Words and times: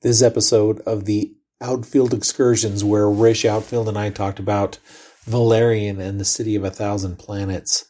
This 0.00 0.22
episode 0.22 0.78
of 0.82 1.06
the 1.06 1.34
Outfield 1.60 2.14
Excursions, 2.14 2.84
where 2.84 3.10
Rish 3.10 3.44
Outfield 3.44 3.88
and 3.88 3.98
I 3.98 4.10
talked 4.10 4.38
about 4.38 4.78
Valerian 5.24 6.00
and 6.00 6.20
the 6.20 6.24
City 6.24 6.54
of 6.54 6.62
a 6.62 6.70
Thousand 6.70 7.18
Planets, 7.18 7.86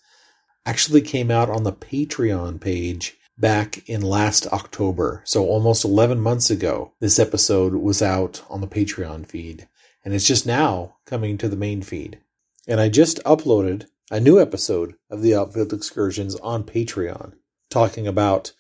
actually 0.65 1.03
came 1.03 1.31
out 1.31 1.51
on 1.51 1.65
the 1.65 1.73
Patreon 1.73 2.63
page 2.63 3.19
back 3.37 3.87
in 3.87 4.01
last 4.01 4.47
October. 4.47 5.21
So 5.27 5.45
almost 5.45 5.85
11 5.85 6.19
months 6.19 6.49
ago, 6.49 6.95
this 6.99 7.19
episode 7.19 7.75
was 7.75 8.01
out 8.01 8.43
on 8.49 8.63
the 8.63 8.67
Patreon 8.67 9.27
feed. 9.27 9.69
And 10.03 10.15
it's 10.15 10.27
just 10.27 10.47
now 10.47 10.97
coming 11.05 11.37
to 11.37 11.49
the 11.49 11.57
main 11.57 11.83
feed. 11.83 12.21
And 12.67 12.81
I 12.81 12.89
just 12.89 13.23
uploaded 13.25 13.85
a 14.11 14.19
new 14.19 14.41
episode 14.41 14.95
of 15.11 15.21
the 15.21 15.35
Outfield 15.35 15.75
Excursions 15.75 16.37
on 16.37 16.65
Patreon, 16.65 17.35
talking 17.69 18.07
about 18.07 18.53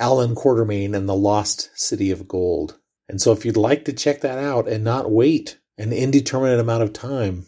Allan 0.00 0.34
Quatermain 0.34 0.96
and 0.96 1.08
the 1.08 1.14
Lost 1.14 1.70
City 1.76 2.10
of 2.10 2.26
Gold. 2.26 2.78
And 3.10 3.20
so 3.20 3.32
if 3.32 3.44
you'd 3.44 3.56
like 3.56 3.84
to 3.86 3.92
check 3.92 4.20
that 4.20 4.38
out 4.38 4.68
and 4.68 4.84
not 4.84 5.10
wait 5.10 5.58
an 5.76 5.92
indeterminate 5.92 6.60
amount 6.60 6.84
of 6.84 6.92
time 6.92 7.46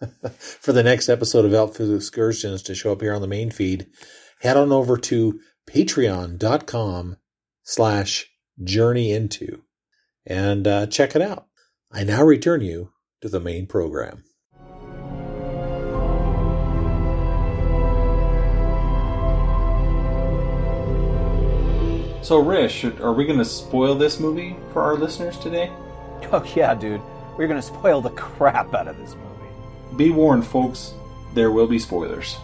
for 0.38 0.72
the 0.72 0.82
next 0.82 1.08
episode 1.08 1.44
of 1.44 1.54
Outfield 1.54 1.94
Excursions 1.94 2.62
to 2.64 2.74
show 2.74 2.90
up 2.90 3.00
here 3.00 3.14
on 3.14 3.20
the 3.20 3.28
main 3.28 3.52
feed, 3.52 3.86
head 4.40 4.56
on 4.56 4.72
over 4.72 4.96
to 4.96 5.38
patreon.com 5.70 7.16
slash 7.62 8.26
journey 8.64 9.12
into 9.12 9.62
and 10.26 10.66
uh, 10.66 10.86
check 10.88 11.14
it 11.14 11.22
out. 11.22 11.46
I 11.92 12.02
now 12.02 12.24
return 12.24 12.60
you 12.60 12.90
to 13.20 13.28
the 13.28 13.38
main 13.38 13.68
program. 13.68 14.24
So, 22.20 22.38
Rish, 22.40 22.84
are 22.84 23.12
we 23.12 23.24
going 23.24 23.38
to 23.38 23.44
spoil 23.44 23.94
this 23.94 24.20
movie 24.20 24.56
for 24.72 24.82
our 24.82 24.94
listeners 24.96 25.38
today? 25.38 25.70
Oh, 26.30 26.44
yeah, 26.54 26.74
dude. 26.74 27.00
We're 27.38 27.46
going 27.46 27.60
to 27.60 27.66
spoil 27.66 28.02
the 28.02 28.10
crap 28.10 28.74
out 28.74 28.88
of 28.88 28.98
this 28.98 29.14
movie. 29.14 29.96
Be 29.96 30.10
warned, 30.10 30.44
folks, 30.44 30.92
there 31.32 31.52
will 31.52 31.68
be 31.68 31.78
spoilers. 31.78 32.36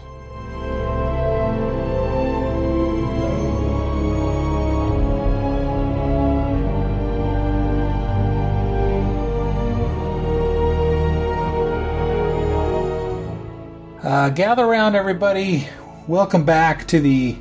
Uh, 14.01 14.29
gather 14.29 14.63
around, 14.65 14.95
everybody. 14.95 15.67
Welcome 16.07 16.45
back 16.45 16.87
to 16.87 16.99
the. 16.99 17.35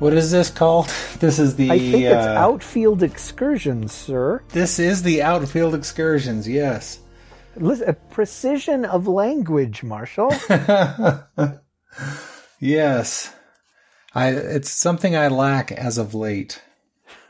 What 0.00 0.14
is 0.14 0.30
this 0.30 0.50
called? 0.50 0.92
This 1.20 1.38
is 1.38 1.56
the. 1.56 1.70
I 1.70 1.78
think 1.78 2.04
it's 2.04 2.26
uh, 2.26 2.34
outfield 2.38 3.02
excursions, 3.02 3.92
sir. 3.92 4.42
This 4.48 4.78
is 4.78 5.02
the 5.02 5.22
outfield 5.22 5.74
excursions. 5.74 6.48
Yes. 6.48 7.00
Listen, 7.56 7.94
precision 8.08 8.86
of 8.86 9.06
language, 9.06 9.82
Marshall. 9.82 10.32
Yes. 12.62 13.34
I. 14.14 14.28
It's 14.30 14.70
something 14.70 15.16
I 15.16 15.28
lack 15.28 15.72
as 15.72 15.98
of 15.98 16.14
late. 16.14 16.62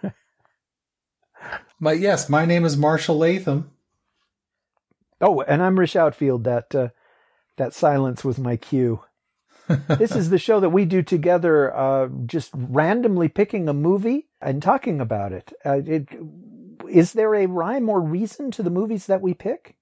but 1.81 1.99
yes, 1.99 2.29
my 2.29 2.45
name 2.45 2.65
is 2.65 2.77
Marshall 2.77 3.19
Latham. 3.19 3.71
oh, 5.21 5.41
and 5.43 5.63
I'm 5.63 5.79
Rish 5.79 5.97
Outfield. 5.97 6.45
That 6.45 6.75
uh, 6.75 6.89
that 7.57 7.75
silence 7.75 8.25
was 8.25 8.39
my 8.39 8.57
cue. 8.57 9.03
This 9.89 10.15
is 10.15 10.31
the 10.31 10.39
show 10.39 10.61
that 10.61 10.71
we 10.71 10.85
do 10.85 11.03
together, 11.03 11.75
uh, 11.75 12.09
just 12.27 12.51
randomly 12.55 13.29
picking 13.29 13.69
a 13.69 13.75
movie 13.75 14.29
and 14.41 14.63
talking 14.63 15.01
about 15.01 15.33
it. 15.33 15.53
Uh, 15.65 15.81
it. 15.85 16.09
Is 16.89 17.13
there 17.13 17.35
a 17.35 17.47
rhyme 17.47 17.89
or 17.89 18.01
reason 18.01 18.51
to 18.53 18.63
the 18.63 18.71
movies 18.71 19.07
that 19.07 19.21
we 19.21 19.35
pick? 19.35 19.77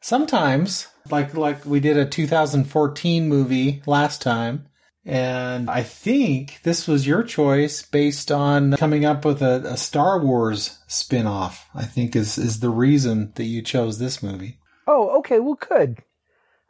Sometimes, 0.00 0.88
like 1.10 1.34
like 1.34 1.64
we 1.64 1.80
did 1.80 1.96
a 1.96 2.06
2014 2.06 3.28
movie 3.28 3.82
last 3.86 4.22
time, 4.22 4.66
and 5.04 5.68
I 5.68 5.82
think 5.82 6.60
this 6.62 6.86
was 6.86 7.06
your 7.06 7.22
choice 7.22 7.82
based 7.82 8.30
on 8.30 8.76
coming 8.76 9.04
up 9.04 9.24
with 9.24 9.42
a, 9.42 9.62
a 9.64 9.76
Star 9.76 10.22
Wars 10.22 10.78
spin-off. 10.86 11.68
I 11.74 11.84
think 11.84 12.14
is 12.14 12.38
is 12.38 12.60
the 12.60 12.70
reason 12.70 13.32
that 13.34 13.44
you 13.44 13.62
chose 13.62 13.98
this 13.98 14.22
movie. 14.22 14.58
Oh, 14.86 15.18
okay. 15.18 15.40
Well, 15.40 15.58
good. 15.60 16.02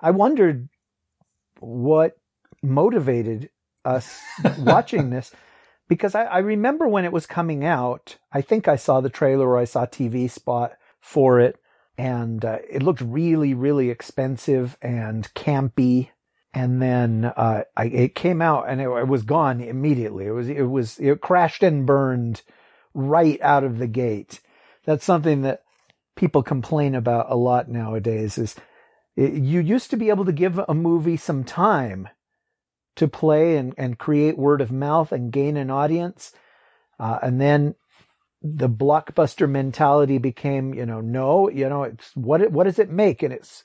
I 0.00 0.10
wondered 0.10 0.68
what 1.60 2.16
motivated 2.66 3.50
us 3.84 4.20
watching 4.58 5.10
this 5.10 5.32
because 5.88 6.14
I, 6.14 6.24
I 6.24 6.38
remember 6.38 6.88
when 6.88 7.04
it 7.04 7.12
was 7.12 7.26
coming 7.26 7.64
out. 7.64 8.18
I 8.32 8.40
think 8.40 8.68
I 8.68 8.76
saw 8.76 9.00
the 9.00 9.10
trailer 9.10 9.48
or 9.48 9.58
I 9.58 9.64
saw 9.64 9.86
TV 9.86 10.30
spot 10.30 10.72
for 11.00 11.40
it, 11.40 11.58
and 11.96 12.44
uh, 12.44 12.58
it 12.68 12.82
looked 12.82 13.00
really, 13.00 13.54
really 13.54 13.90
expensive 13.90 14.76
and 14.82 15.32
campy. 15.34 16.10
And 16.52 16.80
then 16.80 17.24
uh, 17.24 17.64
I, 17.76 17.84
it 17.86 18.14
came 18.14 18.40
out 18.40 18.68
and 18.68 18.80
it, 18.80 18.88
it 18.88 19.08
was 19.08 19.22
gone 19.22 19.60
immediately. 19.60 20.26
It 20.26 20.30
was 20.30 20.48
it 20.48 20.62
was 20.62 20.98
it 20.98 21.20
crashed 21.20 21.62
and 21.62 21.86
burned 21.86 22.42
right 22.94 23.40
out 23.42 23.62
of 23.62 23.78
the 23.78 23.86
gate. 23.86 24.40
That's 24.84 25.04
something 25.04 25.42
that 25.42 25.62
people 26.16 26.42
complain 26.42 26.94
about 26.94 27.30
a 27.30 27.36
lot 27.36 27.68
nowadays. 27.68 28.38
Is 28.38 28.56
it, 29.16 29.34
you 29.34 29.60
used 29.60 29.90
to 29.90 29.98
be 29.98 30.08
able 30.08 30.24
to 30.24 30.32
give 30.32 30.58
a 30.58 30.74
movie 30.74 31.18
some 31.18 31.44
time 31.44 32.08
to 32.96 33.08
play 33.08 33.56
and, 33.56 33.74
and 33.78 33.98
create 33.98 34.38
word 34.38 34.60
of 34.60 34.72
mouth 34.72 35.12
and 35.12 35.32
gain 35.32 35.56
an 35.56 35.70
audience. 35.70 36.32
Uh, 36.98 37.18
and 37.22 37.40
then 37.40 37.74
the 38.42 38.68
blockbuster 38.68 39.48
mentality 39.48 40.18
became, 40.18 40.74
you 40.74 40.86
know, 40.86 41.00
no, 41.00 41.48
you 41.50 41.68
know, 41.68 41.84
it's 41.84 42.14
what, 42.14 42.50
what 42.50 42.64
does 42.64 42.78
it 42.78 42.90
make 42.90 43.22
in 43.22 43.32
its, 43.32 43.64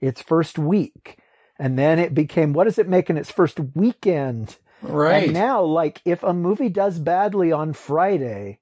its 0.00 0.22
first 0.22 0.58
week? 0.58 1.18
And 1.58 1.78
then 1.78 1.98
it 1.98 2.14
became, 2.14 2.52
what 2.52 2.64
does 2.64 2.78
it 2.78 2.88
make 2.88 3.10
in 3.10 3.16
its 3.16 3.30
first 3.30 3.58
weekend? 3.74 4.56
Right. 4.80 5.24
And 5.24 5.32
now, 5.32 5.62
like, 5.62 6.00
if 6.04 6.22
a 6.22 6.32
movie 6.32 6.68
does 6.68 7.00
badly 7.00 7.50
on 7.50 7.72
Friday, 7.72 8.60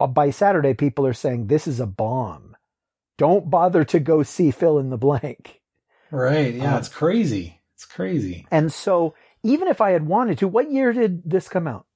uh, 0.00 0.06
by 0.06 0.30
Saturday, 0.30 0.72
people 0.72 1.06
are 1.06 1.12
saying 1.12 1.46
this 1.46 1.66
is 1.66 1.80
a 1.80 1.86
bomb. 1.86 2.56
Don't 3.18 3.50
bother 3.50 3.84
to 3.84 4.00
go 4.00 4.22
see 4.22 4.50
fill 4.50 4.78
in 4.78 4.90
the 4.90 4.96
blank. 4.96 5.60
Right. 6.10 6.54
Yeah, 6.54 6.76
Uh, 6.76 6.78
it's 6.78 6.88
crazy. 6.88 7.60
It's 7.74 7.84
crazy. 7.84 8.46
And 8.50 8.72
so, 8.72 9.14
even 9.44 9.68
if 9.68 9.80
I 9.80 9.90
had 9.90 10.06
wanted 10.06 10.38
to, 10.38 10.48
what 10.48 10.72
year 10.72 10.92
did 10.92 11.30
this 11.30 11.48
come 11.48 11.68
out? 11.68 11.86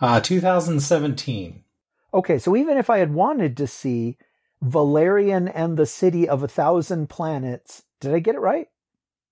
Uh 0.00 0.20
2017. 0.20 1.64
Okay, 2.12 2.38
so 2.38 2.56
even 2.56 2.76
if 2.76 2.90
I 2.90 2.98
had 2.98 3.14
wanted 3.14 3.56
to 3.56 3.66
see 3.66 4.16
Valerian 4.60 5.48
and 5.48 5.76
the 5.76 5.86
City 5.86 6.28
of 6.28 6.42
a 6.42 6.48
Thousand 6.48 7.08
Planets, 7.08 7.84
did 8.00 8.12
I 8.12 8.18
get 8.18 8.34
it 8.34 8.40
right? 8.40 8.68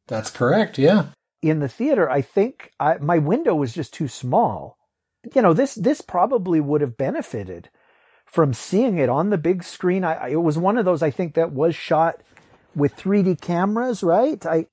That's 0.07 0.31
correct. 0.31 0.79
Yeah. 0.79 1.07
In 1.43 1.61
the 1.61 1.69
theater, 1.69 2.09
I 2.11 2.23
think 2.23 2.73
I, 2.79 2.99
my 2.99 3.19
window 3.19 3.55
was 3.55 3.75
just 3.75 3.93
too 3.93 4.09
small. 4.09 4.79
You 5.35 5.43
know, 5.43 5.53
this 5.53 5.75
this 5.75 6.01
probably 6.01 6.61
would 6.61 6.81
have 6.81 6.97
benefited 6.97 7.71
from 8.25 8.53
seeing 8.53 8.99
it 8.99 9.09
on 9.09 9.31
the 9.31 9.39
big 9.39 9.65
screen. 9.65 10.05
I, 10.05 10.15
I 10.15 10.29
it 10.29 10.43
was 10.43 10.59
one 10.59 10.79
of 10.79 10.85
those 10.85 11.03
I 11.03 11.11
think 11.11 11.35
that 11.35 11.53
was 11.53 11.75
shot 11.75 12.21
with 12.75 12.97
3D 12.97 13.41
cameras, 13.41 14.03
right? 14.03 14.45
I 14.47 14.67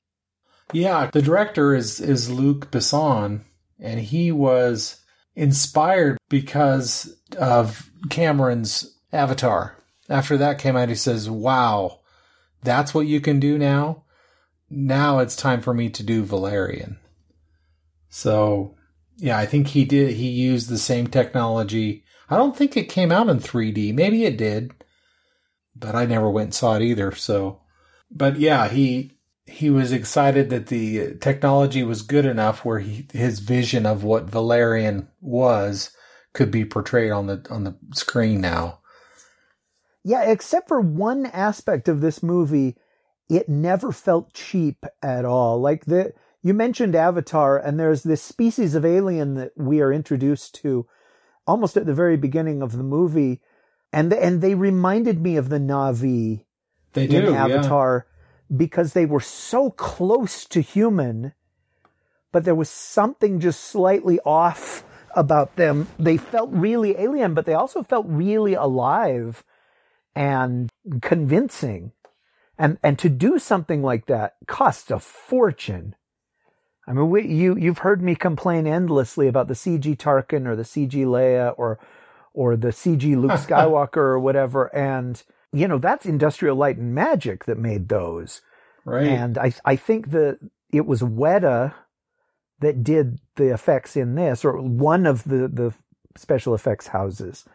Yeah, 0.71 1.09
the 1.11 1.21
director 1.21 1.75
is 1.75 1.99
is 1.99 2.31
Luc 2.31 2.71
Besson, 2.71 3.41
and 3.79 3.99
he 3.99 4.31
was 4.31 5.01
inspired 5.35 6.17
because 6.29 7.15
of 7.37 7.91
Cameron's 8.09 8.97
Avatar. 9.11 9.77
After 10.09 10.37
that 10.37 10.59
came 10.59 10.75
out, 10.75 10.89
he 10.89 10.95
says, 10.95 11.29
"Wow, 11.29 11.99
that's 12.63 12.93
what 12.93 13.07
you 13.07 13.21
can 13.21 13.39
do 13.39 13.57
now. 13.57 14.03
Now 14.69 15.19
it's 15.19 15.35
time 15.35 15.61
for 15.61 15.73
me 15.73 15.89
to 15.89 16.03
do 16.03 16.23
Valerian." 16.23 16.97
So, 18.09 18.75
yeah, 19.17 19.37
I 19.37 19.45
think 19.45 19.67
he 19.67 19.85
did. 19.85 20.15
He 20.15 20.29
used 20.29 20.69
the 20.69 20.77
same 20.77 21.07
technology. 21.07 22.03
I 22.29 22.37
don't 22.37 22.55
think 22.55 22.77
it 22.77 22.89
came 22.89 23.11
out 23.11 23.29
in 23.29 23.39
3D. 23.39 23.91
Maybe 23.93 24.25
it 24.25 24.37
did, 24.37 24.71
but 25.75 25.95
I 25.95 26.05
never 26.05 26.29
went 26.29 26.47
and 26.47 26.53
saw 26.53 26.75
it 26.75 26.81
either. 26.83 27.11
So, 27.13 27.61
but 28.11 28.39
yeah, 28.39 28.69
he 28.69 29.13
he 29.45 29.69
was 29.69 29.91
excited 29.91 30.49
that 30.49 30.67
the 30.67 31.15
technology 31.15 31.83
was 31.83 32.01
good 32.01 32.25
enough 32.25 32.63
where 32.63 32.79
he, 32.79 33.07
his 33.13 33.39
vision 33.39 33.85
of 33.85 34.03
what 34.03 34.29
Valerian 34.29 35.09
was 35.19 35.91
could 36.33 36.49
be 36.49 36.65
portrayed 36.65 37.11
on 37.11 37.27
the 37.27 37.45
on 37.49 37.63
the 37.63 37.77
screen 37.93 38.41
now. 38.41 38.79
Yeah, 40.03 40.23
except 40.23 40.67
for 40.67 40.81
one 40.81 41.25
aspect 41.27 41.87
of 41.87 42.01
this 42.01 42.21
movie, 42.23 42.75
it 43.29 43.47
never 43.47 43.91
felt 43.91 44.33
cheap 44.33 44.85
at 45.01 45.25
all. 45.25 45.59
Like 45.59 45.85
the 45.85 46.13
you 46.41 46.53
mentioned 46.53 46.95
Avatar, 46.95 47.57
and 47.57 47.79
there's 47.79 48.03
this 48.03 48.21
species 48.21 48.75
of 48.75 48.85
alien 48.85 49.35
that 49.35 49.51
we 49.55 49.81
are 49.81 49.93
introduced 49.93 50.55
to 50.55 50.85
almost 51.45 51.77
at 51.77 51.85
the 51.85 51.93
very 51.93 52.17
beginning 52.17 52.61
of 52.61 52.73
the 52.73 52.83
movie, 52.83 53.41
and 53.91 54.13
and 54.13 54.41
they 54.41 54.55
reminded 54.55 55.21
me 55.21 55.35
of 55.35 55.49
the 55.49 55.59
Na'vi 55.59 56.45
They 56.93 57.07
do, 57.07 57.27
in 57.27 57.33
yeah. 57.33 57.47
Because 58.55 58.93
they 58.93 59.05
were 59.05 59.19
so 59.19 59.71
close 59.71 60.45
to 60.45 60.61
human, 60.61 61.33
but 62.31 62.43
there 62.45 62.55
was 62.55 62.69
something 62.69 63.39
just 63.39 63.61
slightly 63.61 64.19
off 64.25 64.83
about 65.15 65.55
them. 65.55 65.87
They 65.97 66.17
felt 66.17 66.49
really 66.51 66.97
alien, 66.97 67.33
but 67.33 67.45
they 67.45 67.53
also 67.53 67.83
felt 67.83 68.05
really 68.07 68.53
alive 68.53 69.43
and 70.15 70.69
convincing. 71.01 71.91
And 72.57 72.77
and 72.83 72.99
to 72.99 73.09
do 73.09 73.39
something 73.39 73.81
like 73.81 74.05
that 74.05 74.35
costs 74.47 74.91
a 74.91 74.99
fortune. 74.99 75.95
I 76.85 76.93
mean, 76.93 77.09
we, 77.09 77.25
you 77.25 77.55
you've 77.57 77.79
heard 77.79 78.01
me 78.01 78.15
complain 78.15 78.67
endlessly 78.67 79.27
about 79.27 79.47
the 79.47 79.53
CG 79.53 79.97
Tarkin 79.97 80.45
or 80.45 80.55
the 80.55 80.63
CG 80.63 80.91
Leia 80.91 81.53
or 81.57 81.79
or 82.33 82.55
the 82.55 82.69
CG 82.69 83.19
Luke 83.19 83.31
Skywalker 83.47 83.97
or 83.97 84.19
whatever, 84.19 84.73
and 84.75 85.23
you 85.53 85.67
know 85.67 85.77
that's 85.77 86.05
Industrial 86.05 86.55
Light 86.55 86.77
and 86.77 86.93
Magic 86.93 87.45
that 87.45 87.57
made 87.57 87.87
those. 87.89 88.41
Right. 88.85 89.07
And 89.07 89.37
I 89.37 89.53
I 89.63 89.75
think 89.75 90.11
that 90.11 90.39
it 90.71 90.85
was 90.85 91.01
Weta 91.01 91.73
that 92.59 92.83
did 92.83 93.19
the 93.35 93.53
effects 93.53 93.95
in 93.95 94.15
this, 94.15 94.43
or 94.43 94.59
one 94.59 95.05
of 95.05 95.23
the 95.23 95.47
the 95.47 95.73
special 96.15 96.53
effects 96.53 96.87
houses. 96.87 97.45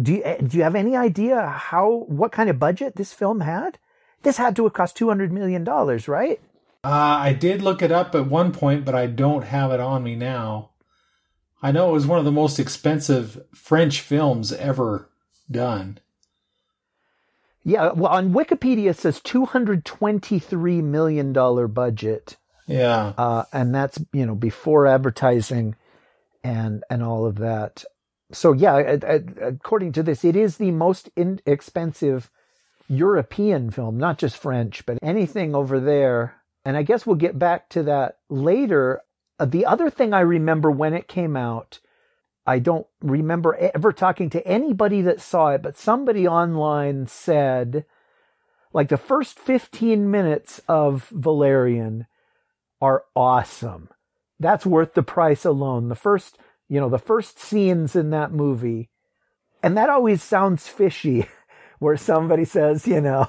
Do 0.00 0.12
you 0.12 0.36
do 0.46 0.56
you 0.56 0.62
have 0.62 0.74
any 0.74 0.96
idea 0.96 1.46
how 1.46 2.04
what 2.08 2.32
kind 2.32 2.50
of 2.50 2.58
budget 2.58 2.96
this 2.96 3.12
film 3.12 3.40
had? 3.40 3.78
This 4.22 4.36
had 4.36 4.56
to 4.56 4.64
have 4.64 4.72
cost 4.72 4.96
two 4.96 5.08
hundred 5.08 5.32
million 5.32 5.64
dollars, 5.64 6.08
right? 6.08 6.40
Uh, 6.84 6.88
I 7.20 7.32
did 7.32 7.62
look 7.62 7.80
it 7.80 7.92
up 7.92 8.14
at 8.14 8.26
one 8.26 8.52
point, 8.52 8.84
but 8.84 8.94
I 8.94 9.06
don't 9.06 9.44
have 9.44 9.70
it 9.70 9.78
on 9.78 10.02
me 10.02 10.16
now. 10.16 10.70
I 11.62 11.70
know 11.70 11.90
it 11.90 11.92
was 11.92 12.06
one 12.06 12.18
of 12.18 12.24
the 12.24 12.32
most 12.32 12.58
expensive 12.58 13.40
French 13.54 14.00
films 14.00 14.52
ever 14.52 15.08
done. 15.48 16.00
Yeah, 17.64 17.92
well, 17.92 18.12
on 18.12 18.32
Wikipedia 18.32 18.90
it 18.90 18.98
says 18.98 19.20
two 19.20 19.44
hundred 19.44 19.84
twenty-three 19.84 20.82
million 20.82 21.32
dollar 21.32 21.68
budget, 21.68 22.36
Yeah. 22.66 23.12
uh, 23.16 23.44
and 23.52 23.74
that's 23.74 24.00
you 24.12 24.26
know 24.26 24.34
before 24.34 24.86
advertising 24.86 25.76
and 26.42 26.82
and 26.90 27.02
all 27.02 27.24
of 27.26 27.36
that. 27.38 27.84
So 28.32 28.52
yeah, 28.52 28.78
according 29.40 29.92
to 29.92 30.02
this, 30.02 30.24
it 30.24 30.34
is 30.36 30.56
the 30.56 30.70
most 30.72 31.10
inexpensive 31.16 32.30
European 32.88 33.70
film, 33.70 33.98
not 33.98 34.18
just 34.18 34.36
French, 34.36 34.84
but 34.86 34.98
anything 35.02 35.54
over 35.54 35.78
there. 35.78 36.36
And 36.64 36.76
I 36.76 36.82
guess 36.82 37.06
we'll 37.06 37.16
get 37.16 37.38
back 37.38 37.68
to 37.70 37.82
that 37.84 38.18
later. 38.28 39.02
Uh, 39.38 39.44
the 39.44 39.66
other 39.66 39.90
thing 39.90 40.12
I 40.12 40.20
remember 40.20 40.70
when 40.70 40.94
it 40.94 41.08
came 41.08 41.36
out, 41.36 41.80
I 42.46 42.58
don't 42.58 42.86
remember 43.00 43.54
ever 43.54 43.92
talking 43.92 44.30
to 44.30 44.46
anybody 44.46 45.00
that 45.02 45.20
saw 45.20 45.48
it, 45.48 45.62
but 45.62 45.78
somebody 45.78 46.26
online 46.26 47.06
said, 47.06 47.84
like 48.72 48.88
the 48.88 48.96
first 48.96 49.38
15 49.38 50.10
minutes 50.10 50.60
of 50.68 51.08
Valerian 51.10 52.06
are 52.80 53.04
awesome. 53.14 53.88
That's 54.40 54.66
worth 54.66 54.94
the 54.94 55.04
price 55.04 55.44
alone. 55.44 55.88
The 55.88 55.94
first, 55.94 56.38
you 56.68 56.80
know, 56.80 56.88
the 56.88 56.98
first 56.98 57.38
scenes 57.38 57.94
in 57.94 58.10
that 58.10 58.32
movie. 58.32 58.90
And 59.62 59.76
that 59.76 59.88
always 59.88 60.22
sounds 60.22 60.66
fishy 60.66 61.28
where 61.78 61.96
somebody 61.96 62.44
says, 62.44 62.88
you 62.88 63.00
know, 63.00 63.28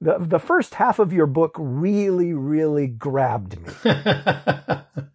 the 0.00 0.18
the 0.18 0.38
first 0.38 0.74
half 0.74 0.98
of 0.98 1.12
your 1.12 1.26
book 1.26 1.54
really 1.58 2.32
really 2.32 2.86
grabbed 2.86 3.60
me. 3.60 3.72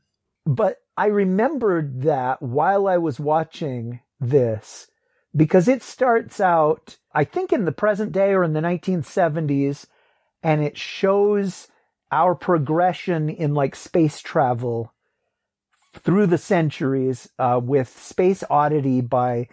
But 0.49 0.77
I 0.99 1.05
remembered 1.05 2.01
that 2.01 2.41
while 2.41 2.85
I 2.85 2.97
was 2.97 3.21
watching 3.21 4.01
this 4.19 4.91
because 5.33 5.69
it 5.69 5.81
starts 5.81 6.41
out, 6.41 6.97
I 7.13 7.23
think 7.23 7.53
in 7.53 7.63
the 7.63 7.71
present 7.71 8.11
day 8.11 8.33
or 8.33 8.43
in 8.43 8.51
the 8.51 8.59
1970s, 8.59 9.85
and 10.43 10.61
it 10.61 10.77
shows 10.77 11.69
our 12.11 12.35
progression 12.35 13.29
in 13.29 13.53
like 13.53 13.77
space 13.77 14.19
travel 14.19 14.93
through 15.93 16.27
the 16.27 16.37
centuries 16.37 17.29
uh, 17.39 17.61
with 17.63 17.87
Space 17.97 18.43
Oddity 18.49 18.99
by 18.99 19.47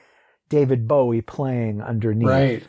David 0.48 0.88
Bowie 0.88 1.22
playing 1.22 1.80
underneath. 1.80 2.26
right. 2.26 2.64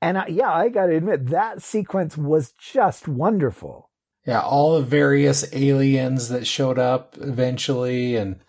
And 0.00 0.16
I, 0.16 0.28
yeah, 0.28 0.50
I 0.50 0.70
got 0.70 0.86
to 0.86 0.96
admit, 0.96 1.26
that 1.26 1.60
sequence 1.60 2.16
was 2.16 2.52
just 2.52 3.06
wonderful. 3.06 3.90
Yeah, 4.26 4.40
all 4.40 4.76
the 4.78 4.86
various 4.86 5.52
aliens 5.52 6.28
that 6.28 6.46
showed 6.46 6.78
up 6.78 7.16
eventually, 7.20 8.16
and 8.16 8.40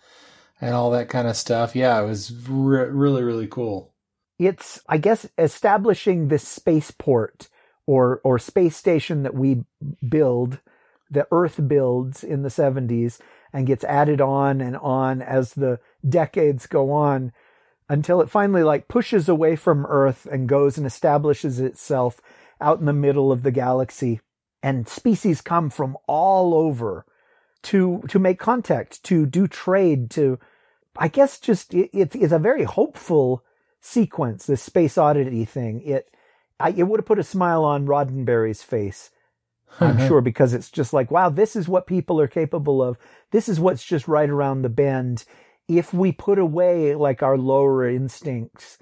and 0.60 0.74
all 0.74 0.90
that 0.92 1.08
kind 1.08 1.28
of 1.28 1.36
stuff. 1.36 1.74
Yeah, 1.76 2.00
it 2.00 2.06
was 2.06 2.32
re- 2.48 2.88
really 2.88 3.22
really 3.24 3.48
cool. 3.48 3.92
it's 4.38 4.80
I 4.88 4.98
guess 4.98 5.26
establishing 5.38 6.28
this 6.28 6.46
spaceport 6.46 7.48
or 7.86 8.20
or 8.24 8.38
space 8.38 8.76
station 8.76 9.22
that 9.24 9.34
we 9.34 9.64
build, 10.08 10.60
the 11.10 11.26
Earth 11.32 11.60
builds 11.68 12.24
in 12.24 12.42
the 12.42 12.48
70s 12.48 13.20
and 13.52 13.66
gets 13.66 13.84
added 13.84 14.20
on 14.20 14.60
and 14.60 14.76
on 14.78 15.22
as 15.22 15.54
the 15.54 15.80
decades 16.08 16.66
go 16.66 16.90
on 16.92 17.32
until 17.88 18.20
it 18.20 18.30
finally 18.30 18.62
like 18.62 18.88
pushes 18.88 19.28
away 19.28 19.56
from 19.56 19.86
Earth 19.86 20.26
and 20.30 20.48
goes 20.48 20.78
and 20.78 20.86
establishes 20.86 21.60
itself 21.60 22.20
out 22.60 22.80
in 22.80 22.86
the 22.86 22.92
middle 22.92 23.30
of 23.32 23.42
the 23.42 23.50
galaxy 23.52 24.20
and 24.64 24.88
species 24.88 25.42
come 25.42 25.68
from 25.68 25.94
all 26.06 26.54
over 26.54 27.04
to 27.64 28.02
to 28.08 28.18
make 28.18 28.38
contact, 28.38 29.04
to 29.04 29.26
do 29.26 29.46
trade, 29.46 30.10
to 30.12 30.38
I 30.96 31.08
guess 31.08 31.38
just 31.38 31.74
it, 31.74 31.90
it's 31.92 32.16
it's 32.16 32.32
a 32.32 32.38
very 32.38 32.64
hopeful 32.64 33.44
sequence. 33.82 34.46
This 34.46 34.62
space 34.62 34.96
oddity 34.96 35.44
thing. 35.44 35.82
It 35.82 36.08
I, 36.58 36.70
it 36.70 36.84
would 36.84 37.00
have 37.00 37.06
put 37.06 37.18
a 37.18 37.24
smile 37.24 37.62
on 37.62 37.86
Roddenberry's 37.86 38.62
face. 38.62 39.10
I'm 39.80 39.98
sure 40.08 40.22
because 40.22 40.54
it's 40.54 40.70
just 40.70 40.94
like, 40.94 41.10
wow, 41.10 41.28
this 41.28 41.56
is 41.56 41.68
what 41.68 41.86
people 41.86 42.18
are 42.18 42.28
capable 42.28 42.82
of. 42.82 42.96
This 43.32 43.50
is 43.50 43.60
what's 43.60 43.84
just 43.84 44.08
right 44.08 44.30
around 44.30 44.62
the 44.62 44.70
bend. 44.70 45.24
If 45.68 45.92
we 45.92 46.10
put 46.10 46.38
away 46.38 46.94
like 46.94 47.22
our 47.22 47.36
lower 47.36 47.86
instincts 47.86 48.78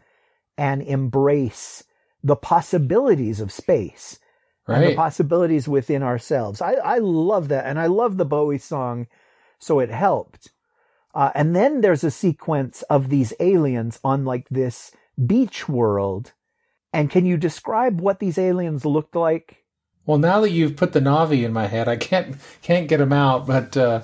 and 0.57 0.81
embrace 0.81 1.83
the 2.23 2.37
possibilities 2.37 3.41
of 3.41 3.51
space 3.51 4.21
and 4.67 4.85
the 4.85 4.95
possibilities 4.95 5.69
within 5.69 6.03
ourselves. 6.03 6.61
I, 6.61 6.75
I 6.75 6.99
love 6.99 7.49
that. 7.49 7.67
And 7.67 7.79
I 7.79 7.87
love 7.87 8.17
the 8.17 8.25
Bowie 8.25 8.59
song. 8.59 9.07
So 9.59 9.81
it 9.81 9.91
helped. 9.91 10.51
Uh, 11.15 11.31
and 11.35 11.55
then 11.55 11.81
there's 11.81 12.05
a 12.05 12.11
sequence 12.11 12.83
of 12.83 13.09
these 13.09 13.33
aliens 13.41 14.01
on 14.03 14.25
like 14.25 14.49
this 14.49 14.93
beach 15.27 15.69
world. 15.69 16.33
And 16.93 17.11
can 17.11 17.27
you 17.27 17.37
describe 17.37 18.01
what 18.01 18.19
these 18.19 18.39
aliens 18.39 18.85
looked 18.85 19.17
like? 19.17 19.65
Well, 20.05 20.19
now 20.19 20.41
that 20.41 20.51
you've 20.51 20.77
put 20.77 20.93
the 20.93 21.01
Na'vi 21.01 21.45
in 21.45 21.53
my 21.53 21.67
head, 21.67 21.89
I 21.89 21.97
can't 21.97 22.37
can't 22.61 22.89
get 22.89 22.99
them 22.99 23.13
out. 23.13 23.47
But 23.47 23.77
uh, 23.77 24.03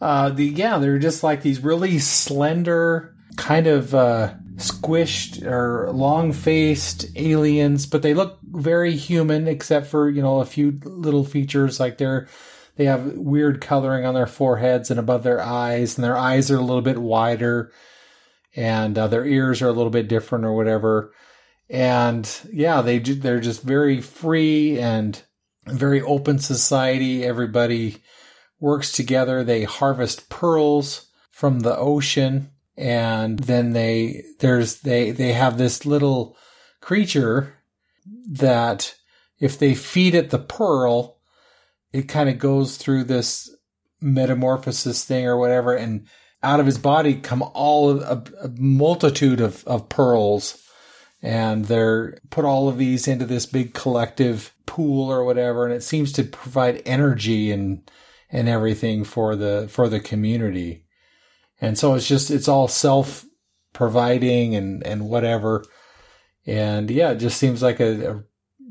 uh, 0.00 0.30
the 0.30 0.46
yeah, 0.46 0.78
they're 0.78 0.98
just 0.98 1.22
like 1.22 1.42
these 1.42 1.60
really 1.60 1.98
slender, 1.98 3.14
kind 3.36 3.66
of 3.66 3.94
uh, 3.94 4.34
squished 4.56 5.44
or 5.44 5.90
long 5.92 6.32
faced 6.32 7.06
aliens, 7.16 7.86
but 7.86 8.02
they 8.02 8.14
look 8.14 8.38
very 8.52 8.96
human, 8.96 9.48
except 9.48 9.86
for 9.86 10.08
you 10.08 10.22
know 10.22 10.40
a 10.40 10.46
few 10.46 10.78
little 10.84 11.24
features 11.24 11.80
like 11.80 11.98
they're 11.98 12.28
they 12.76 12.84
have 12.86 13.16
weird 13.16 13.60
coloring 13.60 14.06
on 14.06 14.14
their 14.14 14.26
foreheads 14.26 14.90
and 14.90 14.98
above 14.98 15.22
their 15.22 15.42
eyes, 15.42 15.96
and 15.96 16.04
their 16.04 16.16
eyes 16.16 16.50
are 16.50 16.56
a 16.58 16.62
little 16.62 16.82
bit 16.82 16.98
wider, 16.98 17.72
and 18.56 18.96
uh, 18.98 19.08
their 19.08 19.26
ears 19.26 19.62
are 19.62 19.68
a 19.68 19.72
little 19.72 19.90
bit 19.90 20.08
different 20.08 20.44
or 20.44 20.54
whatever 20.54 21.12
and 21.72 22.40
yeah, 22.52 22.82
they 22.82 22.98
they're 22.98 23.40
just 23.40 23.62
very 23.62 24.02
free 24.02 24.78
and 24.78 25.22
very 25.66 26.02
open 26.02 26.38
society. 26.38 27.24
Everybody 27.24 28.02
works 28.60 28.92
together. 28.92 29.42
They 29.42 29.64
harvest 29.64 30.28
pearls 30.28 31.06
from 31.30 31.60
the 31.60 31.76
ocean, 31.76 32.50
and 32.76 33.38
then 33.38 33.70
they 33.70 34.22
there's 34.40 34.80
they 34.80 35.12
they 35.12 35.32
have 35.32 35.56
this 35.56 35.86
little 35.86 36.36
creature 36.82 37.54
that 38.04 38.94
if 39.38 39.58
they 39.58 39.74
feed 39.74 40.14
it 40.14 40.30
the 40.30 40.38
pearl, 40.38 41.18
it 41.92 42.02
kind 42.02 42.28
of 42.28 42.38
goes 42.38 42.76
through 42.76 43.04
this 43.04 43.54
metamorphosis 44.00 45.04
thing 45.04 45.26
or 45.26 45.36
whatever, 45.36 45.74
and 45.74 46.06
out 46.42 46.60
of 46.60 46.66
his 46.66 46.78
body 46.78 47.14
come 47.14 47.42
all 47.54 47.90
of 47.90 48.02
a, 48.02 48.46
a 48.46 48.48
multitude 48.58 49.40
of, 49.40 49.64
of 49.64 49.88
pearls 49.88 50.58
and 51.22 51.66
they're 51.66 52.18
put 52.30 52.44
all 52.44 52.68
of 52.68 52.78
these 52.78 53.06
into 53.06 53.24
this 53.24 53.46
big 53.46 53.74
collective 53.74 54.52
pool 54.66 55.10
or 55.12 55.24
whatever 55.24 55.64
and 55.64 55.72
it 55.72 55.82
seems 55.82 56.10
to 56.12 56.24
provide 56.24 56.82
energy 56.84 57.52
and 57.52 57.88
and 58.32 58.48
everything 58.48 59.04
for 59.04 59.36
the 59.36 59.68
for 59.70 59.88
the 59.88 60.00
community. 60.00 60.84
And 61.60 61.78
so 61.78 61.94
it's 61.94 62.08
just 62.08 62.30
it's 62.30 62.48
all 62.48 62.66
self 62.66 63.24
providing 63.72 64.56
and 64.56 64.84
and 64.84 65.08
whatever 65.08 65.64
and 66.46 66.90
yeah 66.90 67.10
it 67.10 67.16
just 67.16 67.38
seems 67.38 67.62
like 67.62 67.80
a, 67.80 68.10
a 68.10 68.24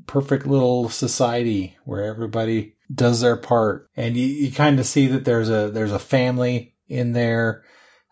perfect 0.08 0.46
little 0.46 0.90
society 0.90 1.78
where 1.86 2.04
everybody 2.04 2.76
does 2.94 3.22
their 3.22 3.38
part 3.38 3.90
and 3.96 4.18
you, 4.18 4.26
you 4.26 4.52
kind 4.52 4.80
of 4.80 4.86
see 4.86 5.08
that 5.08 5.26
there's 5.26 5.50
a 5.50 5.70
there's 5.72 5.94
a 5.94 6.00
family 6.00 6.76
in 6.88 7.14
there 7.14 7.64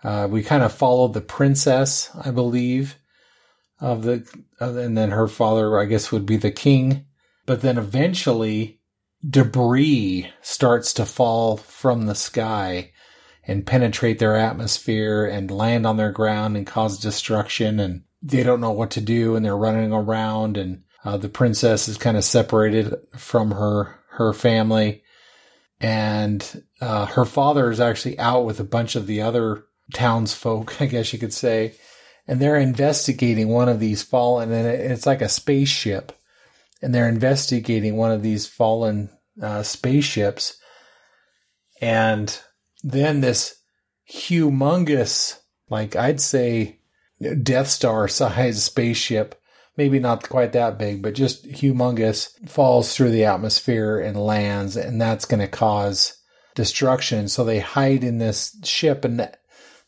uh, 0.03 0.27
we 0.29 0.41
kind 0.41 0.63
of 0.63 0.71
followed 0.71 1.13
the 1.13 1.21
princess 1.21 2.09
i 2.23 2.31
believe 2.31 2.95
of 3.79 4.03
the, 4.03 4.27
and 4.59 4.97
then 4.97 5.11
her 5.11 5.27
father, 5.27 5.79
I 5.79 5.85
guess, 5.85 6.11
would 6.11 6.25
be 6.25 6.37
the 6.37 6.51
king. 6.51 7.05
But 7.45 7.61
then 7.61 7.77
eventually, 7.77 8.79
debris 9.27 10.29
starts 10.41 10.93
to 10.93 11.05
fall 11.05 11.57
from 11.57 12.05
the 12.05 12.15
sky, 12.15 12.91
and 13.47 13.65
penetrate 13.65 14.19
their 14.19 14.35
atmosphere 14.35 15.25
and 15.25 15.49
land 15.49 15.87
on 15.87 15.97
their 15.97 16.11
ground 16.11 16.55
and 16.55 16.67
cause 16.67 16.99
destruction. 16.99 17.79
And 17.79 18.03
they 18.21 18.43
don't 18.43 18.61
know 18.61 18.71
what 18.71 18.91
to 18.91 19.01
do 19.01 19.35
and 19.35 19.45
they're 19.45 19.57
running 19.57 19.93
around. 19.93 20.57
And 20.57 20.83
uh, 21.03 21.17
the 21.17 21.29
princess 21.29 21.87
is 21.87 21.97
kind 21.97 22.17
of 22.17 22.23
separated 22.23 22.93
from 23.17 23.51
her 23.51 23.99
her 24.19 24.33
family, 24.33 25.01
and 25.79 26.63
uh, 26.81 27.05
her 27.05 27.23
father 27.23 27.71
is 27.71 27.79
actually 27.79 28.19
out 28.19 28.43
with 28.43 28.59
a 28.59 28.65
bunch 28.65 28.97
of 28.97 29.07
the 29.07 29.21
other 29.21 29.63
townsfolk, 29.93 30.81
I 30.81 30.87
guess 30.87 31.13
you 31.13 31.19
could 31.19 31.33
say, 31.33 31.75
and 32.27 32.39
they're 32.39 32.57
investigating 32.57 33.47
one 33.47 33.69
of 33.69 33.79
these 33.79 34.03
fallen, 34.03 34.51
and 34.51 34.67
it's 34.67 35.05
like 35.05 35.21
a 35.21 35.29
spaceship, 35.29 36.11
and 36.81 36.93
they're 36.93 37.07
investigating 37.07 37.95
one 37.95 38.11
of 38.11 38.21
these 38.21 38.45
fallen 38.45 39.09
uh, 39.41 39.63
spaceships, 39.63 40.57
and 41.79 42.41
then 42.83 43.21
this 43.21 43.55
humongous, 44.11 45.39
like 45.69 45.95
I'd 45.95 46.19
say, 46.19 46.78
Death 47.43 47.67
Star 47.67 48.07
sized 48.07 48.59
spaceship 48.61 49.39
maybe 49.79 49.97
not 49.97 50.27
quite 50.27 50.51
that 50.51 50.77
big, 50.77 51.01
but 51.01 51.13
just 51.15 51.47
humongous, 51.47 52.31
falls 52.49 52.93
through 52.93 53.11
the 53.11 53.23
atmosphere 53.23 53.97
and 53.97 54.17
lands, 54.17 54.75
and 54.75 54.99
that's 54.99 55.23
going 55.23 55.39
to 55.39 55.47
cause 55.47 56.17
destruction. 56.53 57.29
So 57.29 57.45
they 57.45 57.59
hide 57.59 58.03
in 58.03 58.17
this 58.17 58.57
ship, 58.65 59.05
and 59.05 59.31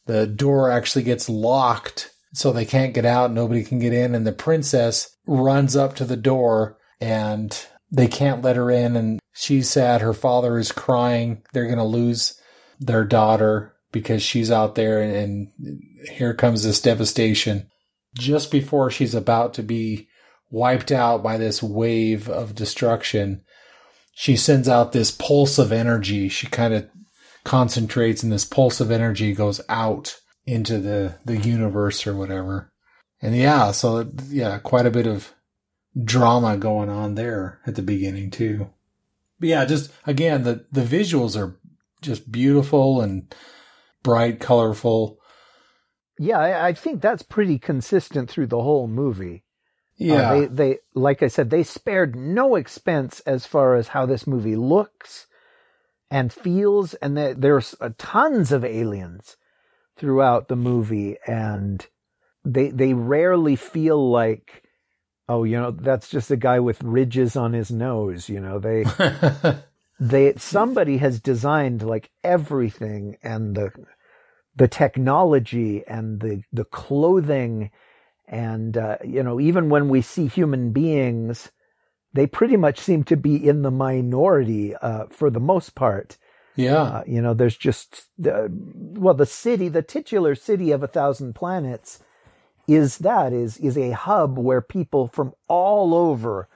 the 0.05 0.25
door 0.27 0.71
actually 0.71 1.03
gets 1.03 1.27
locked, 1.27 2.09
so 2.33 2.53
they 2.53 2.63
can't 2.63 2.93
get 2.93 3.03
out. 3.03 3.33
Nobody 3.33 3.65
can 3.65 3.79
get 3.79 3.91
in, 3.91 4.15
and 4.15 4.25
the 4.25 4.31
princess 4.31 5.13
runs 5.27 5.75
up 5.75 5.93
to 5.97 6.05
the 6.05 6.15
door, 6.15 6.77
and 7.01 7.53
they 7.91 8.07
can't 8.07 8.41
let 8.41 8.55
her 8.55 8.71
in, 8.71 8.95
and 8.95 9.19
she's 9.33 9.69
sad. 9.69 9.99
Her 9.99 10.13
father 10.13 10.57
is 10.57 10.71
crying. 10.71 11.43
They're 11.51 11.65
going 11.65 11.77
to 11.79 11.83
lose 11.83 12.39
their 12.79 13.03
daughter 13.03 13.75
because 13.91 14.21
she's 14.23 14.51
out 14.51 14.75
there, 14.75 15.01
and, 15.01 15.49
and 15.59 15.81
here 16.09 16.33
comes 16.33 16.63
this 16.63 16.81
devastation 16.81 17.69
just 18.13 18.51
before 18.51 18.91
she's 18.91 19.15
about 19.15 19.53
to 19.55 19.63
be 19.63 20.07
wiped 20.49 20.91
out 20.91 21.23
by 21.23 21.37
this 21.37 21.63
wave 21.63 22.29
of 22.29 22.55
destruction, 22.55 23.41
she 24.13 24.35
sends 24.35 24.67
out 24.67 24.91
this 24.91 25.11
pulse 25.11 25.57
of 25.57 25.71
energy. 25.71 26.27
She 26.27 26.47
kind 26.47 26.73
of 26.73 26.89
concentrates 27.43 28.21
and 28.21 28.31
this 28.31 28.45
pulse 28.45 28.79
of 28.81 28.91
energy 28.91 29.33
goes 29.33 29.61
out 29.69 30.19
into 30.45 30.79
the, 30.79 31.15
the 31.25 31.37
universe 31.37 32.05
or 32.05 32.15
whatever. 32.15 32.71
And 33.21 33.35
yeah, 33.35 33.71
so 33.71 34.11
yeah, 34.27 34.57
quite 34.59 34.85
a 34.85 34.91
bit 34.91 35.07
of 35.07 35.33
drama 36.03 36.57
going 36.57 36.89
on 36.89 37.15
there 37.15 37.61
at 37.65 37.75
the 37.75 37.81
beginning 37.81 38.31
too. 38.31 38.69
But 39.39 39.49
yeah, 39.49 39.65
just 39.65 39.91
again, 40.05 40.43
the, 40.43 40.65
the 40.71 40.83
visuals 40.83 41.39
are 41.39 41.57
just 42.01 42.31
beautiful 42.31 43.01
and 43.01 43.33
bright, 44.03 44.39
colorful 44.39 45.21
yeah, 46.21 46.37
I, 46.37 46.67
I, 46.67 46.73
think 46.73 47.01
that's 47.01 47.23
pretty 47.23 47.57
consistent 47.57 48.29
through 48.29 48.45
the 48.45 48.61
whole 48.61 48.87
movie. 48.87 49.43
Uh, 49.99 50.05
yeah, 50.05 50.31
uh, 50.31 50.39
they 50.39 50.45
they 50.45 50.77
like 50.93 51.23
I 51.23 51.27
said, 51.27 51.49
they 51.49 51.63
spared 51.63 52.15
no 52.15 52.55
expense 52.55 53.21
as 53.21 53.47
far 53.47 53.75
as 53.75 53.87
how 53.87 54.05
this 54.05 54.27
movie 54.27 54.55
looks 54.55 55.25
and 56.11 56.31
feels, 56.31 56.93
and 56.95 57.17
they, 57.17 57.33
there's 57.33 57.73
uh, 57.81 57.89
tons 57.97 58.51
of 58.51 58.63
aliens 58.63 59.35
throughout 59.97 60.47
the 60.47 60.55
movie, 60.55 61.17
and 61.25 61.87
they 62.45 62.69
they 62.69 62.93
rarely 62.93 63.55
feel 63.55 64.11
like, 64.11 64.63
oh, 65.27 65.43
you 65.43 65.59
know, 65.59 65.71
that's 65.71 66.07
just 66.07 66.29
a 66.29 66.37
guy 66.37 66.59
with 66.59 66.83
ridges 66.83 67.35
on 67.35 67.53
his 67.53 67.71
nose. 67.71 68.29
You 68.29 68.41
know, 68.41 68.59
they. 68.59 68.85
they 70.01 70.33
somebody 70.35 70.97
has 70.97 71.19
designed 71.19 71.83
like 71.83 72.09
everything 72.23 73.17
and 73.21 73.55
the 73.55 73.71
the 74.55 74.67
technology 74.67 75.83
and 75.87 76.19
the 76.21 76.41
the 76.51 76.65
clothing 76.65 77.69
and 78.27 78.77
uh, 78.77 78.97
you 79.05 79.21
know 79.21 79.39
even 79.39 79.69
when 79.69 79.89
we 79.89 80.01
see 80.01 80.25
human 80.25 80.71
beings 80.71 81.51
they 82.13 82.25
pretty 82.25 82.57
much 82.57 82.79
seem 82.79 83.03
to 83.03 83.15
be 83.15 83.35
in 83.47 83.61
the 83.61 83.69
minority 83.69 84.75
uh, 84.75 85.05
for 85.11 85.29
the 85.29 85.39
most 85.39 85.75
part. 85.75 86.17
Yeah. 86.55 86.81
Uh, 86.81 87.03
you 87.05 87.21
know 87.21 87.35
there's 87.35 87.55
just 87.55 88.07
well 88.17 89.13
the 89.13 89.27
city 89.27 89.69
the 89.69 89.83
titular 89.83 90.33
city 90.33 90.71
of 90.71 90.81
a 90.81 90.87
thousand 90.87 91.35
planets 91.35 92.03
is 92.67 92.97
that 92.99 93.33
is 93.33 93.57
is 93.57 93.77
a 93.77 93.91
hub 93.91 94.39
where 94.39 94.61
people 94.61 95.07
from 95.07 95.33
all 95.47 95.93
over 95.93 96.49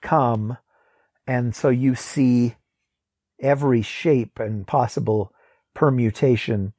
come. 0.00 0.56
And 1.26 1.54
so 1.54 1.68
you 1.68 1.96
see 1.96 2.54
every 3.42 3.82
shape 3.82 4.38
and 4.38 4.66
possible 4.66 5.32
permutation 5.74 6.72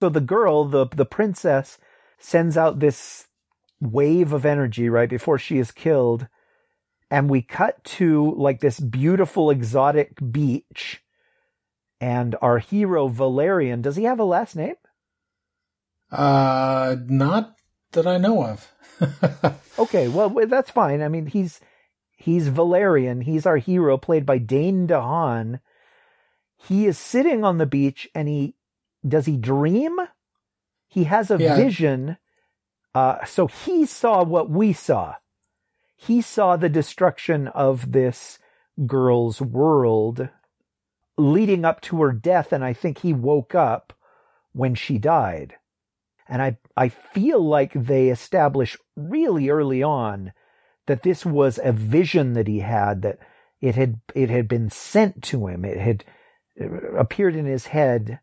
so 0.00 0.08
the 0.08 0.20
girl, 0.20 0.64
the 0.64 0.86
the 0.86 1.04
princess, 1.04 1.78
sends 2.18 2.56
out 2.56 2.78
this 2.78 3.26
wave 3.80 4.32
of 4.32 4.46
energy 4.46 4.88
right 4.88 5.08
before 5.08 5.38
she 5.38 5.58
is 5.58 5.72
killed, 5.72 6.28
and 7.10 7.28
we 7.28 7.42
cut 7.42 7.82
to 7.84 8.34
like 8.36 8.60
this 8.60 8.78
beautiful 8.78 9.50
exotic 9.50 10.18
beach, 10.30 11.02
and 12.00 12.36
our 12.40 12.58
hero 12.58 13.08
Valerian. 13.08 13.82
Does 13.82 13.96
he 13.96 14.04
have 14.04 14.20
a 14.20 14.24
last 14.24 14.54
name? 14.54 14.76
Uh, 16.10 16.96
not 17.06 17.56
that 17.92 18.06
I 18.06 18.18
know 18.18 18.44
of. 18.44 18.72
okay, 19.78 20.06
well 20.06 20.30
that's 20.46 20.70
fine. 20.70 21.02
I 21.02 21.08
mean, 21.08 21.26
he's 21.26 21.60
he's 22.18 22.48
Valerian. 22.48 23.22
He's 23.22 23.46
our 23.46 23.56
hero, 23.56 23.96
played 23.96 24.26
by 24.26 24.38
Dane 24.38 24.86
DeHaan. 24.86 25.60
He 26.56 26.86
is 26.86 26.98
sitting 26.98 27.44
on 27.44 27.58
the 27.58 27.66
beach 27.66 28.08
and 28.14 28.28
he 28.28 28.56
does 29.06 29.26
he 29.26 29.36
dream? 29.36 29.96
He 30.88 31.04
has 31.04 31.30
a 31.30 31.38
yeah. 31.38 31.56
vision. 31.56 32.18
Uh, 32.94 33.24
so 33.24 33.46
he 33.46 33.86
saw 33.86 34.24
what 34.24 34.50
we 34.50 34.72
saw. 34.72 35.14
He 35.96 36.20
saw 36.20 36.56
the 36.56 36.68
destruction 36.68 37.46
of 37.48 37.92
this 37.92 38.40
girl's 38.86 39.40
world 39.40 40.28
leading 41.16 41.64
up 41.64 41.80
to 41.82 42.02
her 42.02 42.12
death. 42.12 42.52
And 42.52 42.64
I 42.64 42.72
think 42.72 42.98
he 42.98 43.12
woke 43.12 43.54
up 43.54 43.92
when 44.52 44.74
she 44.74 44.98
died. 44.98 45.54
And 46.28 46.42
I, 46.42 46.58
I 46.76 46.88
feel 46.88 47.40
like 47.40 47.72
they 47.72 48.08
establish 48.08 48.76
really 48.96 49.48
early 49.48 49.82
on 49.82 50.32
that 50.88 51.04
this 51.04 51.24
was 51.24 51.60
a 51.62 51.72
vision 51.72 52.32
that 52.32 52.48
he 52.48 52.60
had, 52.60 53.02
that 53.02 53.18
it 53.60 53.76
had, 53.76 54.00
it 54.14 54.30
had 54.30 54.48
been 54.48 54.68
sent 54.68 55.22
to 55.22 55.46
him. 55.46 55.64
It 55.64 55.78
had 55.78 56.04
appeared 56.96 57.36
in 57.36 57.46
his 57.46 57.68
head 57.68 58.20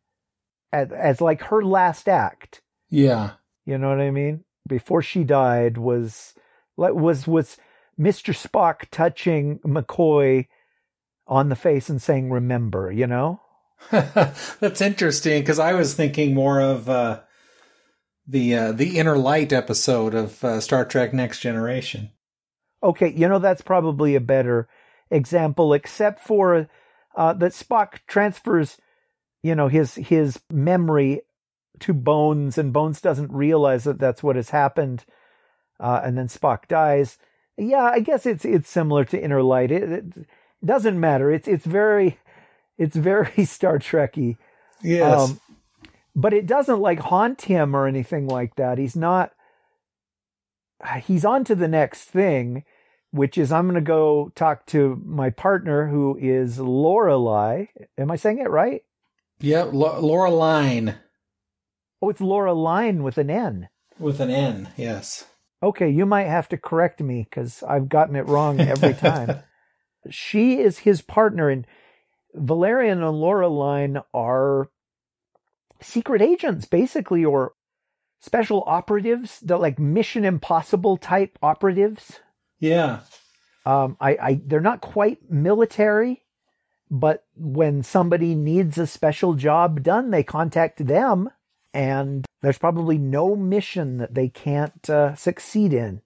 as, 0.74 0.92
as 0.92 1.22
like 1.22 1.44
her 1.44 1.64
last 1.64 2.10
act. 2.10 2.62
Yeah. 2.90 3.32
You 3.66 3.78
know 3.78 3.90
what 3.90 4.02
I 4.02 4.12
mean? 4.12 4.44
Before 4.68 5.02
she 5.02 5.24
died 5.24 5.78
was 5.78 6.34
was 6.76 7.28
was 7.28 7.58
Mr. 8.00 8.34
Spock 8.36 8.90
touching 8.92 9.60
McCoy 9.60 10.48
on 11.28 11.50
the 11.50 11.56
face 11.56 11.90
and 11.90 12.02
saying 12.02 12.30
remember, 12.30 12.92
you 12.92 13.08
know? 13.08 13.42
That's 13.92 14.82
interesting 14.82 15.42
because 15.42 15.60
I 15.60 15.74
was 15.74 15.94
thinking 15.94 16.34
more 16.34 16.60
of 16.60 16.90
uh, 16.90 17.22
the 18.28 18.56
uh, 18.56 18.72
the 18.72 18.98
inner 18.98 19.18
light 19.18 19.54
episode 19.54 20.16
of 20.16 20.44
uh, 20.44 20.60
Star 20.60 20.86
Trek 20.86 21.14
Next 21.14 21.40
Generation. 21.40 22.12
Okay, 22.86 23.12
you 23.12 23.28
know 23.28 23.40
that's 23.40 23.62
probably 23.62 24.16
a 24.16 24.22
better 24.22 24.68
example, 25.10 25.74
except 25.74 26.20
for 26.20 26.70
uh, 27.16 27.34
that 27.34 27.52
Spock 27.52 28.00
transfers 28.08 28.78
you 29.44 29.54
know 29.54 29.68
his 29.68 29.96
his 29.96 30.40
memory 30.52 31.22
to 31.80 31.94
Bones, 31.94 32.58
and 32.58 32.74
Bones 32.74 33.02
doesn't 33.02 33.32
realize 33.32 33.84
that 33.84 34.00
that's 34.00 34.24
what 34.24 34.36
has 34.36 34.50
happened, 34.50 35.06
uh, 35.80 36.02
and 36.04 36.18
then 36.18 36.28
Spock 36.28 36.68
dies. 36.68 37.18
Yeah, 37.58 37.84
I 37.84 38.00
guess 38.00 38.26
it's 38.26 38.44
it's 38.44 38.70
similar 38.70 39.06
to 39.06 39.22
Inner 39.22 39.44
Light. 39.44 39.72
It, 39.72 39.92
it 39.92 40.28
doesn't 40.64 41.00
matter. 41.00 41.32
It's 41.32 41.48
it's 41.48 41.66
very 41.66 42.20
it's 42.78 42.96
very 42.96 43.46
Star 43.46 43.80
Trekky. 43.80 44.38
Yes. 44.82 45.30
Um, 45.30 45.40
but 46.16 46.34
it 46.34 46.46
doesn't 46.48 46.80
like 46.80 47.00
haunt 47.00 47.44
him 47.44 47.76
or 47.76 47.88
anything 47.88 48.28
like 48.28 48.56
that. 48.56 48.78
He's 48.78 48.96
not. 48.96 49.32
He's 51.04 51.26
on 51.26 51.44
to 51.46 51.56
the 51.56 51.68
next 51.68 52.06
thing, 52.06 52.64
which 53.16 53.38
is 53.38 53.52
I'm 53.52 53.66
going 53.66 53.76
to 53.76 53.82
go 53.82 54.32
talk 54.36 54.66
to 54.68 55.02
my 55.06 55.30
partner 55.30 55.88
who 55.88 56.18
is 56.20 56.60
Lorelei. 56.60 57.68
Am 57.98 58.12
I 58.12 58.18
saying 58.18 58.40
it 58.40 58.50
right? 58.50 58.84
Yeah, 59.40 59.64
Laureline. 59.64 60.98
Oh, 62.02 62.10
it's 62.10 62.20
Laureline 62.20 63.02
with 63.04 63.18
an 63.18 63.30
N. 63.30 63.70
With 63.98 64.20
an 64.20 64.30
N, 64.30 64.70
yes. 64.76 65.26
Okay, 65.64 65.90
you 65.90 66.06
might 66.06 66.28
have 66.28 66.50
to 66.50 66.58
correct 66.58 67.00
me 67.00 67.26
because 67.30 67.64
I've 67.64 67.88
gotten 67.88 68.18
it 68.18 68.28
wrong 68.28 68.60
every 68.60 68.94
time. 69.08 69.40
she 70.10 70.60
is 70.60 70.80
his 70.80 71.02
partner, 71.02 71.50
and 71.50 71.66
Valerian 72.34 73.02
and 73.02 73.16
Laureline 73.16 74.04
are 74.14 74.70
secret 75.82 76.22
agents, 76.22 76.66
basically, 76.66 77.24
or 77.24 77.54
special 78.20 78.64
operatives, 78.68 79.40
the 79.40 79.58
like 79.58 79.80
Mission 79.80 80.26
Impossible 80.26 80.98
type 80.98 81.40
operatives. 81.42 82.20
Yeah. 82.60 83.02
Um, 83.66 83.98
I, 84.00 84.12
I, 84.12 84.42
they're 84.46 84.62
not 84.62 84.82
quite 84.82 85.30
military, 85.30 86.24
but 86.92 87.26
when 87.36 87.84
somebody 87.84 88.36
needs 88.36 88.78
a 88.78 88.88
special 88.88 89.34
job 89.34 89.82
done, 89.82 90.12
they 90.12 90.24
contact 90.24 90.86
them, 90.86 91.30
and 91.74 92.26
there's 92.42 92.60
probably 92.60 92.98
no 92.98 93.36
mission 93.36 93.98
that 93.98 94.14
they 94.14 94.30
can't 94.30 94.90
uh, 94.90 95.16
succeed 95.16 95.74
in. 95.74 96.02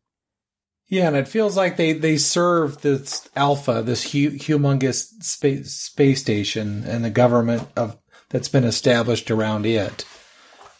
Yeah, 0.87 1.07
and 1.07 1.15
it 1.15 1.27
feels 1.27 1.55
like 1.55 1.77
they 1.77 1.93
they 1.93 2.17
serve 2.17 2.81
this 2.81 3.29
Alpha, 3.35 3.83
this 3.83 4.11
hu- 4.11 4.31
humongous 4.31 5.21
space 5.21 5.71
space 5.71 6.19
station, 6.19 6.83
and 6.83 7.05
the 7.05 7.11
government 7.11 7.67
of 7.75 7.95
that's 8.29 8.49
been 8.49 8.63
established 8.63 9.29
around 9.29 9.67
it. 9.67 10.05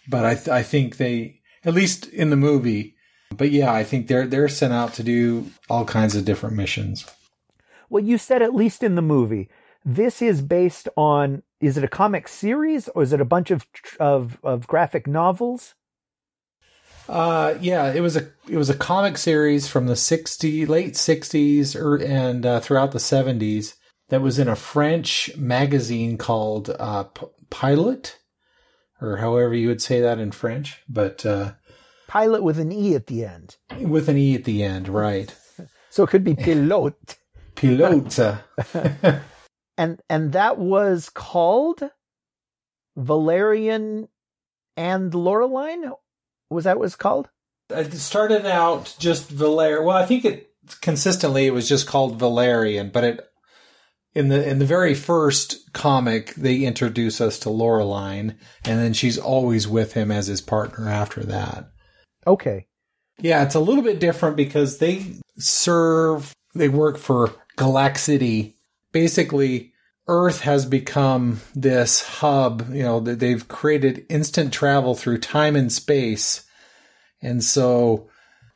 But 0.08 0.26
I 0.26 0.34
th- 0.34 0.48
I 0.48 0.64
think 0.64 0.98
they 0.98 1.42
at 1.64 1.76
least 1.76 2.08
in 2.08 2.32
the 2.32 2.36
movie. 2.36 2.96
But 3.36 3.52
yeah, 3.52 3.72
I 3.72 3.84
think 3.84 4.08
they're 4.08 4.28
they're 4.28 4.50
sent 4.50 4.74
out 4.74 4.94
to 4.96 5.04
do 5.04 5.52
all 5.70 5.86
kinds 5.86 6.16
of 6.16 6.26
different 6.26 6.56
missions. 6.56 7.06
Well, 7.90 8.04
you 8.04 8.18
said 8.18 8.42
at 8.42 8.56
least 8.56 8.84
in 8.84 8.96
the 8.96 9.02
movie. 9.02 9.50
This 9.86 10.22
is 10.22 10.42
based 10.42 10.90
on 10.98 11.44
is 11.62 11.78
it 11.78 11.84
a 11.84 11.88
comic 11.88 12.28
series 12.28 12.88
or 12.90 13.04
is 13.04 13.14
it 13.14 13.22
a 13.22 13.26
bunch 13.26 13.52
of 13.52 13.66
of, 14.00 14.38
of 14.44 14.68
graphic 14.68 15.08
novels? 15.08 15.76
Uh, 17.08 17.56
yeah, 17.60 17.92
it 17.92 18.02
was 18.02 18.16
a 18.16 18.28
it 18.48 18.58
was 18.58 18.70
a 18.70 18.76
comic 18.76 19.18
series 19.18 19.68
from 19.68 19.88
the 19.88 19.96
60 19.96 20.66
late 20.68 20.94
60s 20.94 21.76
or, 21.76 21.96
and 21.98 22.46
uh, 22.46 22.60
throughout 22.60 22.92
the 22.92 23.00
70s 23.00 23.76
that 24.10 24.22
was 24.22 24.38
in 24.38 24.48
a 24.48 24.56
French 24.56 25.36
magazine 25.36 26.18
called 26.18 26.70
uh, 26.80 27.04
P- 27.04 27.26
Pilot 27.50 28.20
or 29.02 29.18
however 29.18 29.56
you 29.56 29.68
would 29.68 29.82
say 29.82 30.02
that 30.02 30.20
in 30.20 30.32
French, 30.32 30.84
but 30.88 31.26
uh, 31.26 31.54
Pilot 32.10 32.42
with 32.42 32.58
an 32.58 32.72
e 32.72 32.96
at 32.96 33.06
the 33.06 33.24
end. 33.24 33.58
with 33.78 34.10
an 34.10 34.18
e 34.18 34.34
at 34.34 34.44
the 34.44 34.63
end, 34.63 34.89
right? 34.89 35.34
So 35.92 36.04
it 36.04 36.12
could 36.12 36.24
be 36.24 36.36
pilote. 36.36 37.18
Pilote. 37.56 38.44
and 39.78 40.00
and 40.08 40.32
that 40.34 40.60
was 40.60 41.10
called 41.10 41.82
Valerian 42.96 44.08
and 44.78 45.12
Laureline. 45.12 45.92
Was 46.51 46.66
that 46.66 46.78
what 46.78 46.86
it's 46.86 46.96
called? 46.96 47.30
Uh, 47.74 47.78
it 47.78 47.94
started 47.94 48.46
out 48.46 48.96
just 49.00 49.30
Valerian. 49.30 49.84
Well, 49.84 49.98
I 49.98 50.06
think 50.06 50.25
it 50.25 50.51
consistently 50.82 51.48
it 51.48 51.54
was 51.54 51.68
just 51.68 51.88
called 51.88 52.20
Valerian, 52.20 52.92
but 52.92 53.04
it 53.04 53.28
in 54.13 54.30
the 54.30 54.48
in 54.48 54.60
the 54.60 54.66
very 54.66 54.94
first 54.94 55.74
comic 55.74 56.36
they 56.36 56.63
introduce 56.66 57.20
us 57.20 57.39
to 57.39 57.50
Laureline, 57.50 58.36
and 58.63 58.80
then 58.80 58.94
she's 58.94 59.18
always 59.18 59.68
with 59.68 59.94
him 59.94 60.12
as 60.12 60.28
his 60.28 60.39
partner 60.39 60.88
after 60.88 61.24
that. 61.24 61.72
Okay. 62.30 62.68
Yeah, 63.20 63.44
it's 63.44 63.56
a 63.56 63.60
little 63.60 63.84
bit 63.84 64.00
different 64.00 64.38
because 64.38 64.78
they 64.78 65.04
serve, 65.40 66.32
they 66.54 66.70
work 66.70 66.98
for 67.00 67.34
Galaxity. 67.58 68.54
Basically, 68.92 69.74
Earth 70.08 70.42
has 70.42 70.66
become 70.66 71.42
this 71.56 72.02
hub, 72.02 72.72
you 72.72 72.84
know, 72.84 73.00
that 73.00 73.20
they've 73.20 73.48
created 73.48 74.06
instant 74.10 74.54
travel 74.54 74.94
through 74.94 75.18
time 75.18 75.56
and 75.56 75.72
space. 75.74 76.46
And 77.22 77.44
so 77.44 78.10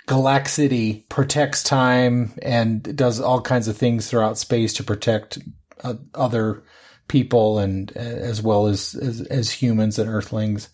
Galaxity 0.08 1.10
protects 1.10 1.64
time 1.64 2.34
and 2.42 2.96
does 2.96 3.20
all 3.20 3.42
kinds 3.42 3.68
of 3.68 3.76
things 3.76 4.08
throughout 4.08 4.38
space 4.38 4.74
to 4.74 4.84
protect 4.84 5.40
uh, 5.84 5.96
other 6.14 6.64
people 7.08 7.58
and 7.58 7.92
uh, 7.96 8.00
as 8.00 8.42
well 8.42 8.68
as, 8.68 8.94
as, 8.96 9.22
as 9.22 9.50
humans 9.50 9.98
and 9.98 10.10
earthlings. 10.10 10.70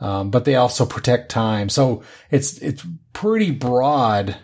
Um, 0.00 0.30
but 0.30 0.44
they 0.44 0.54
also 0.54 0.86
protect 0.86 1.30
time. 1.30 1.68
So 1.68 2.02
it's, 2.30 2.58
it's 2.58 2.86
pretty 3.12 3.50
broad, 3.50 4.36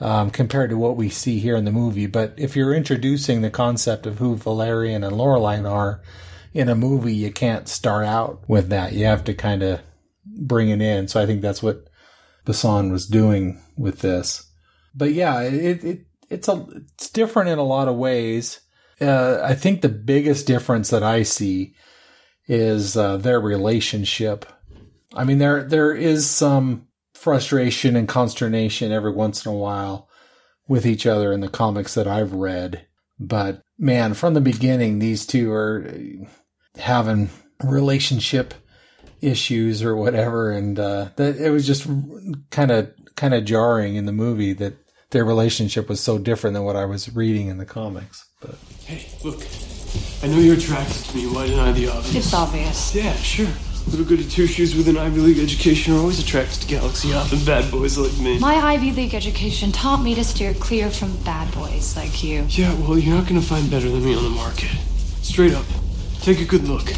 um, 0.00 0.30
compared 0.30 0.70
to 0.70 0.76
what 0.76 0.96
we 0.96 1.08
see 1.08 1.38
here 1.38 1.56
in 1.56 1.64
the 1.64 1.72
movie. 1.72 2.06
But 2.06 2.34
if 2.36 2.54
you're 2.54 2.74
introducing 2.74 3.40
the 3.40 3.50
concept 3.50 4.06
of 4.06 4.18
who 4.18 4.36
Valerian 4.36 5.02
and 5.02 5.16
Laureline 5.16 5.70
are 5.70 6.02
in 6.52 6.68
a 6.68 6.74
movie, 6.74 7.14
you 7.14 7.32
can't 7.32 7.68
start 7.68 8.04
out 8.04 8.46
with 8.48 8.68
that. 8.68 8.92
You 8.92 9.06
have 9.06 9.24
to 9.24 9.34
kind 9.34 9.62
of 9.62 9.80
bring 10.24 10.68
it 10.68 10.82
in. 10.82 11.08
So 11.08 11.22
I 11.22 11.26
think 11.26 11.40
that's 11.40 11.62
what 11.62 11.88
Besson 12.44 12.90
was 12.90 13.06
doing 13.06 13.62
with 13.76 14.00
this. 14.00 14.50
But 14.94 15.12
yeah, 15.12 15.42
it, 15.42 15.84
it 15.84 16.06
it's 16.28 16.48
a 16.48 16.66
it's 16.94 17.10
different 17.10 17.50
in 17.50 17.58
a 17.58 17.64
lot 17.64 17.88
of 17.88 17.96
ways. 17.96 18.60
Uh, 19.00 19.40
I 19.42 19.54
think 19.54 19.80
the 19.80 19.88
biggest 19.88 20.46
difference 20.46 20.90
that 20.90 21.02
I 21.02 21.22
see 21.22 21.74
is 22.48 22.96
uh, 22.96 23.18
their 23.18 23.40
relationship. 23.40 24.46
I 25.16 25.24
mean, 25.24 25.38
there 25.38 25.64
there 25.64 25.92
is 25.92 26.28
some 26.28 26.86
frustration 27.14 27.96
and 27.96 28.06
consternation 28.06 28.92
every 28.92 29.12
once 29.12 29.44
in 29.44 29.52
a 29.52 29.54
while 29.56 30.08
with 30.68 30.86
each 30.86 31.06
other 31.06 31.32
in 31.32 31.40
the 31.40 31.48
comics 31.48 31.94
that 31.94 32.06
I've 32.06 32.32
read, 32.32 32.86
but 33.18 33.62
man, 33.78 34.14
from 34.14 34.34
the 34.34 34.40
beginning, 34.40 34.98
these 34.98 35.26
two 35.26 35.50
are 35.52 35.90
having 36.76 37.30
relationship 37.64 38.54
issues 39.20 39.82
or 39.82 39.96
whatever, 39.96 40.50
and 40.50 40.78
uh, 40.78 41.08
that 41.16 41.36
it 41.36 41.50
was 41.50 41.66
just 41.66 41.88
kind 42.50 42.70
of 42.70 42.92
kind 43.16 43.32
of 43.34 43.44
jarring 43.44 43.96
in 43.96 44.06
the 44.06 44.12
movie 44.12 44.52
that 44.52 44.74
their 45.10 45.24
relationship 45.24 45.88
was 45.88 46.00
so 46.00 46.18
different 46.18 46.54
than 46.54 46.64
what 46.64 46.76
I 46.76 46.84
was 46.84 47.14
reading 47.14 47.48
in 47.48 47.58
the 47.58 47.64
comics. 47.64 48.26
But 48.40 48.56
Hey, 48.84 49.08
look. 49.24 49.46
I 50.22 50.28
know 50.28 50.38
you're 50.38 50.56
attracted 50.56 51.04
to 51.04 51.16
me. 51.16 51.26
Why 51.26 51.46
deny 51.46 51.72
the 51.72 51.88
obvious? 51.88 52.14
It's 52.14 52.34
obvious. 52.34 52.94
Yeah, 52.94 53.14
sure. 53.14 53.48
Little 53.88 54.04
goody 54.04 54.24
two 54.28 54.46
shoes 54.46 54.74
with 54.74 54.88
an 54.88 54.96
Ivy 54.98 55.20
League 55.20 55.38
education 55.38 55.94
are 55.94 55.98
always 55.98 56.18
attracted 56.18 56.62
to 56.62 56.66
galaxy 56.66 57.10
hopping 57.12 57.44
bad 57.44 57.70
boys 57.70 57.96
like 57.96 58.16
me. 58.18 58.38
My 58.38 58.54
Ivy 58.56 58.90
League 58.92 59.14
education 59.14 59.70
taught 59.70 60.02
me 60.02 60.14
to 60.16 60.24
steer 60.24 60.54
clear 60.54 60.90
from 60.90 61.16
bad 61.22 61.52
boys 61.54 61.96
like 61.96 62.22
you. 62.24 62.44
Yeah, 62.48 62.74
well, 62.80 62.98
you're 62.98 63.14
not 63.14 63.28
gonna 63.28 63.40
find 63.40 63.70
better 63.70 63.88
than 63.88 64.04
me 64.04 64.14
on 64.16 64.24
the 64.24 64.30
market. 64.30 64.70
Straight 65.22 65.54
up. 65.54 65.64
Take 66.20 66.40
a 66.40 66.44
good 66.44 66.64
look. 66.64 66.88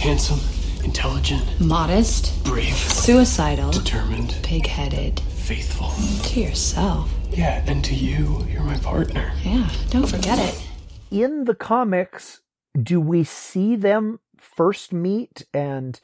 Handsome, 0.00 0.40
intelligent, 0.84 1.60
Modest, 1.60 2.42
brave, 2.44 2.74
suicidal, 2.74 3.70
determined, 3.70 4.36
pig 4.42 4.66
headed. 4.66 5.20
faithful. 5.20 5.90
To 6.30 6.40
yourself. 6.40 7.08
Yeah, 7.30 7.62
and 7.66 7.84
to 7.84 7.94
you, 7.94 8.44
you're 8.50 8.62
my 8.64 8.76
partner. 8.78 9.32
Yeah, 9.44 9.70
don't 9.90 10.08
forget 10.08 10.38
it. 10.40 10.60
In 11.12 11.44
the 11.44 11.54
comics, 11.54 12.40
do 12.80 13.00
we 13.00 13.22
see 13.22 13.76
them 13.76 14.18
first 14.36 14.92
meet 14.92 15.44
and 15.54 16.00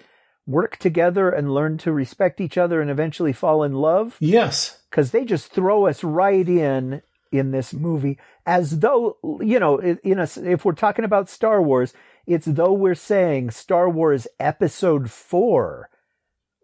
work 0.49 0.79
together 0.79 1.31
and 1.31 1.55
learn 1.55 1.79
to 1.79 1.93
respect 1.93 2.41
each 2.41 2.59
other 2.59 2.81
and 2.81 2.91
eventually 2.91 3.33
fall 3.33 3.63
in 3.63 3.75
love? 3.75 4.17
yes, 4.19 4.81
because 4.91 5.11
they 5.11 5.25
just 5.25 5.53
throw 5.53 5.87
us 5.87 6.03
right 6.03 6.49
in 6.49 7.03
in 7.31 7.51
this 7.51 7.75
movie 7.75 8.19
as 8.47 8.79
though 8.81 9.19
you 9.41 9.59
know 9.59 9.79
in 9.79 10.19
a, 10.19 10.29
if 10.45 10.65
we're 10.65 10.73
talking 10.73 11.05
about 11.05 11.29
star 11.29 11.61
wars 11.61 11.93
it's 12.27 12.47
though 12.47 12.73
we're 12.73 12.95
saying 12.95 13.51
star 13.51 13.89
wars 13.89 14.27
episode 14.41 15.11
4 15.11 15.91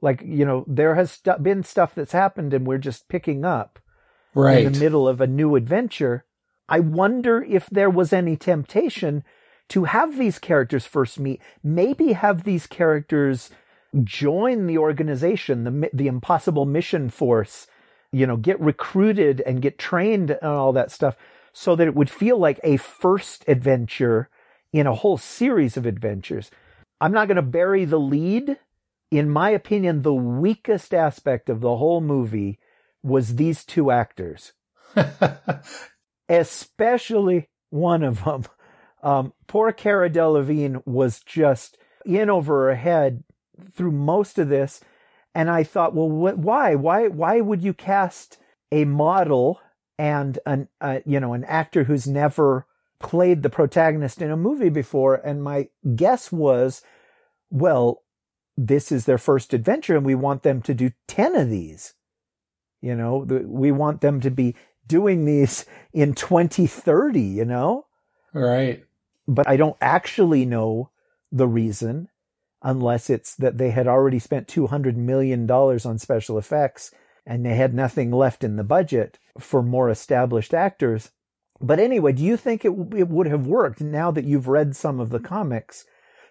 like 0.00 0.22
you 0.24 0.44
know 0.44 0.64
there 0.66 0.94
has 0.94 1.10
stu- 1.10 1.38
been 1.40 1.62
stuff 1.62 1.94
that's 1.94 2.12
happened 2.12 2.54
and 2.54 2.66
we're 2.66 2.78
just 2.78 3.08
picking 3.08 3.44
up 3.44 3.78
right. 4.34 4.64
in 4.64 4.72
the 4.72 4.78
middle 4.78 5.06
of 5.06 5.20
a 5.20 5.26
new 5.26 5.54
adventure 5.54 6.24
i 6.68 6.80
wonder 6.80 7.42
if 7.42 7.66
there 7.68 7.90
was 7.90 8.12
any 8.12 8.36
temptation 8.36 9.22
to 9.68 9.84
have 9.84 10.18
these 10.18 10.38
characters 10.38 10.86
first 10.86 11.18
meet 11.18 11.40
maybe 11.62 12.12
have 12.12 12.44
these 12.44 12.66
characters 12.66 13.50
join 14.02 14.66
the 14.66 14.78
organization 14.78 15.64
the 15.64 15.90
the 15.92 16.06
impossible 16.08 16.64
mission 16.64 17.08
force 17.08 17.66
you 18.12 18.26
know 18.26 18.36
get 18.36 18.58
recruited 18.60 19.40
and 19.42 19.62
get 19.62 19.78
trained 19.78 20.30
and 20.30 20.42
all 20.42 20.72
that 20.72 20.90
stuff 20.90 21.16
so 21.52 21.76
that 21.76 21.86
it 21.86 21.94
would 21.94 22.10
feel 22.10 22.38
like 22.38 22.58
a 22.64 22.76
first 22.76 23.44
adventure 23.46 24.28
in 24.72 24.88
a 24.88 24.94
whole 24.94 25.16
series 25.16 25.76
of 25.76 25.86
adventures. 25.86 26.50
I'm 27.00 27.12
not 27.12 27.28
going 27.28 27.36
to 27.36 27.42
bury 27.42 27.84
the 27.84 28.00
lead. 28.00 28.58
In 29.10 29.30
my 29.30 29.50
opinion 29.50 30.02
the 30.02 30.14
weakest 30.14 30.92
aspect 30.92 31.48
of 31.48 31.60
the 31.60 31.76
whole 31.76 32.00
movie 32.00 32.58
was 33.02 33.36
these 33.36 33.64
two 33.64 33.90
actors. 33.90 34.52
Especially 36.28 37.48
one 37.70 38.02
of 38.02 38.24
them. 38.24 38.44
Um, 39.02 39.32
poor 39.46 39.70
Cara 39.70 40.10
Delevingne 40.10 40.82
was 40.86 41.20
just 41.20 41.78
in 42.04 42.30
over 42.30 42.68
her 42.68 42.74
head 42.74 43.22
through 43.72 43.92
most 43.92 44.38
of 44.38 44.48
this, 44.48 44.80
and 45.34 45.50
I 45.50 45.64
thought, 45.64 45.94
well, 45.94 46.08
what, 46.08 46.38
why, 46.38 46.74
why, 46.74 47.08
why 47.08 47.40
would 47.40 47.62
you 47.62 47.74
cast 47.74 48.38
a 48.70 48.84
model 48.84 49.60
and 49.98 50.38
an, 50.46 50.68
uh, 50.80 51.00
you 51.04 51.20
know, 51.20 51.32
an 51.32 51.44
actor 51.44 51.84
who's 51.84 52.06
never 52.06 52.66
played 53.00 53.42
the 53.42 53.50
protagonist 53.50 54.22
in 54.22 54.30
a 54.30 54.36
movie 54.36 54.68
before? 54.68 55.16
And 55.16 55.42
my 55.42 55.68
guess 55.96 56.30
was, 56.30 56.82
well, 57.50 58.02
this 58.56 58.92
is 58.92 59.04
their 59.04 59.18
first 59.18 59.52
adventure, 59.52 59.96
and 59.96 60.06
we 60.06 60.14
want 60.14 60.44
them 60.44 60.62
to 60.62 60.74
do 60.74 60.92
ten 61.08 61.34
of 61.34 61.50
these. 61.50 61.94
You 62.80 62.94
know, 62.94 63.24
the, 63.24 63.40
we 63.40 63.72
want 63.72 64.00
them 64.00 64.20
to 64.20 64.30
be 64.30 64.54
doing 64.86 65.24
these 65.24 65.64
in 65.92 66.14
2030, 66.14 67.20
you 67.20 67.44
know? 67.44 67.86
right. 68.32 68.84
But 69.26 69.48
I 69.48 69.56
don't 69.56 69.76
actually 69.80 70.44
know 70.44 70.90
the 71.32 71.48
reason 71.48 72.08
unless 72.64 73.10
it's 73.10 73.36
that 73.36 73.58
they 73.58 73.70
had 73.70 73.86
already 73.86 74.18
spent 74.18 74.48
$200 74.48 74.96
million 74.96 75.48
on 75.48 75.98
special 75.98 76.38
effects 76.38 76.90
and 77.26 77.44
they 77.44 77.54
had 77.54 77.74
nothing 77.74 78.10
left 78.10 78.42
in 78.42 78.56
the 78.56 78.64
budget 78.64 79.18
for 79.38 79.62
more 79.62 79.90
established 79.90 80.54
actors. 80.54 81.12
But 81.60 81.78
anyway, 81.78 82.12
do 82.12 82.22
you 82.22 82.36
think 82.36 82.64
it, 82.64 82.72
it 82.96 83.08
would 83.08 83.26
have 83.26 83.46
worked 83.46 83.80
now 83.80 84.10
that 84.10 84.24
you've 84.24 84.48
read 84.48 84.74
some 84.74 84.98
of 84.98 85.10
the 85.10 85.20
comics 85.20 85.84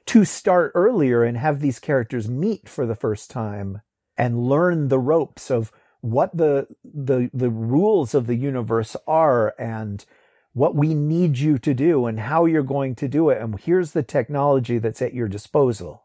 to 0.08 0.26
start 0.26 0.72
earlier 0.76 1.24
and 1.24 1.38
have 1.38 1.60
these 1.60 1.80
characters 1.80 2.28
meet 2.28 2.68
for 2.68 2.86
the 2.86 2.96
first 2.96 3.30
time 3.30 3.82
and 4.18 4.44
learn 4.44 4.88
the 4.88 5.00
ropes 5.00 5.50
of 5.50 5.72
what 6.02 6.36
the 6.36 6.68
the 6.84 7.30
the 7.34 7.50
rules 7.50 8.14
of 8.14 8.28
the 8.28 8.36
universe 8.36 8.98
are 9.08 9.56
and 9.58 10.04
what 10.52 10.76
we 10.76 10.94
need 10.94 11.38
you 11.38 11.58
to 11.58 11.74
do 11.74 12.06
and 12.06 12.20
how 12.20 12.44
you're 12.44 12.62
going 12.62 12.94
to 12.94 13.08
do 13.08 13.30
it 13.30 13.42
and 13.42 13.58
here's 13.62 13.94
the 13.94 14.04
technology 14.04 14.78
that's 14.78 15.02
at 15.02 15.14
your 15.14 15.30
disposal. 15.30 16.03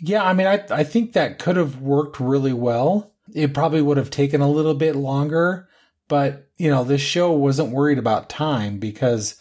Yeah, 0.00 0.22
I 0.24 0.32
mean, 0.32 0.46
I 0.46 0.64
I 0.70 0.84
think 0.84 1.12
that 1.12 1.38
could 1.38 1.56
have 1.56 1.80
worked 1.80 2.20
really 2.20 2.52
well. 2.52 3.12
It 3.34 3.54
probably 3.54 3.82
would 3.82 3.96
have 3.96 4.10
taken 4.10 4.40
a 4.40 4.50
little 4.50 4.74
bit 4.74 4.96
longer, 4.96 5.68
but 6.08 6.48
you 6.56 6.70
know, 6.70 6.84
this 6.84 7.00
show 7.00 7.32
wasn't 7.32 7.72
worried 7.72 7.98
about 7.98 8.30
time 8.30 8.78
because 8.78 9.36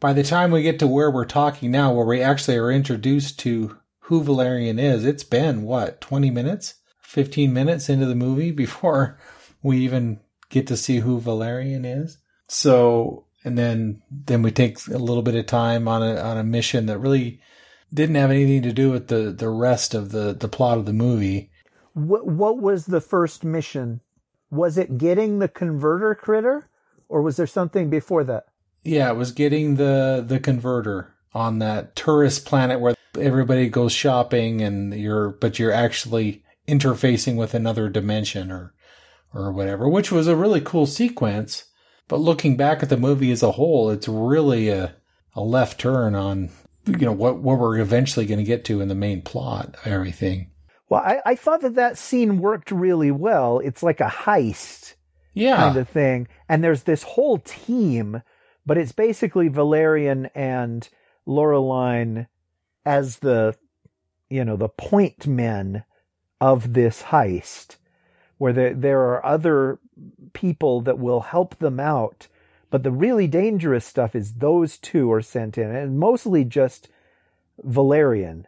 by 0.00 0.12
the 0.12 0.22
time 0.22 0.50
we 0.50 0.62
get 0.62 0.78
to 0.80 0.86
where 0.86 1.10
we're 1.10 1.24
talking 1.24 1.70
now, 1.70 1.92
where 1.92 2.06
we 2.06 2.20
actually 2.20 2.56
are 2.56 2.70
introduced 2.70 3.38
to 3.40 3.76
who 4.00 4.22
Valerian 4.22 4.78
is, 4.78 5.04
it's 5.04 5.24
been 5.24 5.62
what 5.62 6.00
twenty 6.00 6.30
minutes, 6.30 6.74
fifteen 7.00 7.52
minutes 7.52 7.88
into 7.88 8.06
the 8.06 8.14
movie 8.14 8.50
before 8.52 9.18
we 9.62 9.78
even 9.78 10.20
get 10.50 10.66
to 10.68 10.76
see 10.76 10.98
who 10.98 11.20
Valerian 11.20 11.84
is. 11.84 12.18
So, 12.48 13.26
and 13.44 13.56
then 13.58 14.02
then 14.10 14.42
we 14.42 14.50
take 14.50 14.86
a 14.88 14.98
little 14.98 15.22
bit 15.22 15.34
of 15.34 15.46
time 15.46 15.88
on 15.88 16.02
a 16.02 16.20
on 16.20 16.36
a 16.36 16.44
mission 16.44 16.86
that 16.86 16.98
really 16.98 17.40
didn't 17.96 18.16
have 18.16 18.30
anything 18.30 18.62
to 18.62 18.72
do 18.72 18.90
with 18.90 19.08
the 19.08 19.32
the 19.32 19.48
rest 19.48 19.94
of 19.94 20.12
the 20.12 20.32
the 20.32 20.48
plot 20.48 20.78
of 20.78 20.86
the 20.86 20.92
movie. 20.92 21.50
What 21.94 22.26
what 22.26 22.58
was 22.58 22.86
the 22.86 23.00
first 23.00 23.42
mission? 23.42 24.00
Was 24.50 24.78
it 24.78 24.98
getting 24.98 25.38
the 25.38 25.48
converter 25.48 26.14
critter 26.14 26.68
or 27.08 27.22
was 27.22 27.36
there 27.36 27.46
something 27.46 27.90
before 27.90 28.22
that? 28.24 28.44
Yeah, 28.84 29.10
it 29.10 29.16
was 29.16 29.32
getting 29.32 29.76
the 29.76 30.24
the 30.26 30.38
converter 30.38 31.14
on 31.34 31.58
that 31.58 31.96
tourist 31.96 32.44
planet 32.46 32.80
where 32.80 32.94
everybody 33.18 33.68
goes 33.68 33.92
shopping 33.92 34.60
and 34.60 34.94
you're 34.94 35.30
but 35.30 35.58
you're 35.58 35.72
actually 35.72 36.44
interfacing 36.68 37.36
with 37.36 37.54
another 37.54 37.88
dimension 37.88 38.52
or 38.52 38.74
or 39.32 39.52
whatever, 39.52 39.88
which 39.88 40.12
was 40.12 40.28
a 40.28 40.36
really 40.36 40.60
cool 40.60 40.86
sequence. 40.86 41.64
But 42.08 42.20
looking 42.20 42.56
back 42.56 42.82
at 42.82 42.88
the 42.88 42.96
movie 42.96 43.32
as 43.32 43.42
a 43.42 43.52
whole, 43.52 43.90
it's 43.90 44.06
really 44.06 44.68
a, 44.68 44.94
a 45.34 45.40
left 45.40 45.80
turn 45.80 46.14
on 46.14 46.50
you 46.86 47.06
know 47.06 47.12
what 47.12 47.38
what 47.38 47.58
we're 47.58 47.78
eventually 47.78 48.26
going 48.26 48.38
to 48.38 48.44
get 48.44 48.64
to 48.66 48.80
in 48.80 48.88
the 48.88 48.94
main 48.94 49.22
plot 49.22 49.76
everything. 49.84 50.50
Well, 50.88 51.00
I, 51.00 51.20
I 51.26 51.34
thought 51.34 51.62
that 51.62 51.74
that 51.74 51.98
scene 51.98 52.38
worked 52.40 52.70
really 52.70 53.10
well. 53.10 53.58
It's 53.58 53.82
like 53.82 54.00
a 54.00 54.04
heist 54.04 54.94
Yeah, 55.34 55.56
kind 55.56 55.76
of 55.76 55.88
thing, 55.88 56.28
and 56.48 56.62
there's 56.62 56.84
this 56.84 57.02
whole 57.02 57.38
team, 57.38 58.22
but 58.64 58.78
it's 58.78 58.92
basically 58.92 59.48
Valerian 59.48 60.26
and 60.34 60.88
Laureline 61.26 62.28
as 62.84 63.18
the 63.18 63.56
you 64.30 64.44
know 64.44 64.56
the 64.56 64.68
point 64.68 65.26
men 65.26 65.84
of 66.40 66.74
this 66.74 67.02
heist, 67.04 67.76
where 68.38 68.52
there 68.52 68.74
there 68.74 69.00
are 69.00 69.26
other 69.26 69.80
people 70.34 70.80
that 70.82 70.98
will 70.98 71.20
help 71.22 71.58
them 71.58 71.80
out. 71.80 72.28
But 72.70 72.82
the 72.82 72.90
really 72.90 73.26
dangerous 73.26 73.84
stuff 73.84 74.14
is 74.14 74.34
those 74.34 74.78
two 74.78 75.10
are 75.12 75.22
sent 75.22 75.56
in, 75.56 75.74
and 75.74 75.98
mostly 75.98 76.44
just 76.44 76.88
Valerian 77.62 78.46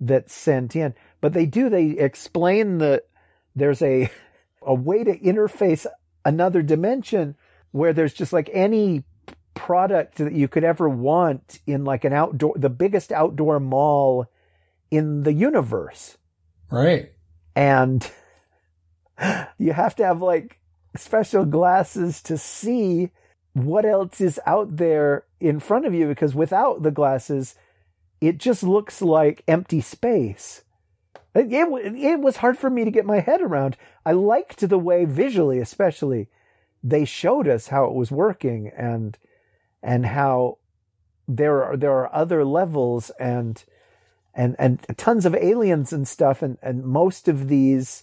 that's 0.00 0.34
sent 0.34 0.74
in. 0.74 0.94
But 1.20 1.32
they 1.32 1.46
do, 1.46 1.68
they 1.68 1.90
explain 1.90 2.78
that 2.78 3.04
there's 3.54 3.82
a, 3.82 4.10
a 4.62 4.74
way 4.74 5.04
to 5.04 5.18
interface 5.18 5.86
another 6.24 6.62
dimension 6.62 7.36
where 7.72 7.92
there's 7.92 8.14
just 8.14 8.32
like 8.32 8.50
any 8.52 9.04
product 9.54 10.16
that 10.16 10.32
you 10.32 10.48
could 10.48 10.64
ever 10.64 10.88
want 10.88 11.60
in 11.66 11.84
like 11.84 12.04
an 12.04 12.12
outdoor, 12.12 12.54
the 12.56 12.70
biggest 12.70 13.12
outdoor 13.12 13.60
mall 13.60 14.26
in 14.90 15.22
the 15.22 15.32
universe. 15.32 16.16
right. 16.70 17.12
And 17.54 18.08
you 19.58 19.72
have 19.72 19.96
to 19.96 20.04
have 20.04 20.22
like 20.22 20.60
special 20.96 21.44
glasses 21.44 22.22
to 22.22 22.38
see 22.38 23.10
what 23.52 23.84
else 23.84 24.20
is 24.20 24.40
out 24.46 24.76
there 24.76 25.24
in 25.40 25.60
front 25.60 25.86
of 25.86 25.94
you 25.94 26.06
because 26.06 26.34
without 26.34 26.82
the 26.82 26.90
glasses, 26.90 27.54
it 28.20 28.38
just 28.38 28.62
looks 28.62 29.02
like 29.02 29.42
empty 29.48 29.80
space. 29.80 30.62
It, 31.34 31.52
it, 31.52 31.94
it 31.96 32.20
was 32.20 32.38
hard 32.38 32.58
for 32.58 32.70
me 32.70 32.84
to 32.84 32.90
get 32.90 33.06
my 33.06 33.20
head 33.20 33.40
around. 33.40 33.76
I 34.04 34.12
liked 34.12 34.68
the 34.68 34.78
way 34.78 35.04
visually, 35.04 35.58
especially, 35.58 36.28
they 36.82 37.04
showed 37.04 37.46
us 37.46 37.68
how 37.68 37.84
it 37.84 37.94
was 37.94 38.10
working 38.10 38.70
and 38.76 39.18
and 39.82 40.06
how 40.06 40.58
there 41.28 41.62
are 41.62 41.76
there 41.76 41.92
are 41.92 42.14
other 42.14 42.44
levels 42.44 43.10
and 43.20 43.64
and 44.34 44.56
and 44.58 44.84
tons 44.96 45.26
of 45.26 45.34
aliens 45.34 45.92
and 45.92 46.08
stuff 46.08 46.42
and 46.42 46.58
and 46.62 46.84
most 46.84 47.28
of 47.28 47.48
these 47.48 48.02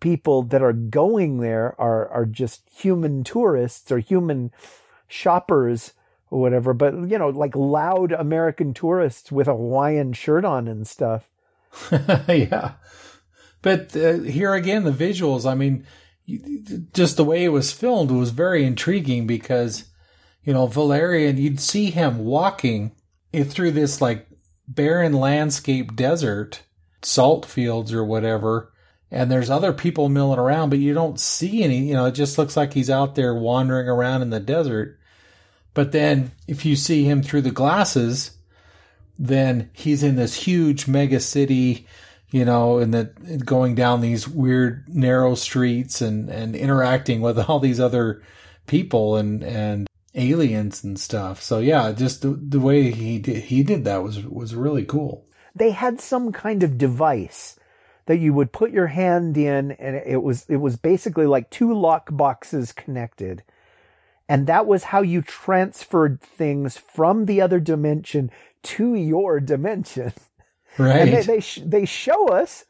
people 0.00 0.42
that 0.42 0.62
are 0.62 0.72
going 0.72 1.40
there 1.40 1.74
are 1.80 2.08
are 2.08 2.26
just 2.26 2.68
human 2.70 3.24
tourists 3.24 3.90
or 3.90 3.98
human 3.98 4.50
shoppers 5.08 5.92
or 6.30 6.40
whatever 6.40 6.74
but 6.74 6.92
you 7.08 7.18
know 7.18 7.28
like 7.28 7.54
loud 7.54 8.12
american 8.12 8.74
tourists 8.74 9.32
with 9.32 9.48
a 9.48 9.52
hawaiian 9.52 10.12
shirt 10.12 10.44
on 10.44 10.68
and 10.68 10.86
stuff 10.86 11.30
yeah. 12.28 12.72
But 13.62 13.96
uh, 13.96 14.18
here 14.20 14.54
again, 14.54 14.84
the 14.84 14.92
visuals, 14.92 15.50
I 15.50 15.54
mean, 15.54 15.86
just 16.94 17.16
the 17.16 17.24
way 17.24 17.44
it 17.44 17.48
was 17.48 17.72
filmed 17.72 18.10
was 18.10 18.30
very 18.30 18.64
intriguing 18.64 19.26
because, 19.26 19.84
you 20.44 20.52
know, 20.52 20.66
Valerian, 20.66 21.38
you'd 21.38 21.60
see 21.60 21.90
him 21.90 22.18
walking 22.18 22.92
through 23.32 23.72
this 23.72 24.00
like 24.00 24.28
barren 24.68 25.12
landscape 25.12 25.96
desert, 25.96 26.62
salt 27.02 27.46
fields 27.46 27.92
or 27.92 28.04
whatever. 28.04 28.72
And 29.16 29.30
there's 29.30 29.48
other 29.48 29.72
people 29.72 30.10
milling 30.10 30.38
around, 30.38 30.68
but 30.68 30.78
you 30.78 30.92
don't 30.92 31.18
see 31.18 31.62
any, 31.62 31.78
you 31.78 31.94
know, 31.94 32.04
it 32.04 32.12
just 32.12 32.36
looks 32.36 32.54
like 32.54 32.74
he's 32.74 32.90
out 32.90 33.14
there 33.14 33.34
wandering 33.34 33.88
around 33.88 34.20
in 34.20 34.28
the 34.28 34.40
desert. 34.40 34.98
But 35.72 35.92
then 35.92 36.32
if 36.46 36.66
you 36.66 36.76
see 36.76 37.04
him 37.04 37.22
through 37.22 37.40
the 37.40 37.50
glasses, 37.50 38.32
then 39.18 39.70
he's 39.72 40.02
in 40.02 40.16
this 40.16 40.34
huge 40.34 40.86
mega 40.86 41.18
city, 41.20 41.86
you 42.30 42.44
know, 42.44 42.78
and 42.78 42.92
that 42.92 43.46
going 43.46 43.74
down 43.74 44.02
these 44.02 44.28
weird 44.28 44.84
narrow 44.86 45.34
streets 45.34 46.02
and, 46.02 46.28
and 46.28 46.54
interacting 46.54 47.22
with 47.22 47.38
all 47.38 47.58
these 47.58 47.80
other 47.80 48.22
people 48.66 49.16
and, 49.16 49.42
and 49.42 49.88
aliens 50.14 50.84
and 50.84 51.00
stuff. 51.00 51.42
So 51.42 51.58
yeah, 51.58 51.92
just 51.92 52.20
the, 52.20 52.30
the 52.30 52.60
way 52.60 52.90
he 52.90 53.18
did, 53.18 53.44
he 53.44 53.62
did 53.62 53.84
that 53.84 54.02
was, 54.02 54.22
was 54.24 54.54
really 54.54 54.84
cool. 54.84 55.26
they 55.54 55.70
had 55.70 56.00
some 56.02 56.32
kind 56.32 56.62
of 56.62 56.76
device 56.76 57.58
that 58.06 58.18
you 58.18 58.32
would 58.32 58.52
put 58.52 58.70
your 58.70 58.86
hand 58.86 59.36
in 59.36 59.72
and 59.72 59.96
it 59.96 60.22
was 60.22 60.46
it 60.48 60.56
was 60.56 60.76
basically 60.76 61.26
like 61.26 61.50
two 61.50 61.74
lock 61.74 62.08
boxes 62.10 62.72
connected. 62.72 63.42
And 64.28 64.46
that 64.46 64.66
was 64.66 64.84
how 64.84 65.02
you 65.02 65.22
transferred 65.22 66.20
things 66.20 66.76
from 66.76 67.26
the 67.26 67.40
other 67.40 67.60
dimension 67.60 68.30
to 68.64 68.94
your 68.94 69.40
dimension. 69.40 70.12
Right. 70.78 71.08
and 71.08 71.12
they 71.12 71.22
they, 71.22 71.40
sh- 71.40 71.62
they 71.64 71.86
show 71.86 72.28
us 72.28 72.66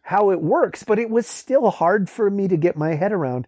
how 0.00 0.30
it 0.30 0.40
works 0.40 0.82
but 0.82 0.98
it 0.98 1.10
was 1.10 1.26
still 1.26 1.68
hard 1.70 2.08
for 2.08 2.30
me 2.30 2.48
to 2.48 2.56
get 2.56 2.74
my 2.74 2.94
head 2.94 3.12
around. 3.12 3.46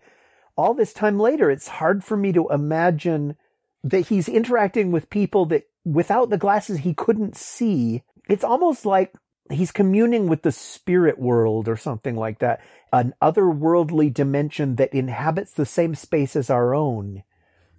All 0.55 0.75
this 0.75 0.93
time 0.93 1.19
later 1.19 1.51
it's 1.51 1.67
hard 1.67 2.05
for 2.05 2.15
me 2.15 2.31
to 2.33 2.47
imagine 2.51 3.37
that 3.83 4.09
he's 4.09 4.29
interacting 4.29 4.93
with 4.93 5.09
people 5.09 5.47
that 5.47 5.67
without 5.85 6.29
the 6.29 6.37
glasses 6.37 6.81
he 6.81 6.93
couldn't 6.93 7.37
see. 7.37 8.03
It's 8.29 8.45
almost 8.45 8.85
like 8.85 9.15
he's 9.51 9.73
communing 9.73 10.29
with 10.29 10.43
the 10.43 10.53
spirit 10.53 11.19
world 11.19 11.69
or 11.69 11.77
something 11.77 12.17
like 12.17 12.39
that 12.39 12.61
an 12.93 13.15
otherworldly 13.21 14.13
dimension 14.13 14.77
that 14.77 14.93
inhabits 14.95 15.53
the 15.53 15.67
same 15.67 15.95
space 15.95 16.37
as 16.37 16.49
our 16.49 16.75
own 16.75 17.23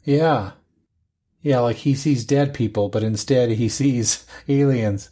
yeah. 0.03 0.51
Yeah. 1.41 1.59
Like 1.59 1.77
he 1.77 1.95
sees 1.95 2.25
dead 2.25 2.53
people, 2.53 2.89
but 2.89 3.03
instead 3.03 3.51
he 3.51 3.69
sees 3.69 4.25
aliens. 4.47 5.09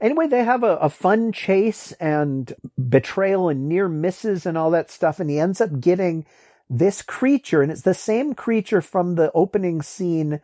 Anyway, 0.00 0.28
they 0.28 0.44
have 0.44 0.62
a, 0.62 0.76
a 0.76 0.88
fun 0.88 1.32
chase 1.32 1.90
and 1.92 2.54
betrayal 2.88 3.48
and 3.48 3.68
near 3.68 3.88
misses 3.88 4.46
and 4.46 4.56
all 4.56 4.70
that 4.70 4.90
stuff. 4.90 5.18
And 5.18 5.28
he 5.28 5.40
ends 5.40 5.60
up 5.60 5.80
getting 5.80 6.24
this 6.70 7.02
creature. 7.02 7.62
And 7.62 7.72
it's 7.72 7.82
the 7.82 7.94
same 7.94 8.34
creature 8.34 8.80
from 8.80 9.16
the 9.16 9.32
opening 9.34 9.82
scene 9.82 10.40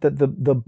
that 0.00 0.18
the, 0.18 0.28
the 0.28 0.62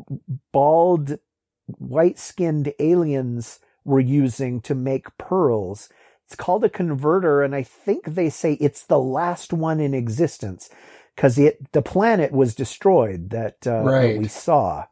bald, 0.52 1.18
white 1.66 2.18
skinned 2.18 2.72
aliens 2.80 3.60
were 3.84 4.00
using 4.00 4.60
to 4.62 4.74
make 4.74 5.16
pearls. 5.18 5.88
It's 6.26 6.36
called 6.36 6.64
a 6.64 6.68
converter. 6.70 7.42
And 7.42 7.54
I 7.54 7.62
think 7.62 8.04
they 8.06 8.30
say 8.30 8.54
it's 8.54 8.84
the 8.84 8.98
last 8.98 9.52
one 9.52 9.80
in 9.80 9.94
existence 9.94 10.70
because 11.14 11.38
it, 11.38 11.72
the 11.72 11.82
planet 11.82 12.32
was 12.32 12.54
destroyed 12.54 13.30
that, 13.30 13.66
uh, 13.66 13.84
that 13.84 14.18
we 14.18 14.28
saw. 14.28 14.86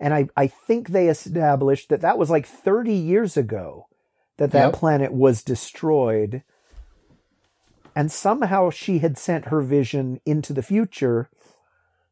And 0.00 0.12
I, 0.12 0.28
I 0.36 0.46
think 0.48 0.88
they 0.88 1.08
established 1.08 1.88
that 1.90 2.00
that 2.00 2.18
was 2.18 2.30
like 2.30 2.46
30 2.46 2.92
years 2.92 3.36
ago 3.36 3.88
that 4.36 4.50
that 4.50 4.66
Yep. 4.66 4.72
planet 4.74 5.12
was 5.12 5.42
destroyed. 5.42 6.42
And 7.94 8.10
somehow 8.10 8.70
she 8.70 8.98
had 8.98 9.16
sent 9.16 9.46
her 9.46 9.60
vision 9.60 10.20
into 10.26 10.52
the 10.52 10.62
future. 10.62 11.30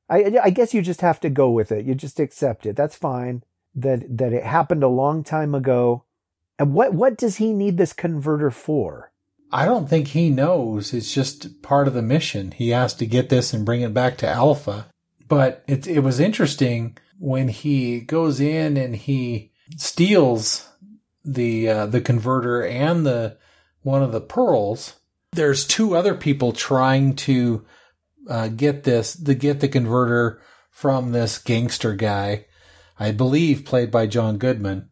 I, 0.08 0.38
I 0.42 0.50
guess 0.50 0.72
you 0.72 0.82
just 0.82 1.00
have 1.00 1.18
to 1.20 1.30
go 1.30 1.50
with 1.50 1.72
it. 1.72 1.84
You 1.84 1.94
just 1.94 2.20
accept 2.20 2.66
it. 2.66 2.76
That's 2.76 2.96
fine. 2.96 3.42
That 3.74 4.18
that 4.18 4.32
it 4.32 4.44
happened 4.44 4.82
a 4.82 4.88
long 4.88 5.24
time 5.24 5.54
ago. 5.54 6.04
And 6.58 6.74
what 6.74 6.92
what 6.94 7.16
does 7.16 7.36
he 7.36 7.52
need 7.52 7.78
this 7.78 7.92
converter 7.92 8.50
for? 8.50 9.12
I 9.50 9.66
don't 9.66 9.88
think 9.88 10.08
he 10.08 10.30
knows. 10.30 10.94
It's 10.94 11.12
just 11.12 11.62
part 11.62 11.86
of 11.86 11.94
the 11.94 12.02
mission. 12.02 12.52
He 12.52 12.70
has 12.70 12.94
to 12.94 13.06
get 13.06 13.28
this 13.28 13.52
and 13.52 13.66
bring 13.66 13.82
it 13.82 13.92
back 13.92 14.16
to 14.18 14.28
Alpha. 14.28 14.86
But 15.28 15.64
it 15.66 15.86
it 15.86 16.00
was 16.00 16.20
interesting 16.20 16.96
when 17.18 17.48
he 17.48 18.00
goes 18.00 18.40
in 18.40 18.76
and 18.76 18.96
he 18.96 19.52
steals 19.76 20.68
the 21.24 21.68
uh, 21.68 21.86
the 21.86 22.00
converter 22.00 22.64
and 22.64 23.06
the 23.06 23.36
one 23.82 24.02
of 24.02 24.12
the 24.12 24.20
pearls. 24.20 24.96
There's 25.32 25.66
two 25.66 25.96
other 25.96 26.14
people 26.14 26.52
trying 26.52 27.16
to 27.16 27.64
uh, 28.28 28.48
get 28.48 28.84
this 28.84 29.14
to 29.14 29.34
get 29.34 29.60
the 29.60 29.68
converter 29.68 30.40
from 30.70 31.12
this 31.12 31.38
gangster 31.38 31.94
guy, 31.94 32.46
I 32.98 33.10
believe 33.12 33.64
played 33.64 33.90
by 33.90 34.06
John 34.06 34.38
Goodman. 34.38 34.88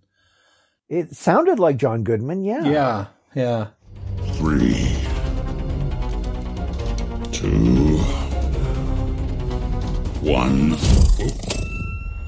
It 0.89 1.15
sounded 1.15 1.59
like 1.59 1.77
John 1.77 2.03
Goodman, 2.03 2.45
yeah. 2.45 2.65
Yeah, 2.65 3.07
yeah. 3.35 3.69
Three, 4.35 4.97
two, 7.33 7.99
one. 10.21 10.77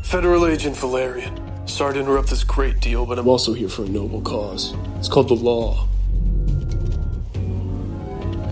Federal 0.04 0.46
Agent 0.46 0.76
Valerian. 0.76 1.66
Sorry 1.66 1.94
to 1.94 2.00
interrupt 2.00 2.28
this 2.28 2.44
great 2.44 2.80
deal, 2.80 3.06
but 3.06 3.18
I'm 3.18 3.26
also 3.28 3.54
here 3.54 3.68
for 3.68 3.84
a 3.84 3.88
noble 3.88 4.20
cause. 4.20 4.74
It's 4.98 5.08
called 5.08 5.28
the 5.28 5.34
law. 5.34 5.88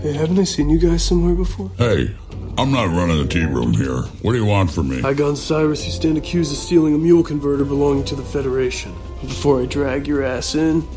Hey, 0.01 0.13
haven't 0.13 0.39
I 0.39 0.43
seen 0.43 0.69
you 0.69 0.79
guys 0.79 1.03
somewhere 1.05 1.35
before? 1.35 1.69
Hey, 1.77 2.15
I'm 2.57 2.71
not 2.71 2.89
running 2.89 3.17
the 3.17 3.27
tea 3.27 3.45
room 3.45 3.73
here. 3.73 4.01
What 4.21 4.33
do 4.33 4.37
you 4.37 4.45
want 4.45 4.71
from 4.71 4.89
me? 4.89 5.01
Igon 5.01 5.33
Siruss, 5.33 5.85
you 5.85 5.91
stand 5.91 6.17
accused 6.17 6.51
of 6.51 6.57
stealing 6.57 6.95
a 6.95 6.97
Mül 6.97 7.25
converter 7.25 7.65
belonging 7.65 8.03
to 8.05 8.15
the 8.15 8.23
Federation. 8.23 8.93
Before 9.21 9.61
I 9.61 9.65
drag 9.65 10.07
your 10.07 10.23
ass 10.23 10.55
in, 10.55 10.87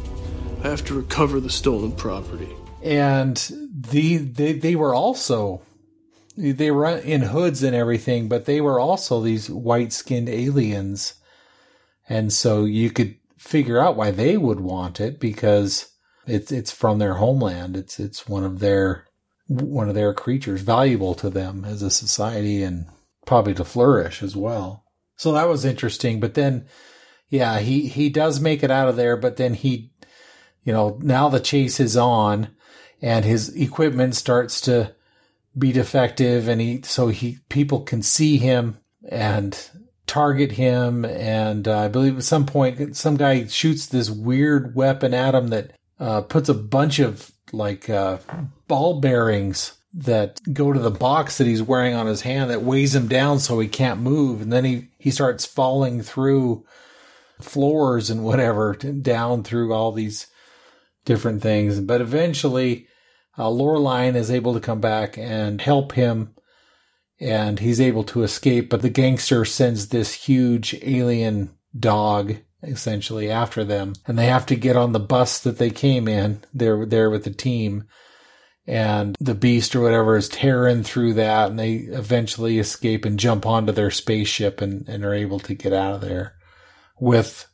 I 0.63 0.69
have 0.69 0.85
to 0.87 0.95
recover 0.95 1.41
the 1.41 1.51
stolen 1.51 1.93
property. 1.93 2.55
And 2.83 3.37
the 3.73 4.19
they 4.19 4.53
they 4.53 4.77
were 4.77 4.95
also 4.95 5.63
they 6.37 6.71
were 6.71 6.99
in 6.99 7.23
hoods 7.23 7.63
and 7.63 7.75
everything, 7.75 8.29
but 8.29 8.45
they 8.47 8.61
were 8.61 8.81
also 8.81 9.21
these 9.21 9.49
white 9.49 9.93
skinned 9.93 10.29
aliens. 10.29 11.15
And 12.09 12.33
so 12.33 12.65
you 12.65 12.91
could 12.91 13.17
figure 13.39 13.81
out 13.81 13.97
why 13.97 14.11
they 14.11 14.37
would 14.37 14.61
want 14.61 15.01
it 15.01 15.21
because 15.21 15.91
it's 16.27 16.51
it's 16.51 16.73
from 16.73 16.99
their 16.99 17.15
homeland. 17.15 17.77
It's 17.77 18.01
it's 18.01 18.29
one 18.29 18.45
of 18.45 18.59
their 18.59 19.07
one 19.47 19.89
of 19.89 19.95
their 19.95 20.15
creatures, 20.15 20.63
valuable 20.63 21.15
to 21.15 21.31
them 21.31 21.65
as 21.65 21.83
a 21.83 21.91
society 21.91 22.63
and 22.63 22.87
probably 23.27 23.55
to 23.55 23.65
flourish 23.65 24.23
as 24.23 24.35
well. 24.35 24.85
So 25.17 25.33
that 25.33 25.49
was 25.49 25.65
interesting. 25.65 26.21
But 26.21 26.35
then, 26.35 26.67
yeah, 27.29 27.61
he 27.61 27.89
he 27.89 28.09
does 28.09 28.41
make 28.41 28.63
it 28.63 28.71
out 28.71 28.89
of 28.89 28.97
there. 28.97 29.17
But 29.17 29.37
then 29.37 29.55
he, 29.55 29.93
you 30.65 30.73
know, 30.73 30.99
now 31.03 31.29
the 31.29 31.41
chase 31.41 31.79
is 31.81 31.97
on, 31.97 32.49
and 33.01 33.25
his 33.25 33.55
equipment 33.55 34.17
starts 34.17 34.61
to 34.63 34.95
be 35.57 35.73
defective, 35.73 36.49
and 36.49 36.61
he 36.61 36.83
so 36.83 37.09
he 37.09 37.39
people 37.49 37.81
can 37.81 38.03
see 38.03 38.39
him 38.39 38.79
and 39.09 39.71
target 40.07 40.53
him 40.53 41.05
and 41.05 41.67
uh, 41.67 41.79
I 41.79 41.89
believe 41.89 42.19
at 42.19 42.25
some 42.25 42.45
point 42.45 42.95
some 42.95 43.17
guy 43.17 43.47
shoots 43.47 43.87
this 43.87 44.11
weird 44.11 44.75
weapon 44.75 45.15
at 45.15 45.35
him 45.35 45.49
that 45.49 45.73
uh, 45.99 46.21
puts 46.21 46.49
a 46.49 46.55
bunch 46.55 46.99
of 46.99 47.33
like 47.53 47.89
uh, 47.89 48.19
ball 48.75 48.99
bearings 48.99 49.79
that 49.93 50.41
go 50.53 50.73
to 50.73 50.81
the 50.81 50.91
box 50.91 51.39
that 51.39 51.47
he's 51.47 51.63
wearing 51.63 51.95
on 51.95 52.09
his 52.09 52.23
hand 52.23 52.51
that 52.51 52.63
weighs 52.63 52.93
him 52.93 53.07
down 53.07 53.39
so 53.39 53.61
he 53.61 53.69
can't 53.69 54.01
move. 54.01 54.43
And 54.43 54.53
then 54.53 54.65
he 54.65 54.89
he 54.99 55.13
starts 55.13 55.47
falling 55.47 56.03
through 56.03 56.67
floors 57.41 58.11
and 58.11 58.25
whatever 58.25 58.75
down 59.03 59.45
through 59.45 59.73
all 59.73 59.93
these 59.93 60.27
different 61.05 61.41
things. 61.41 61.79
But 61.79 62.01
eventually 62.01 62.89
uh, 63.39 63.45
Laureline 63.45 64.17
is 64.17 64.29
able 64.29 64.55
to 64.55 64.61
come 64.61 64.81
back 64.81 65.17
and 65.17 65.61
help 65.61 65.93
him 65.93 66.35
and 67.21 67.61
he's 67.61 67.81
able 67.81 68.03
to 68.03 68.25
escape. 68.25 68.71
But 68.71 68.83
the 68.83 68.91
gangster 68.91 69.45
sends 69.45 69.91
this 69.91 70.15
huge 70.15 70.75
alien 70.83 71.55
dog 71.79 72.39
essentially 72.61 73.31
after 73.31 73.63
them. 73.63 73.93
And 74.05 74.19
they 74.19 74.27
have 74.27 74.47
to 74.47 74.57
get 74.57 74.77
on 74.77 74.91
the 74.91 74.99
bus 74.99 75.39
that 75.39 75.59
they 75.59 75.71
came 75.71 76.09
in. 76.09 76.43
They're 76.53 76.85
there 76.85 77.09
with 77.09 77.23
the 77.23 77.31
team 77.31 77.85
and 78.67 79.17
the 79.21 79.35
beast 79.35 79.77
or 79.77 79.81
whatever 79.81 80.17
is 80.17 80.29
tearing 80.29 80.83
through 80.83 81.15
that 81.15 81.51
and 81.51 81.59
they 81.59 81.75
eventually 81.75 82.59
escape 82.59 83.05
and 83.05 83.19
jump 83.19 83.45
onto 83.45 83.73
their 83.73 83.91
spaceship 83.91 84.61
and, 84.61 84.89
and 84.89 85.05
are 85.05 85.15
able 85.15 85.39
to 85.39 85.55
get 85.55 85.73
out 85.73 85.95
of 85.95 86.01
there 86.01 86.35
with 86.99 87.47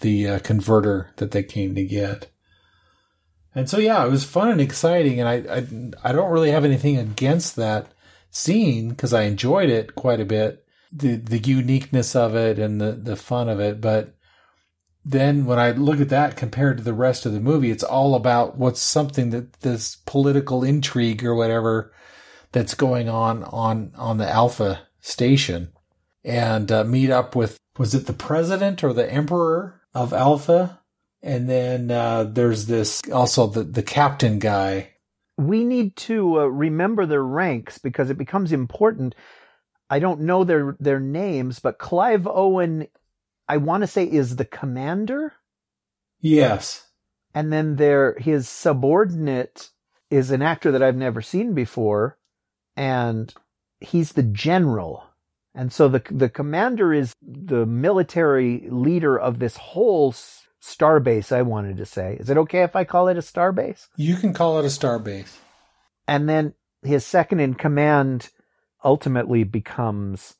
the 0.00 0.28
uh, 0.28 0.38
converter 0.40 1.10
that 1.16 1.30
they 1.30 1.42
came 1.42 1.74
to 1.74 1.84
get. 1.84 2.30
And 3.54 3.68
so 3.68 3.78
yeah 3.78 4.04
it 4.04 4.10
was 4.10 4.24
fun 4.24 4.50
and 4.50 4.60
exciting 4.60 5.18
and 5.18 5.28
I, 5.28 5.56
I 5.56 6.10
i 6.10 6.12
don't 6.12 6.30
really 6.30 6.52
have 6.52 6.64
anything 6.64 6.96
against 6.96 7.56
that 7.56 7.92
scene 8.30 8.90
because 8.90 9.12
i 9.12 9.22
enjoyed 9.22 9.68
it 9.68 9.96
quite 9.96 10.20
a 10.20 10.24
bit 10.24 10.64
the 10.92 11.16
the 11.16 11.38
uniqueness 11.38 12.14
of 12.14 12.36
it 12.36 12.58
and 12.60 12.80
the 12.80 12.92
the 12.92 13.16
fun 13.16 13.48
of 13.48 13.58
it 13.58 13.80
but 13.80 14.14
then 15.10 15.46
when 15.46 15.58
I 15.58 15.70
look 15.70 16.00
at 16.00 16.10
that 16.10 16.36
compared 16.36 16.76
to 16.76 16.84
the 16.84 16.92
rest 16.92 17.24
of 17.24 17.32
the 17.32 17.40
movie, 17.40 17.70
it's 17.70 17.82
all 17.82 18.14
about 18.14 18.58
what's 18.58 18.80
something 18.80 19.30
that 19.30 19.60
this 19.60 19.96
political 20.04 20.62
intrigue 20.62 21.24
or 21.24 21.34
whatever 21.34 21.94
that's 22.52 22.74
going 22.74 23.08
on 23.08 23.42
on 23.44 23.92
on 23.96 24.18
the 24.18 24.28
Alpha 24.28 24.82
station, 25.00 25.72
and 26.24 26.70
uh, 26.70 26.84
meet 26.84 27.08
up 27.10 27.34
with 27.34 27.56
was 27.78 27.94
it 27.94 28.06
the 28.06 28.12
president 28.12 28.84
or 28.84 28.92
the 28.92 29.10
emperor 29.10 29.80
of 29.94 30.12
Alpha, 30.12 30.80
and 31.22 31.48
then 31.48 31.90
uh, 31.90 32.24
there's 32.24 32.66
this 32.66 33.00
also 33.10 33.46
the 33.46 33.64
the 33.64 33.82
captain 33.82 34.38
guy. 34.38 34.92
We 35.38 35.64
need 35.64 35.96
to 35.96 36.40
uh, 36.40 36.44
remember 36.44 37.06
their 37.06 37.24
ranks 37.24 37.78
because 37.78 38.10
it 38.10 38.18
becomes 38.18 38.52
important. 38.52 39.14
I 39.88 40.00
don't 40.00 40.20
know 40.20 40.44
their 40.44 40.76
their 40.78 41.00
names, 41.00 41.60
but 41.60 41.78
Clive 41.78 42.26
Owen 42.26 42.88
I 43.48 43.56
want 43.56 43.82
to 43.82 43.86
say 43.86 44.04
is 44.04 44.36
the 44.36 44.44
commander. 44.44 45.32
Yes. 46.20 46.88
And 47.34 47.52
then 47.52 47.76
there, 47.76 48.16
his 48.18 48.48
subordinate 48.48 49.70
is 50.10 50.30
an 50.30 50.42
actor 50.42 50.72
that 50.72 50.82
I've 50.82 50.96
never 50.96 51.22
seen 51.22 51.54
before, 51.54 52.18
and 52.76 53.32
he's 53.80 54.12
the 54.12 54.22
general. 54.22 55.04
And 55.54 55.72
so 55.72 55.88
the 55.88 56.02
the 56.10 56.28
commander 56.28 56.92
is 56.92 57.14
the 57.22 57.66
military 57.66 58.68
leader 58.70 59.18
of 59.18 59.38
this 59.38 59.56
whole 59.56 60.12
starbase. 60.12 61.32
I 61.32 61.42
wanted 61.42 61.76
to 61.78 61.86
say, 61.86 62.16
is 62.20 62.30
it 62.30 62.38
okay 62.38 62.62
if 62.62 62.76
I 62.76 62.84
call 62.84 63.08
it 63.08 63.16
a 63.16 63.20
starbase? 63.20 63.88
You 63.96 64.16
can 64.16 64.32
call 64.32 64.58
it 64.58 64.64
a 64.64 64.68
starbase. 64.68 65.36
And 66.06 66.28
then 66.28 66.54
his 66.82 67.04
second 67.04 67.40
in 67.40 67.54
command 67.54 68.30
ultimately 68.84 69.44
becomes 69.44 70.36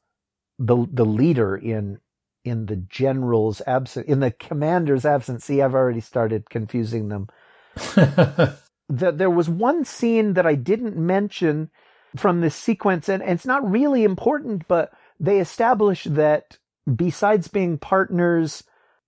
the 0.59 0.87
the 0.91 1.07
leader 1.07 1.57
in 1.57 2.01
in 2.45 2.67
the 2.67 2.77
general's 2.77 3.61
absence, 3.67 4.07
in 4.07 4.21
the 4.21 4.31
commander's 4.31 5.05
absence. 5.05 5.45
See, 5.45 5.61
I've 5.63 5.75
already 5.75 6.01
started 6.01 6.51
confusing 6.51 7.09
them. 7.09 7.29
the, 7.77 8.57
there 8.89 9.31
was 9.31 9.49
one 9.49 9.85
scene 9.85 10.35
that 10.35 10.47
I 10.47 10.55
didn't 10.55 10.97
mention 10.97 11.71
from 12.17 12.41
this 12.41 12.55
sequence, 12.55 13.09
and, 13.09 13.23
and 13.23 13.33
it's 13.33 13.47
not 13.47 13.69
really 13.69 14.05
important, 14.05 14.67
but 14.67 14.93
they 15.21 15.39
establish 15.41 16.05
that 16.05 16.59
besides 16.93 17.49
being 17.49 17.79
partners, 17.79 18.65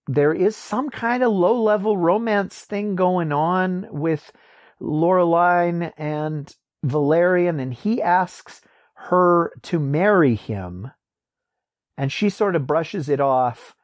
there 0.07 0.35
is 0.35 0.57
some 0.57 0.91
kind 0.91 1.23
of 1.23 1.33
low 1.33 1.61
level 1.61 1.97
romance 1.97 2.61
thing 2.61 2.95
going 2.97 3.33
on 3.33 3.87
with 3.91 4.33
Laureline 4.81 5.93
and 5.97 6.55
Valerian, 6.83 7.61
and 7.61 7.73
he 7.73 8.03
asks 8.03 8.61
her 8.95 9.53
to 9.63 9.79
marry 9.79 10.35
him 10.35 10.91
and 12.01 12.11
she 12.11 12.31
sort 12.31 12.57
of 12.57 12.67
brushes 12.67 13.11
it 13.11 13.21
off. 13.21 13.75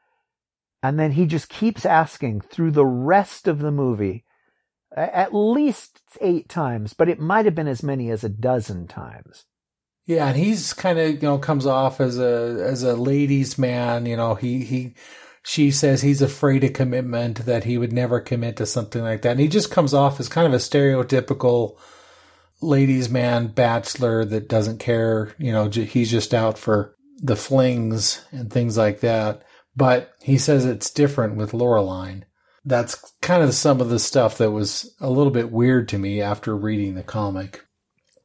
And 0.82 0.98
then 0.98 1.12
he 1.12 1.26
just 1.26 1.50
keeps 1.50 1.84
asking 1.84 2.40
through 2.40 2.70
the 2.70 2.86
rest 2.86 3.46
of 3.46 3.58
the 3.58 3.70
movie, 3.70 4.24
at 4.96 5.34
least 5.34 6.00
eight 6.22 6.48
times, 6.48 6.94
but 6.94 7.10
it 7.10 7.20
might 7.20 7.44
have 7.44 7.54
been 7.54 7.68
as 7.68 7.82
many 7.82 8.10
as 8.10 8.24
a 8.24 8.30
dozen 8.30 8.86
times. 8.86 9.44
Yeah, 10.06 10.28
and 10.28 10.36
he's 10.36 10.72
kind 10.72 10.98
of 10.98 11.10
you 11.10 11.28
know 11.28 11.36
comes 11.36 11.66
off 11.66 12.00
as 12.00 12.18
a 12.18 12.58
as 12.66 12.82
a 12.82 12.96
ladies' 12.96 13.58
man. 13.58 14.06
You 14.06 14.16
know, 14.16 14.34
he 14.34 14.64
he 14.64 14.94
she 15.42 15.70
says 15.70 16.00
he's 16.00 16.22
afraid 16.22 16.64
of 16.64 16.72
commitment, 16.72 17.44
that 17.44 17.64
he 17.64 17.76
would 17.76 17.92
never 17.92 18.20
commit 18.20 18.56
to 18.56 18.66
something 18.66 19.02
like 19.02 19.22
that, 19.22 19.32
and 19.32 19.40
he 19.40 19.48
just 19.48 19.70
comes 19.70 19.92
off 19.92 20.18
as 20.20 20.30
kind 20.30 20.46
of 20.46 20.54
a 20.54 20.56
stereotypical 20.56 21.76
ladies' 22.62 23.10
man 23.10 23.48
bachelor 23.48 24.24
that 24.24 24.48
doesn't 24.48 24.78
care. 24.78 25.34
You 25.38 25.52
know, 25.52 25.68
he's 25.68 26.10
just 26.10 26.32
out 26.32 26.56
for 26.56 26.95
the 27.16 27.36
flings 27.36 28.24
and 28.30 28.50
things 28.50 28.76
like 28.76 29.00
that. 29.00 29.42
But 29.74 30.12
he 30.22 30.38
says 30.38 30.64
it's 30.64 30.90
different 30.90 31.36
with 31.36 31.52
Laureline. 31.52 32.22
That's 32.64 33.12
kind 33.20 33.42
of 33.42 33.54
some 33.54 33.80
of 33.80 33.90
the 33.90 33.98
stuff 33.98 34.38
that 34.38 34.50
was 34.50 34.94
a 35.00 35.10
little 35.10 35.30
bit 35.30 35.52
weird 35.52 35.88
to 35.90 35.98
me 35.98 36.20
after 36.20 36.56
reading 36.56 36.94
the 36.94 37.02
comic. 37.02 37.64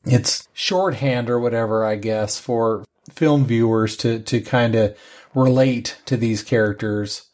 It's 0.05 0.47
shorthand 0.53 1.29
or 1.29 1.39
whatever, 1.39 1.85
I 1.85 1.95
guess, 1.95 2.39
for 2.39 2.85
film 3.11 3.45
viewers 3.45 3.95
to 3.97 4.19
to 4.19 4.41
kind 4.41 4.75
of 4.75 4.97
relate 5.35 5.97
to 6.05 6.17
these 6.17 6.43
characters, 6.43 7.29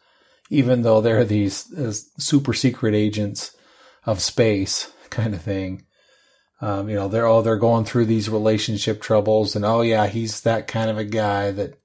even 0.49 0.81
though 0.81 1.01
they're 1.01 1.23
these 1.23 1.71
uh, 1.73 1.93
super 2.17 2.53
secret 2.53 2.93
agents 2.93 3.55
of 4.05 4.21
space 4.21 4.91
kind 5.09 5.33
of 5.33 5.41
thing. 5.41 5.86
Um, 6.59 6.89
you 6.89 6.95
know, 6.95 7.07
they're 7.07 7.27
all 7.27 7.41
they're 7.43 7.57
going 7.57 7.85
through 7.85 8.05
these 8.05 8.29
relationship 8.29 9.01
troubles, 9.01 9.55
and 9.55 9.63
oh 9.63 9.81
yeah, 9.81 10.07
he's 10.07 10.41
that 10.41 10.67
kind 10.67 10.89
of 10.89 10.97
a 10.97 11.05
guy 11.05 11.51
that 11.51 11.79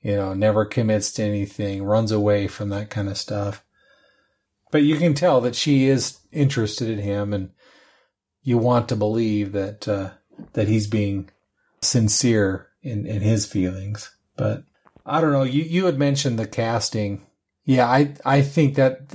you 0.00 0.14
know 0.14 0.32
never 0.32 0.64
commits 0.64 1.12
to 1.12 1.22
anything, 1.24 1.82
runs 1.82 2.12
away 2.12 2.46
from 2.46 2.68
that 2.68 2.90
kind 2.90 3.08
of 3.08 3.18
stuff. 3.18 3.64
But 4.70 4.82
you 4.82 4.96
can 4.96 5.14
tell 5.14 5.40
that 5.40 5.56
she 5.56 5.86
is 5.86 6.18
interested 6.30 6.88
in 6.88 6.98
him, 6.98 7.32
and 7.32 7.50
you 8.42 8.58
want 8.58 8.88
to 8.90 8.96
believe 8.96 9.52
that 9.52 9.88
uh, 9.88 10.10
that 10.52 10.68
he's 10.68 10.86
being 10.86 11.30
sincere 11.80 12.68
in, 12.82 13.06
in 13.06 13.22
his 13.22 13.46
feelings. 13.46 14.14
But 14.36 14.64
I 15.04 15.20
don't 15.20 15.32
know. 15.32 15.42
You 15.42 15.62
you 15.62 15.86
had 15.86 15.98
mentioned 15.98 16.38
the 16.38 16.46
casting. 16.46 17.26
Yeah, 17.64 17.88
I 17.88 18.14
I 18.24 18.42
think 18.42 18.76
that 18.76 19.14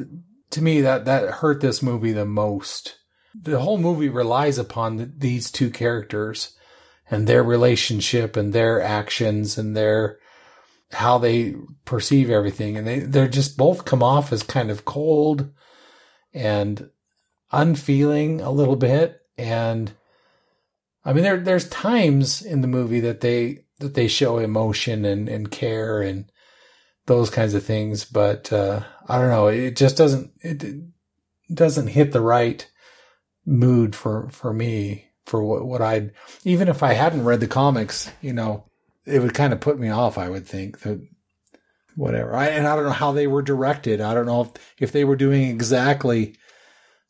to 0.52 0.62
me 0.62 0.82
that 0.82 1.06
that 1.06 1.36
hurt 1.36 1.62
this 1.62 1.82
movie 1.82 2.12
the 2.12 2.26
most. 2.26 2.98
The 3.34 3.60
whole 3.60 3.78
movie 3.78 4.10
relies 4.10 4.58
upon 4.58 4.98
the, 4.98 5.12
these 5.18 5.52
two 5.52 5.70
characters 5.70 6.56
and 7.10 7.28
their 7.28 7.44
relationship 7.44 8.38
and 8.38 8.54
their 8.54 8.82
actions 8.82 9.58
and 9.58 9.76
their 9.76 10.20
how 10.94 11.18
they 11.18 11.56
perceive 11.86 12.30
everything. 12.30 12.78
And 12.78 12.88
they 12.88 13.00
they're 13.00 13.28
just 13.28 13.58
both 13.58 13.86
come 13.86 14.04
off 14.04 14.32
as 14.32 14.44
kind 14.44 14.70
of 14.70 14.86
cold 14.86 15.52
and 16.34 16.90
unfeeling 17.52 18.42
a 18.42 18.52
little 18.52 18.76
bit. 18.76 19.22
And 19.38 19.92
I 21.04 21.14
mean 21.14 21.24
there 21.24 21.40
there's 21.40 21.70
times 21.70 22.42
in 22.42 22.62
the 22.62 22.68
movie 22.68 23.02
that 23.02 23.22
they 23.22 23.66
that 23.80 23.94
they 23.94 24.08
show 24.08 24.38
emotion 24.38 25.06
and, 25.06 25.28
and 25.28 25.52
care 25.52 26.02
and 26.02 26.32
those 27.08 27.30
kinds 27.30 27.54
of 27.54 27.64
things. 27.64 28.06
But 28.06 28.52
uh, 28.54 28.84
I 29.08 29.18
don't 29.18 29.30
know. 29.30 29.48
It 29.48 29.76
just 29.76 29.98
doesn't 29.98 30.32
it 30.40 30.64
doesn't 31.54 31.88
hit 31.88 32.12
the 32.12 32.22
right 32.22 32.70
mood 33.46 33.96
for 33.96 34.30
for 34.32 34.54
me 34.54 35.06
for 35.24 35.44
what 35.44 35.66
what 35.66 35.82
I'd 35.82 36.12
even 36.44 36.68
if 36.68 36.84
I 36.84 36.94
hadn't 36.94 37.24
read 37.24 37.40
the 37.40 37.48
comics 37.48 38.12
you 38.22 38.34
know 38.34 38.66
it 39.06 39.22
would 39.22 39.34
kind 39.34 39.54
of 39.54 39.60
put 39.60 39.80
me 39.80 39.90
off. 39.90 40.18
I 40.18 40.30
would 40.30 40.48
think 40.48 40.80
that 40.82 41.02
whatever. 41.96 42.36
I, 42.36 42.48
and 42.48 42.68
I 42.68 42.76
don't 42.76 42.86
know 42.86 42.92
how 42.92 43.12
they 43.12 43.28
were 43.28 43.42
directed. 43.42 44.02
I 44.02 44.14
don't 44.14 44.26
know 44.26 44.42
if, 44.42 44.50
if 44.80 44.92
they 44.92 45.04
were 45.04 45.16
doing 45.16 45.44
exactly 45.44 46.36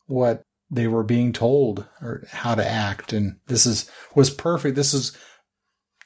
what 0.06 0.42
they 0.70 0.86
were 0.86 1.04
being 1.04 1.32
told 1.32 1.86
or 2.00 2.24
how 2.30 2.54
to 2.54 2.66
act. 2.66 3.12
And 3.12 3.36
this 3.46 3.66
is 3.66 3.90
was 4.14 4.30
perfect. 4.30 4.74
This 4.74 4.94
is 4.94 5.16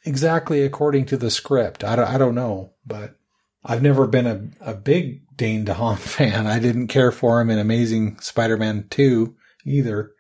exactly 0.05 0.63
according 0.63 1.07
to 1.07 1.17
the 1.17 1.31
script. 1.31 1.85
I 1.85 1.97
don't, 1.97 2.09
I 2.09 2.19
don't 2.19 2.35
know, 2.35 2.73
but 2.85 3.17
I've 3.65 3.83
never 3.83 4.07
been 4.07 4.27
a, 4.27 4.71
a 4.73 4.75
big 4.75 5.23
Dane 5.37 5.65
DeHaan 5.65 5.99
fan. 5.99 6.47
I 6.47 6.59
didn't 6.59 6.89
care 6.89 7.13
for 7.13 7.41
him 7.41 7.51
in 7.51 7.59
Amazing 7.59 8.19
Spider-Man 8.21 8.89
2 8.91 9.35
either. 9.65 10.13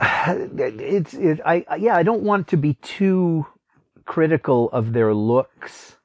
It's 0.26 1.14
it, 1.14 1.40
I 1.44 1.64
yeah, 1.76 1.96
I 1.96 2.02
don't 2.02 2.22
want 2.22 2.48
to 2.48 2.56
be 2.56 2.74
too 2.74 3.46
critical 4.04 4.70
of 4.70 4.92
their 4.92 5.14
looks, 5.14 5.96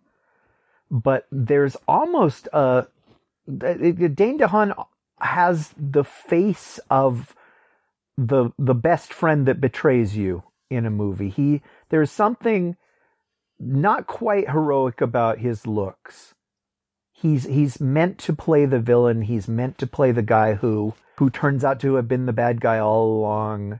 but 0.89 1.28
there's 1.32 1.78
almost 1.88 2.47
a 2.54 2.88
Dane 3.47 4.39
DeHaan 4.39 4.73
has 5.19 5.73
the 5.78 6.04
face 6.04 6.80
of 6.89 7.36
the 8.17 8.52
the 8.58 8.76
best 8.76 9.13
friend 9.13 9.45
that 9.45 9.62
betrays 9.62 10.17
you 10.17 10.43
in 10.69 10.86
a 10.86 10.91
movie. 10.91 11.30
He 11.30 11.62
there's 11.89 12.12
something 12.12 12.76
not 13.60 14.08
quite 14.08 14.50
heroic 14.50 15.02
about 15.02 15.39
his 15.39 15.65
looks. 15.65 16.34
He's 17.20 17.46
he's 17.46 17.82
meant 17.82 18.20
to 18.20 18.34
play 18.34 18.66
the 18.66 18.80
villain. 18.80 19.24
He's 19.24 19.48
meant 19.48 19.78
to 19.80 19.88
play 19.88 20.12
the 20.12 20.22
guy 20.22 20.54
who 20.54 20.94
who 21.18 21.30
turns 21.32 21.64
out 21.64 21.80
to 21.80 21.96
have 21.96 22.08
been 22.08 22.28
the 22.28 22.34
bad 22.34 22.62
guy 22.62 22.78
all 22.78 23.08
along 23.18 23.80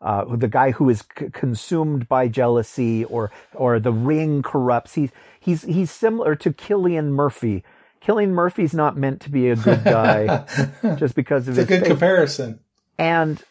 uh, 0.00 0.24
the 0.36 0.46
guy 0.46 0.70
who 0.70 0.88
is 0.88 1.02
c- 1.18 1.30
consumed 1.32 2.08
by 2.08 2.28
jealousy 2.28 3.04
or 3.04 3.32
or 3.54 3.80
the 3.80 3.92
ring 3.92 4.40
corrupts. 4.42 4.94
He's 4.94 5.10
he's 5.40 5.62
he's 5.62 5.90
similar 5.90 6.36
to 6.36 6.52
Cillian 6.52 7.06
Murphy. 7.10 7.64
Cillian 8.04 8.28
Murphy's 8.30 8.72
not 8.74 8.96
meant 8.96 9.20
to 9.22 9.30
be 9.30 9.50
a 9.50 9.56
good 9.56 9.82
guy 9.82 10.44
just 10.96 11.16
because 11.16 11.48
of 11.48 11.58
it's 11.58 11.58
his 11.58 11.64
a 11.66 11.68
good 11.68 11.80
face. 11.80 11.88
comparison. 11.88 12.60
And 12.98 13.42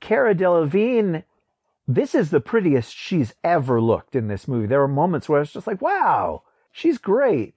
Cara 0.00 0.32
Delevingne, 0.34 1.24
this 1.88 2.14
is 2.14 2.30
the 2.30 2.40
prettiest 2.40 2.94
she's 2.94 3.34
ever 3.42 3.80
looked 3.80 4.14
in 4.14 4.28
this 4.28 4.46
movie. 4.46 4.66
There 4.66 4.78
were 4.80 4.86
moments 4.86 5.28
where 5.28 5.38
I 5.38 5.40
was 5.40 5.52
just 5.52 5.66
like, 5.66 5.82
wow, 5.82 6.44
she's 6.70 6.98
great. 6.98 7.54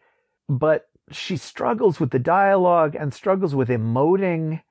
But 0.47 0.88
she 1.11 1.37
struggles 1.37 1.99
with 1.99 2.11
the 2.11 2.19
dialogue 2.19 2.95
and 2.95 3.13
struggles 3.13 3.55
with 3.55 3.69
emoting. 3.69 4.61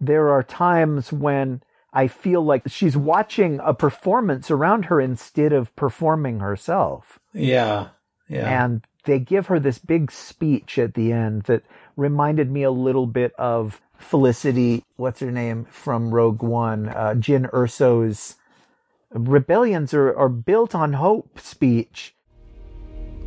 There 0.00 0.30
are 0.30 0.42
times 0.42 1.12
when 1.12 1.62
I 1.92 2.08
feel 2.08 2.42
like 2.42 2.62
she's 2.66 2.96
watching 2.96 3.60
a 3.62 3.74
performance 3.74 4.50
around 4.50 4.86
her 4.86 5.00
instead 5.00 5.52
of 5.52 5.74
performing 5.76 6.40
herself. 6.40 7.18
Yeah. 7.32 7.88
Yeah. 8.28 8.64
And 8.64 8.86
they 9.04 9.18
give 9.18 9.48
her 9.48 9.60
this 9.60 9.78
big 9.78 10.10
speech 10.10 10.78
at 10.78 10.94
the 10.94 11.12
end 11.12 11.42
that 11.44 11.64
reminded 11.96 12.50
me 12.50 12.62
a 12.62 12.70
little 12.70 13.06
bit 13.06 13.32
of 13.38 13.80
Felicity, 13.98 14.84
what's 14.96 15.20
her 15.20 15.30
name 15.30 15.64
from 15.70 16.12
Rogue 16.12 16.42
One, 16.42 16.88
uh, 16.88 17.14
Jyn 17.16 17.48
Erso's 17.52 18.36
rebellions 19.10 19.94
are, 19.94 20.14
are 20.16 20.28
built 20.28 20.74
on 20.74 20.94
hope 20.94 21.38
speech. 21.38 22.14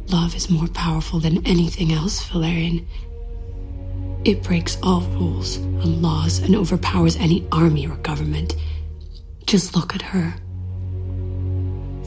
Love 0.07 0.35
is 0.35 0.49
more 0.49 0.67
powerful 0.67 1.19
than 1.19 1.45
anything 1.47 1.91
else, 1.91 2.23
Valerian. 2.25 2.87
It 4.23 4.43
breaks 4.43 4.77
all 4.83 5.01
rules 5.01 5.57
and 5.57 6.01
laws 6.01 6.39
and 6.39 6.55
overpowers 6.55 7.15
any 7.15 7.47
army 7.51 7.87
or 7.87 7.95
government. 7.97 8.55
Just 9.45 9.75
look 9.75 9.95
at 9.95 10.01
her. 10.01 10.35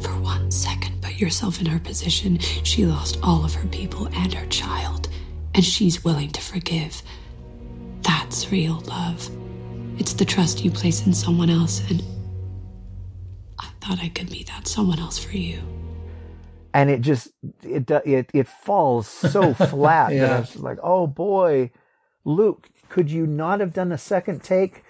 For 0.03 0.11
one 0.21 0.51
second, 0.51 1.01
put 1.03 1.15
yourself 1.15 1.61
in 1.61 1.67
her 1.67 1.79
position. 1.81 2.39
She 2.39 2.87
lost 2.87 3.19
all 3.23 3.45
of 3.45 3.55
her 3.55 3.69
people 3.69 4.07
and 4.13 4.33
her 4.33 4.47
child, 4.47 5.09
and 5.55 5.65
she's 5.65 6.05
willing 6.05 6.31
to 6.31 6.41
forgive. 6.41 7.03
That's 8.03 8.51
real 8.53 8.81
love. 8.87 9.29
It's 9.99 10.13
the 10.13 10.25
trust 10.25 10.65
you 10.65 10.71
place 10.71 11.05
in 11.07 11.13
someone 11.13 11.51
else, 11.51 11.89
and 11.91 12.03
I 13.59 13.69
thought 13.81 14.01
I 14.01 14.09
could 14.09 14.31
be 14.31 14.45
that 14.45 14.69
someone 14.69 15.01
else 15.01 15.19
for 15.19 15.37
you. 15.37 15.61
And 16.79 16.91
it 16.91 17.01
just 17.03 17.29
it 17.63 17.91
it 17.91 18.31
it 18.35 18.49
falls 18.49 19.09
so 19.09 19.55
flat 19.73 20.11
that 20.11 20.15
Yeah. 20.17 20.37
I 20.37 20.41
was 20.41 20.51
just 20.53 20.65
like, 20.65 20.79
oh 20.83 21.07
boy, 21.09 21.73
Luc, 22.25 22.69
could 22.89 23.11
you 23.11 23.27
not 23.27 23.61
have 23.61 23.73
done 23.75 23.93
a 23.93 23.99
second 23.99 24.43
take? 24.45 24.85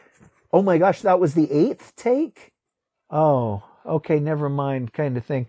Oh 0.52 0.62
my 0.62 0.78
gosh, 0.78 1.02
that 1.02 1.20
was 1.20 1.34
the 1.34 1.50
eighth 1.52 1.94
take. 1.96 2.52
Oh, 3.10 3.62
okay, 3.86 4.20
never 4.20 4.48
mind, 4.48 4.92
kind 4.92 5.16
of 5.16 5.24
thing. 5.24 5.46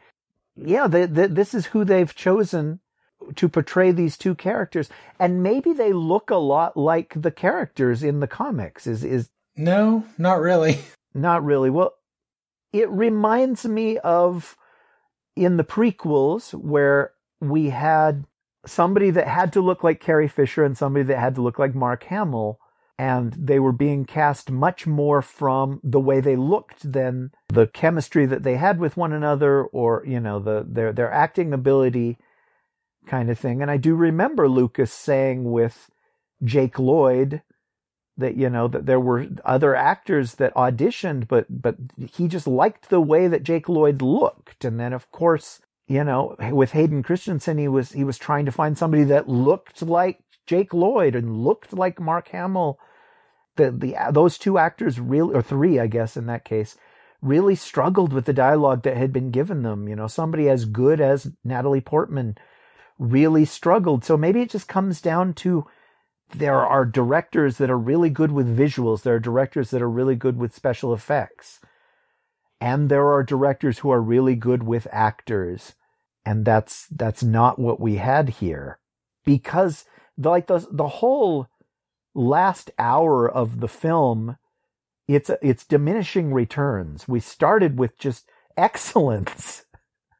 Yeah, 0.55 0.87
the, 0.87 1.07
the, 1.07 1.27
this 1.27 1.53
is 1.53 1.67
who 1.67 1.85
they've 1.85 2.15
chosen 2.15 2.79
to 3.35 3.49
portray 3.49 3.91
these 3.91 4.17
two 4.17 4.35
characters, 4.35 4.89
and 5.19 5.43
maybe 5.43 5.73
they 5.73 5.93
look 5.93 6.29
a 6.29 6.37
lot 6.37 6.77
like 6.77 7.13
the 7.15 7.31
characters 7.31 8.03
in 8.03 8.21
the 8.21 8.27
comics. 8.27 8.87
Is 8.87 9.03
is 9.03 9.29
no, 9.57 10.05
not 10.17 10.41
really. 10.41 10.79
not 11.13 11.43
really. 11.43 11.69
Well, 11.69 11.95
it 12.73 12.89
reminds 12.89 13.65
me 13.65 13.97
of 13.99 14.57
in 15.35 15.57
the 15.57 15.63
prequels 15.63 16.53
where 16.53 17.13
we 17.39 17.69
had 17.69 18.25
somebody 18.65 19.09
that 19.11 19.27
had 19.27 19.53
to 19.53 19.61
look 19.61 19.83
like 19.83 20.01
Carrie 20.01 20.27
Fisher 20.27 20.63
and 20.63 20.77
somebody 20.77 21.03
that 21.03 21.19
had 21.19 21.35
to 21.35 21.41
look 21.41 21.59
like 21.59 21.75
Mark 21.75 22.03
Hamill. 22.05 22.59
And 22.97 23.31
they 23.31 23.59
were 23.59 23.71
being 23.71 24.03
cast 24.03 24.51
much 24.51 24.85
more 24.85 25.21
from 25.21 25.79
the 25.85 26.01
way 26.01 26.19
they 26.19 26.35
looked 26.35 26.91
than 26.91 27.31
the 27.47 27.67
chemistry 27.67 28.25
that 28.25 28.43
they 28.43 28.57
had 28.57 28.77
with 28.77 28.97
one 28.97 29.13
another 29.13 29.63
or, 29.63 30.03
you 30.05 30.19
know, 30.19 30.39
the 30.39 30.65
their 30.67 30.91
their 30.91 31.09
acting 31.09 31.53
ability 31.53 32.17
kind 33.07 33.29
of 33.29 33.39
thing. 33.39 33.61
And 33.61 33.71
I 33.71 33.77
do 33.77 33.95
remember 33.95 34.49
Lucas 34.49 34.91
saying 34.91 35.49
with 35.49 35.89
Jake 36.43 36.77
Lloyd 36.77 37.41
that 38.19 38.35
you 38.37 38.49
know 38.49 38.67
that 38.67 38.85
there 38.85 38.99
were 38.99 39.27
other 39.43 39.75
actors 39.75 40.35
that 40.35 40.53
auditioned 40.53 41.27
but 41.27 41.45
but 41.49 41.75
he 41.97 42.27
just 42.27 42.47
liked 42.47 42.89
the 42.89 43.01
way 43.01 43.27
that 43.27 43.43
Jake 43.43 43.67
Lloyd 43.67 44.01
looked. 44.01 44.63
And 44.65 44.79
then 44.79 44.93
of 44.93 45.11
course 45.11 45.61
you 45.87 46.03
know 46.03 46.35
with 46.51 46.71
Hayden 46.71 47.03
Christensen 47.03 47.57
he 47.57 47.67
was 47.67 47.91
he 47.91 48.03
was 48.03 48.17
trying 48.17 48.45
to 48.45 48.51
find 48.51 48.77
somebody 48.77 49.03
that 49.05 49.27
looked 49.27 49.81
like 49.81 50.19
Jake 50.45 50.73
Lloyd 50.73 51.15
and 51.15 51.43
looked 51.43 51.73
like 51.73 51.99
Mark 51.99 52.29
Hamill. 52.29 52.79
The 53.55 53.71
the 53.71 53.95
those 54.11 54.37
two 54.37 54.57
actors 54.57 54.99
really 54.99 55.33
or 55.33 55.41
three 55.41 55.79
I 55.79 55.87
guess 55.87 56.15
in 56.15 56.27
that 56.27 56.45
case 56.45 56.77
really 57.21 57.55
struggled 57.55 58.13
with 58.13 58.23
the 58.23 58.33
dialogue 58.33 58.83
that 58.83 58.95
had 58.95 59.11
been 59.11 59.31
given 59.31 59.63
them. 59.63 59.87
You 59.87 59.95
know 59.95 60.07
somebody 60.07 60.49
as 60.49 60.65
good 60.65 61.01
as 61.01 61.31
Natalie 61.43 61.81
Portman 61.81 62.37
really 62.99 63.45
struggled. 63.45 64.03
So 64.03 64.17
maybe 64.17 64.41
it 64.41 64.49
just 64.49 64.67
comes 64.67 65.01
down 65.01 65.33
to 65.35 65.65
there 66.31 66.65
are 66.65 66.85
directors 66.85 67.57
that 67.57 67.69
are 67.69 67.77
really 67.77 68.09
good 68.09 68.31
with 68.31 68.55
visuals. 68.55 69.01
There 69.01 69.15
are 69.15 69.19
directors 69.19 69.71
that 69.71 69.81
are 69.81 69.89
really 69.89 70.15
good 70.15 70.37
with 70.37 70.55
special 70.55 70.93
effects. 70.93 71.59
And 72.61 72.89
there 72.89 73.07
are 73.07 73.23
directors 73.23 73.79
who 73.79 73.89
are 73.91 74.01
really 74.01 74.35
good 74.35 74.63
with 74.63 74.87
actors. 74.91 75.73
And 76.25 76.45
that's, 76.45 76.87
that's 76.87 77.23
not 77.23 77.57
what 77.57 77.79
we 77.79 77.95
had 77.95 78.29
here 78.29 78.79
because 79.25 79.85
the, 80.17 80.29
like 80.29 80.47
the, 80.47 80.67
the 80.71 80.87
whole 80.87 81.47
last 82.13 82.69
hour 82.77 83.29
of 83.29 83.59
the 83.61 83.67
film, 83.67 84.37
it's, 85.07 85.31
it's 85.41 85.65
diminishing 85.65 86.33
returns. 86.33 87.07
We 87.07 87.19
started 87.19 87.79
with 87.79 87.97
just 87.97 88.29
excellence. 88.57 89.65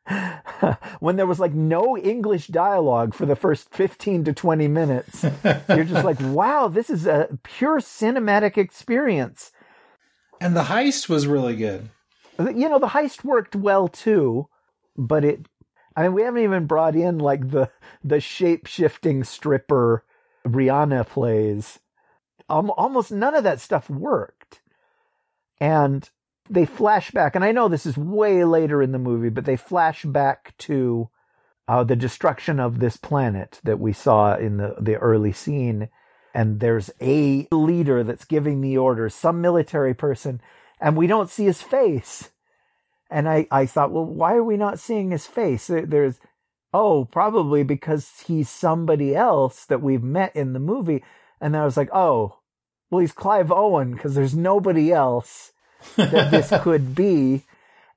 when 1.00 1.16
there 1.16 1.26
was 1.26 1.40
like 1.40 1.54
no 1.54 1.98
English 1.98 2.48
dialogue 2.48 3.14
for 3.14 3.26
the 3.26 3.36
first 3.36 3.74
15 3.74 4.24
to 4.26 4.34
20 4.34 4.68
minutes, 4.68 5.24
you're 5.70 5.84
just 5.84 6.06
like, 6.06 6.18
wow, 6.22 6.68
this 6.68 6.90
is 6.90 7.06
a 7.06 7.30
pure 7.44 7.80
cinematic 7.80 8.58
experience. 8.58 9.52
And 10.42 10.56
the 10.56 10.64
heist 10.64 11.10
was 11.10 11.28
really 11.28 11.56
good. 11.56 11.90
You 12.40 12.70
know, 12.70 12.80
the 12.80 12.88
heist 12.88 13.24
worked 13.24 13.56
well 13.56 13.88
too, 13.88 14.48
but 14.98 15.26
it, 15.26 15.48
I 15.96 16.04
mean, 16.04 16.14
we 16.14 16.22
haven't 16.22 16.44
even 16.44 16.66
brought 16.66 16.96
in 16.96 17.18
like 17.18 17.52
the, 17.52 17.70
the 18.04 18.20
shape 18.20 18.66
shifting 18.66 19.24
stripper 19.24 20.04
Rihanna 20.48 21.08
plays. 21.08 21.80
Um, 22.48 22.72
almost 22.72 23.12
none 23.12 23.36
of 23.36 23.44
that 23.44 23.60
stuff 23.60 23.90
worked. 23.90 24.62
And 25.60 26.10
they 26.50 26.66
flash 26.66 27.12
back, 27.12 27.36
and 27.36 27.46
I 27.46 27.52
know 27.52 27.68
this 27.68 27.86
is 27.86 27.98
way 27.98 28.44
later 28.44 28.82
in 28.82 28.92
the 28.92 29.00
movie, 29.00 29.30
but 29.30 29.46
they 29.46 29.56
flash 29.56 30.04
back 30.04 30.56
to 30.60 31.10
uh, 31.68 31.84
the 31.84 31.96
destruction 31.96 32.60
of 32.60 32.80
this 32.80 32.98
planet 32.98 33.60
that 33.64 33.80
we 33.80 33.94
saw 33.94 34.36
in 34.36 34.58
the, 34.58 34.76
the 34.80 34.96
early 34.96 35.32
scene. 35.32 35.90
And 36.34 36.60
there's 36.60 36.90
a 37.00 37.48
leader 37.52 38.04
that's 38.04 38.26
giving 38.26 38.62
the 38.62 38.78
orders, 38.78 39.14
some 39.14 39.42
military 39.42 39.94
person, 39.94 40.42
and 40.82 40.98
we 40.98 41.08
don't 41.08 41.30
see 41.30 41.46
his 41.46 41.62
face. 41.62 42.32
And 43.12 43.30
I, 43.30 43.48
I 43.52 43.66
thought, 43.66 43.92
well, 43.92 44.06
why 44.06 44.36
are 44.36 44.44
we 44.44 44.58
not 44.58 44.80
seeing 44.80 45.12
his 45.12 45.26
face? 45.26 45.68
There's, 45.68 46.20
oh, 46.74 47.06
probably 47.06 47.64
because 47.64 48.24
he's 48.26 48.50
somebody 48.50 49.16
else 49.16 49.66
that 49.66 49.82
we've 49.82 50.04
met 50.04 50.36
in 50.36 50.54
the 50.54 50.60
movie. 50.60 51.04
And 51.42 51.54
then 51.54 51.62
I 51.62 51.66
was 51.66 51.78
like, 51.78 51.90
oh, 51.94 52.40
well, 52.90 53.02
he's 53.02 53.12
Clive 53.12 53.52
Owen 53.52 53.94
because 53.94 54.16
there's 54.16 54.36
nobody 54.36 54.92
else 54.92 55.52
that 55.96 56.32
this 56.32 56.52
could 56.62 56.96
be. 56.96 57.44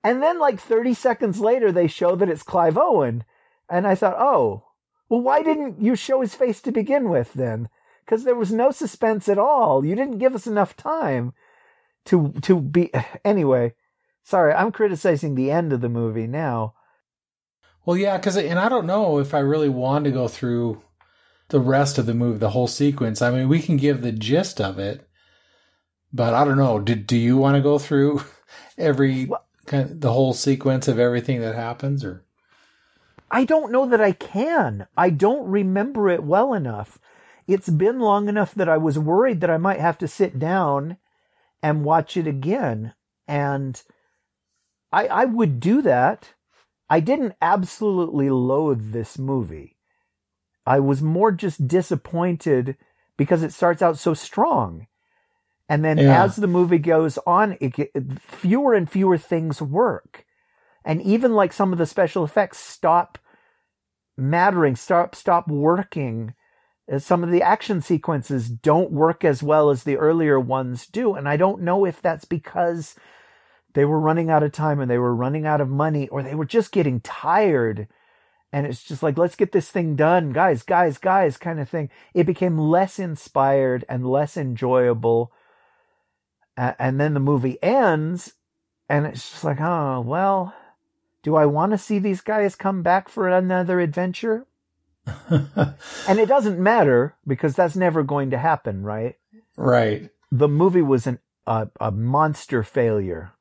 And 0.05 0.23
then 0.23 0.39
like 0.39 0.61
30 0.61 0.95
seconds 0.95 1.41
later, 1.41 1.71
they 1.71 1.87
show 1.87 2.17
that 2.17 2.29
it's 2.29 2.43
Clive 2.43 2.77
Owen. 2.77 3.25
And 3.69 3.87
I 3.87 3.95
thought, 3.95 4.17
oh, 4.19 4.65
well, 5.09 5.21
why 5.21 5.43
didn't 5.43 5.81
you 5.81 5.95
show 5.95 6.21
his 6.21 6.35
face 6.35 6.61
to 6.63 6.73
begin 6.73 7.09
with 7.09 7.33
then? 7.35 7.69
Because 8.05 8.25
there 8.25 8.35
was 8.35 8.53
no 8.53 8.71
suspense 8.71 9.29
at 9.29 9.39
all. 9.39 9.85
You 9.85 9.95
didn't 9.95 10.19
give 10.19 10.35
us 10.35 10.47
enough 10.47 10.77
time 10.77 11.33
to, 12.07 12.33
to 12.43 12.61
be, 12.61 12.91
anyway. 13.25 13.75
Sorry, 14.25 14.53
I'm 14.53 14.73
criticizing 14.73 15.35
the 15.35 15.51
end 15.51 15.73
of 15.73 15.81
the 15.81 15.89
movie 15.89 16.27
now. 16.27 16.75
Well, 17.85 17.97
yeah, 17.97 18.17
because, 18.17 18.37
and 18.37 18.59
I 18.59 18.69
don't 18.69 18.87
know 18.87 19.19
if 19.19 19.35
I 19.35 19.41
really 19.41 19.69
want 19.69 20.05
to 20.05 20.13
go 20.13 20.29
through 20.29 20.81
the 21.49 21.61
rest 21.61 21.99
of 21.99 22.07
the 22.07 22.15
movie, 22.15 22.39
the 22.39 22.51
whole 22.51 22.69
sequence. 22.69 23.21
I 23.21 23.31
mean, 23.31 23.49
we 23.49 23.61
can 23.61 23.77
give 23.77 24.01
the 24.01 24.13
gist 24.13 24.61
of 24.61 24.79
it, 24.79 25.09
but 26.13 26.35
I 26.35 26.45
don't 26.45 26.59
know. 26.59 26.79
Did 26.79 27.07
do 27.07 27.17
you 27.17 27.37
want 27.37 27.57
to 27.57 27.63
go 27.63 27.79
through 27.79 28.23
every 28.79 29.31
kind 29.67 29.91
of, 29.91 30.01
the 30.01 30.13
whole 30.13 30.35
sequence 30.35 30.89
of 30.89 30.99
everything 30.99 31.41
that 31.41 31.55
happens, 31.55 32.05
or? 32.05 32.25
I 33.31 33.45
don't 33.45 33.73
know 33.73 33.87
that 33.87 34.01
I 34.01 34.13
can. 34.13 34.87
I 34.97 35.11
don't 35.11 35.49
remember 35.49 36.09
it 36.09 36.23
well 36.23 36.53
enough. 36.53 36.99
It's 37.47 37.71
been 37.71 37.99
long 37.99 38.29
enough 38.29 38.55
that 38.55 38.69
I 38.69 38.77
was 38.77 38.99
worried 38.99 39.41
that 39.41 39.51
I 39.51 39.57
might 39.57 39.81
have 39.81 39.99
to 39.99 40.09
sit 40.09 40.39
down 40.39 40.99
and 41.63 41.85
watch 41.85 42.17
it 42.17 42.27
again. 42.27 42.93
And 43.27 43.83
I, 44.93 45.07
I 45.07 45.25
would 45.25 45.61
do 45.61 45.81
that. 45.83 46.35
I 46.91 47.01
didn't 47.01 47.35
absolutely 47.41 48.29
loathe 48.29 48.93
this 48.93 49.19
movie. 49.19 49.79
I 50.67 50.79
was 50.79 51.01
more 51.01 51.33
just 51.33 51.67
disappointed 51.67 52.77
because 53.17 53.43
it 53.43 53.53
starts 53.53 53.81
out 53.81 53.99
so 53.99 54.13
strong. 54.13 54.87
And 55.73 55.83
then 55.83 55.97
yeah. 55.97 56.23
as 56.23 56.37
the 56.37 56.47
movie 56.47 56.77
goes 56.77 57.19
on, 57.27 57.57
it, 57.59 57.91
fewer 58.21 58.75
and 58.75 58.91
fewer 58.91 59.17
things 59.17 59.63
work. 59.63 60.27
And 60.85 61.01
even 61.01 61.33
like 61.33 61.55
some 61.55 61.73
of 61.73 61.79
the 61.79 61.87
special 61.87 62.25
effects 62.25 62.59
stop 62.59 63.17
mattering, 64.15 64.77
stop, 64.77 65.15
stop 65.15 65.49
working. 65.49 66.35
Uh, 66.93 66.99
some 66.99 67.25
of 67.25 67.31
the 67.31 67.41
action 67.41 67.81
sequences 67.81 68.51
don't 68.51 68.93
work 68.93 69.25
as 69.25 69.43
well 69.43 69.71
as 69.71 69.85
the 69.85 69.97
earlier 69.97 70.39
ones 70.39 70.87
do. 70.87 71.15
And 71.15 71.27
I 71.27 71.39
don't 71.39 71.63
know 71.63 71.87
if 71.87 72.03
that's 72.03 72.27
because 72.27 72.95
they 73.73 73.87
were 73.87 73.99
running 73.99 74.29
out 74.29 74.43
of 74.43 74.53
time 74.53 74.79
and 74.79 74.91
they 74.91 74.99
were 74.99 75.17
running 75.17 75.47
out 75.47 75.63
of 75.63 75.71
money 75.71 76.07
or 76.09 76.23
they 76.23 76.35
were 76.35 76.45
just 76.45 76.71
getting 76.73 77.01
tired. 77.01 77.89
And 78.53 78.67
it's 78.67 78.85
just 78.85 79.03
like, 79.03 79.17
let's 79.17 79.37
get 79.37 79.53
this 79.53 79.71
thing 79.71 79.97
done, 79.97 80.35
guys, 80.35 80.65
guys, 80.65 80.99
guys, 80.99 81.39
kind 81.39 81.59
of 81.59 81.71
thing. 81.71 81.89
It 82.13 82.27
became 82.27 82.59
less 82.59 82.99
inspired 82.99 83.87
and 83.89 84.07
less 84.07 84.37
enjoyable 84.37 85.33
and 86.57 87.01
then 87.01 87.15
the 87.15 87.21
movie 87.21 87.63
ends 87.63 88.35
and 88.89 89.07
it's 89.07 89.31
just 89.31 89.45
like, 89.45 89.61
oh, 89.61 90.01
well, 90.01 90.55
do 91.23 91.35
I 91.35 91.47
want 91.47 91.73
to 91.73 91.79
see 91.79 91.99
these 91.99 92.21
guys 92.21 92.55
come 92.55 92.83
back 92.83 93.09
for 93.09 93.29
another 93.29 93.81
adventure? 93.81 94.47
and 95.31 96.19
it 96.19 96.29
doesn't 96.29 96.59
matter 96.59 97.17
because 97.27 97.55
that's 97.55 97.75
never 97.75 98.03
going 98.03 98.31
to 98.31 98.39
happen, 98.39 98.83
right? 98.83 99.17
Right. 99.57 100.11
The 100.31 100.49
movie 100.49 100.83
was 100.83 101.07
an, 101.07 101.21
a, 101.47 101.69
a 101.81 101.91
monster 101.91 102.63
failure. 102.63 103.33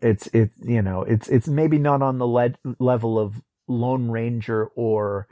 It's, 0.00 0.26
it's, 0.28 0.54
you 0.62 0.82
know, 0.82 1.02
it's, 1.02 1.28
it's 1.28 1.48
maybe 1.48 1.78
not 1.78 2.02
on 2.02 2.18
the 2.18 2.26
le- 2.26 2.54
level 2.78 3.18
of 3.18 3.42
Lone 3.68 4.10
Ranger 4.10 4.66
or 4.74 5.28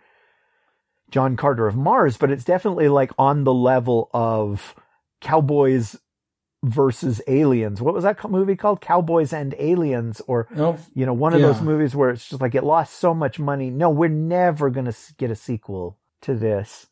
John 1.11 1.37
Carter 1.37 1.67
of 1.67 1.77
Mars, 1.77 2.17
but 2.17 2.31
it's 2.31 2.45
definitely 2.45 2.89
like 2.89 3.13
on 3.19 3.45
the 3.45 3.55
level 3.55 4.11
of 4.13 4.75
Cowboys 5.21 5.97
versus 6.63 7.21
aliens. 7.27 7.83
What 7.83 7.95
was 7.95 8.05
that 8.05 8.29
movie 8.31 8.57
called? 8.57 8.81
Cowboys 8.81 9.33
and 9.33 9.55
Aliens, 9.59 10.23
or 10.27 10.49
oh, 10.57 10.79
you 10.95 11.05
know, 11.05 11.13
one 11.13 11.35
of 11.35 11.41
yeah. 11.41 11.49
those 11.49 11.61
movies 11.61 11.95
where 11.95 12.11
it's 12.11 12.29
just 12.29 12.41
like 12.41 12.55
it 12.55 12.65
lost 12.65 12.95
so 12.95 13.15
much 13.15 13.39
money. 13.39 13.71
No, 13.71 13.91
we're 13.91 14.09
never 14.09 14.71
going 14.71 14.87
to 14.87 14.97
get 15.19 15.31
a 15.31 15.37
sequel 15.37 15.99
to 16.23 16.35
this. 16.35 16.87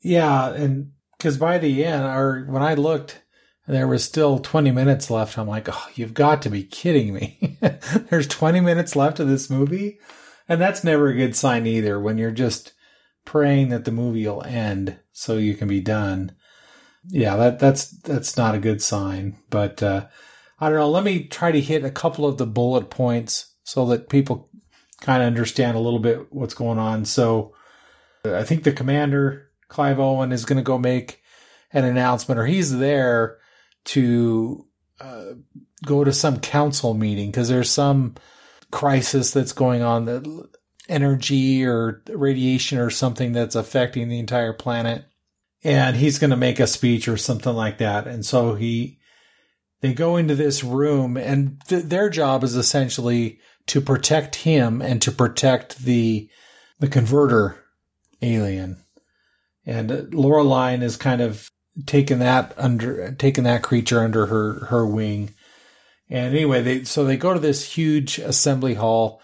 Yeah, 0.00 0.52
and 0.52 0.92
because 1.16 1.36
by 1.36 1.58
the 1.58 1.84
end, 1.84 2.04
or 2.04 2.44
when 2.48 2.62
I 2.62 2.74
looked, 2.74 3.22
there 3.68 3.86
was 3.86 4.02
still 4.02 4.40
20 4.40 4.72
minutes 4.72 5.10
left. 5.10 5.38
I'm 5.38 5.46
like, 5.46 5.68
oh, 5.70 5.88
you've 5.94 6.14
got 6.14 6.42
to 6.42 6.50
be 6.50 6.64
kidding 6.64 7.14
me. 7.14 7.58
There's 8.10 8.26
20 8.26 8.60
minutes 8.60 8.96
left 8.96 9.20
of 9.20 9.28
this 9.28 9.48
movie. 9.48 10.00
And 10.48 10.60
that's 10.60 10.82
never 10.82 11.08
a 11.08 11.16
good 11.16 11.36
sign 11.36 11.66
either 11.66 12.00
when 12.00 12.18
you're 12.18 12.32
just 12.32 12.72
praying 13.24 13.68
that 13.68 13.84
the 13.84 13.92
movie 13.92 14.26
will 14.26 14.42
end 14.42 14.98
so 15.12 15.36
you 15.36 15.54
can 15.54 15.68
be 15.68 15.80
done 15.80 16.32
yeah, 17.08 17.36
that 17.36 17.58
that's 17.58 17.90
that's 17.90 18.36
not 18.36 18.54
a 18.54 18.60
good 18.60 18.82
sign. 18.82 19.36
But 19.50 19.82
uh, 19.82 20.06
I 20.60 20.68
don't 20.68 20.78
know. 20.78 20.90
Let 20.90 21.04
me 21.04 21.24
try 21.24 21.52
to 21.52 21.60
hit 21.60 21.84
a 21.84 21.90
couple 21.90 22.26
of 22.26 22.38
the 22.38 22.46
bullet 22.46 22.90
points 22.90 23.54
so 23.64 23.86
that 23.86 24.08
people 24.08 24.48
kind 25.00 25.22
of 25.22 25.26
understand 25.26 25.76
a 25.76 25.80
little 25.80 25.98
bit 25.98 26.32
what's 26.32 26.54
going 26.54 26.78
on. 26.78 27.04
So 27.04 27.54
I 28.24 28.44
think 28.44 28.62
the 28.62 28.72
commander 28.72 29.48
Clive 29.68 29.98
Owen 29.98 30.32
is 30.32 30.44
going 30.44 30.58
to 30.58 30.62
go 30.62 30.78
make 30.78 31.22
an 31.72 31.84
announcement, 31.84 32.38
or 32.38 32.46
he's 32.46 32.76
there 32.76 33.38
to 33.86 34.66
uh, 35.00 35.32
go 35.84 36.04
to 36.04 36.12
some 36.12 36.38
council 36.38 36.94
meeting 36.94 37.30
because 37.30 37.48
there's 37.48 37.70
some 37.70 38.14
crisis 38.70 39.32
that's 39.32 39.52
going 39.52 39.82
on 39.82 40.04
that 40.04 40.48
energy 40.88 41.64
or 41.64 42.02
radiation 42.08 42.78
or 42.78 42.90
something 42.90 43.32
that's 43.32 43.54
affecting 43.54 44.08
the 44.08 44.18
entire 44.18 44.52
planet 44.52 45.04
and 45.64 45.96
he's 45.96 46.18
going 46.18 46.30
to 46.30 46.36
make 46.36 46.60
a 46.60 46.66
speech 46.66 47.08
or 47.08 47.16
something 47.16 47.54
like 47.54 47.78
that. 47.78 48.06
And 48.06 48.24
so 48.24 48.54
he, 48.54 48.98
they 49.80 49.92
go 49.92 50.16
into 50.16 50.34
this 50.34 50.64
room 50.64 51.16
and 51.16 51.60
th- 51.68 51.84
their 51.84 52.10
job 52.10 52.42
is 52.42 52.56
essentially 52.56 53.38
to 53.66 53.80
protect 53.80 54.36
him 54.36 54.82
and 54.82 55.00
to 55.02 55.12
protect 55.12 55.78
the, 55.78 56.28
the 56.80 56.88
converter 56.88 57.64
alien. 58.20 58.82
And 59.64 59.90
Laureline 60.12 60.82
is 60.82 60.96
kind 60.96 61.20
of 61.20 61.48
taking 61.86 62.18
that 62.18 62.52
under, 62.56 63.12
taking 63.12 63.44
that 63.44 63.62
creature 63.62 64.00
under 64.00 64.26
her, 64.26 64.66
her 64.66 64.86
wing. 64.86 65.30
And 66.10 66.34
anyway, 66.34 66.62
they, 66.62 66.84
so 66.84 67.04
they 67.04 67.16
go 67.16 67.32
to 67.32 67.40
this 67.40 67.72
huge 67.72 68.18
assembly 68.18 68.74
hall 68.74 69.22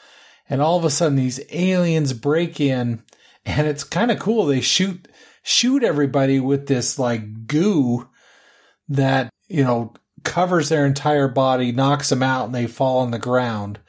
and 0.49 0.63
all 0.63 0.79
of 0.79 0.85
a 0.85 0.91
sudden 0.91 1.17
these 1.17 1.41
aliens 1.51 2.13
break 2.13 2.61
in 2.61 3.03
and 3.45 3.67
it's 3.67 3.85
kind 3.85 4.11
of 4.11 4.19
cool. 4.19 4.47
They 4.47 4.61
shoot, 4.61 5.09
shoot 5.49 5.83
everybody 5.83 6.39
with 6.39 6.67
this 6.67 6.99
like 6.99 7.47
goo 7.47 8.07
that, 8.87 9.31
you 9.49 9.65
know, 9.65 9.95
covers 10.23 10.69
their 10.69 10.85
entire 10.85 11.27
body, 11.27 11.73
knocks 11.73 12.11
them 12.11 12.23
out, 12.23 12.47
and 12.47 12.55
they 12.55 12.67
fall 12.67 12.99
on 12.99 13.13
the 13.13 13.19
ground. 13.19 13.81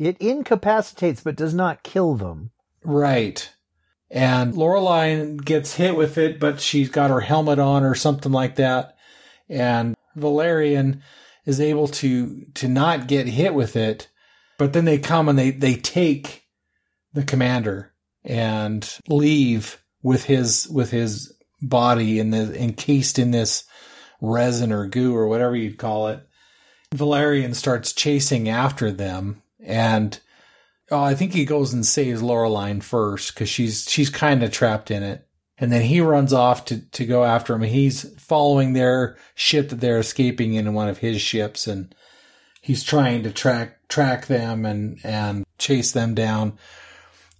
It 0.00 0.16
incapacitates 0.18 1.22
but 1.22 1.36
does 1.36 1.54
not 1.54 1.84
kill 1.84 2.16
them. 2.16 2.50
Right. 2.82 3.48
And 4.10 4.54
Laureline 4.54 5.44
gets 5.44 5.76
hit 5.76 5.96
with 5.96 6.18
it, 6.18 6.40
but 6.40 6.60
she's 6.60 6.88
got 6.88 7.10
her 7.10 7.20
helmet 7.20 7.60
on 7.60 7.84
or 7.84 7.94
something 7.94 8.32
like 8.32 8.56
that. 8.56 8.96
And 9.48 9.94
Valerian 10.16 11.04
is 11.46 11.60
able 11.60 11.86
to 11.86 12.46
to 12.54 12.66
not 12.66 13.06
get 13.06 13.28
hit 13.28 13.54
with 13.54 13.76
it. 13.76 14.08
But 14.58 14.72
then 14.72 14.86
they 14.86 14.98
come 14.98 15.28
and 15.28 15.38
they, 15.38 15.52
they 15.52 15.76
take 15.76 16.44
the 17.12 17.22
commander 17.22 17.92
and 18.24 18.98
leave 19.08 19.83
with 20.04 20.24
his 20.24 20.68
with 20.68 20.92
his 20.92 21.32
body 21.60 22.20
the 22.30 22.62
encased 22.62 23.18
in 23.18 23.32
this 23.32 23.64
resin 24.20 24.70
or 24.70 24.86
goo 24.86 25.16
or 25.16 25.26
whatever 25.26 25.56
you'd 25.56 25.78
call 25.78 26.06
it. 26.06 26.20
Valerian 26.94 27.54
starts 27.54 27.92
chasing 27.92 28.48
after 28.48 28.92
them 28.92 29.42
and 29.64 30.20
oh, 30.92 31.02
I 31.02 31.14
think 31.14 31.32
he 31.32 31.44
goes 31.44 31.72
and 31.72 31.84
saves 31.84 32.22
Laureline 32.22 32.82
first 32.82 33.34
because 33.34 33.48
she's 33.48 33.90
she's 33.90 34.10
kind 34.10 34.44
of 34.44 34.52
trapped 34.52 34.92
in 34.92 35.02
it. 35.02 35.26
And 35.56 35.72
then 35.72 35.82
he 35.82 36.00
runs 36.00 36.32
off 36.32 36.64
to, 36.66 36.80
to 36.90 37.06
go 37.06 37.24
after 37.24 37.54
him. 37.54 37.62
He's 37.62 38.12
following 38.18 38.72
their 38.72 39.16
ship 39.36 39.68
that 39.68 39.80
they're 39.80 40.00
escaping 40.00 40.54
in 40.54 40.74
one 40.74 40.88
of 40.88 40.98
his 40.98 41.20
ships 41.20 41.68
and 41.68 41.94
he's 42.60 42.82
trying 42.82 43.22
to 43.22 43.30
track 43.30 43.88
track 43.88 44.26
them 44.26 44.66
and 44.66 44.98
and 45.02 45.44
chase 45.58 45.92
them 45.92 46.14
down. 46.14 46.58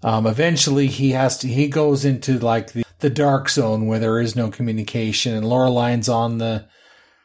Um, 0.05 0.27
eventually, 0.27 0.87
he 0.87 1.13
has 1.13 1.39
to. 1.39 1.49
He 1.49 1.67
goes 1.69 2.05
into 2.05 2.39
like 2.39 2.73
the, 2.73 2.85
the 2.99 3.09
dark 3.09 3.49
zone 3.49 3.87
where 3.87 3.99
there 3.99 4.21
is 4.21 4.37
no 4.37 4.51
communication, 4.51 5.35
and 5.35 5.47
Laureline's 5.47 6.11
on 6.11 6.37
the 6.37 6.69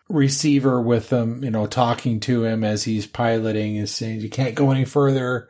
receiver 0.08 0.82
with 0.82 1.12
him, 1.12 1.44
you 1.44 1.52
know, 1.52 1.68
talking 1.68 2.22
to 2.22 2.46
him 2.46 2.64
as 2.64 2.86
he's 2.86 3.06
piloting, 3.06 3.76
is 3.76 3.94
saying, 3.94 4.22
"You 4.22 4.30
can't 4.30 4.56
go 4.56 4.72
any 4.72 4.86
further. 4.86 5.50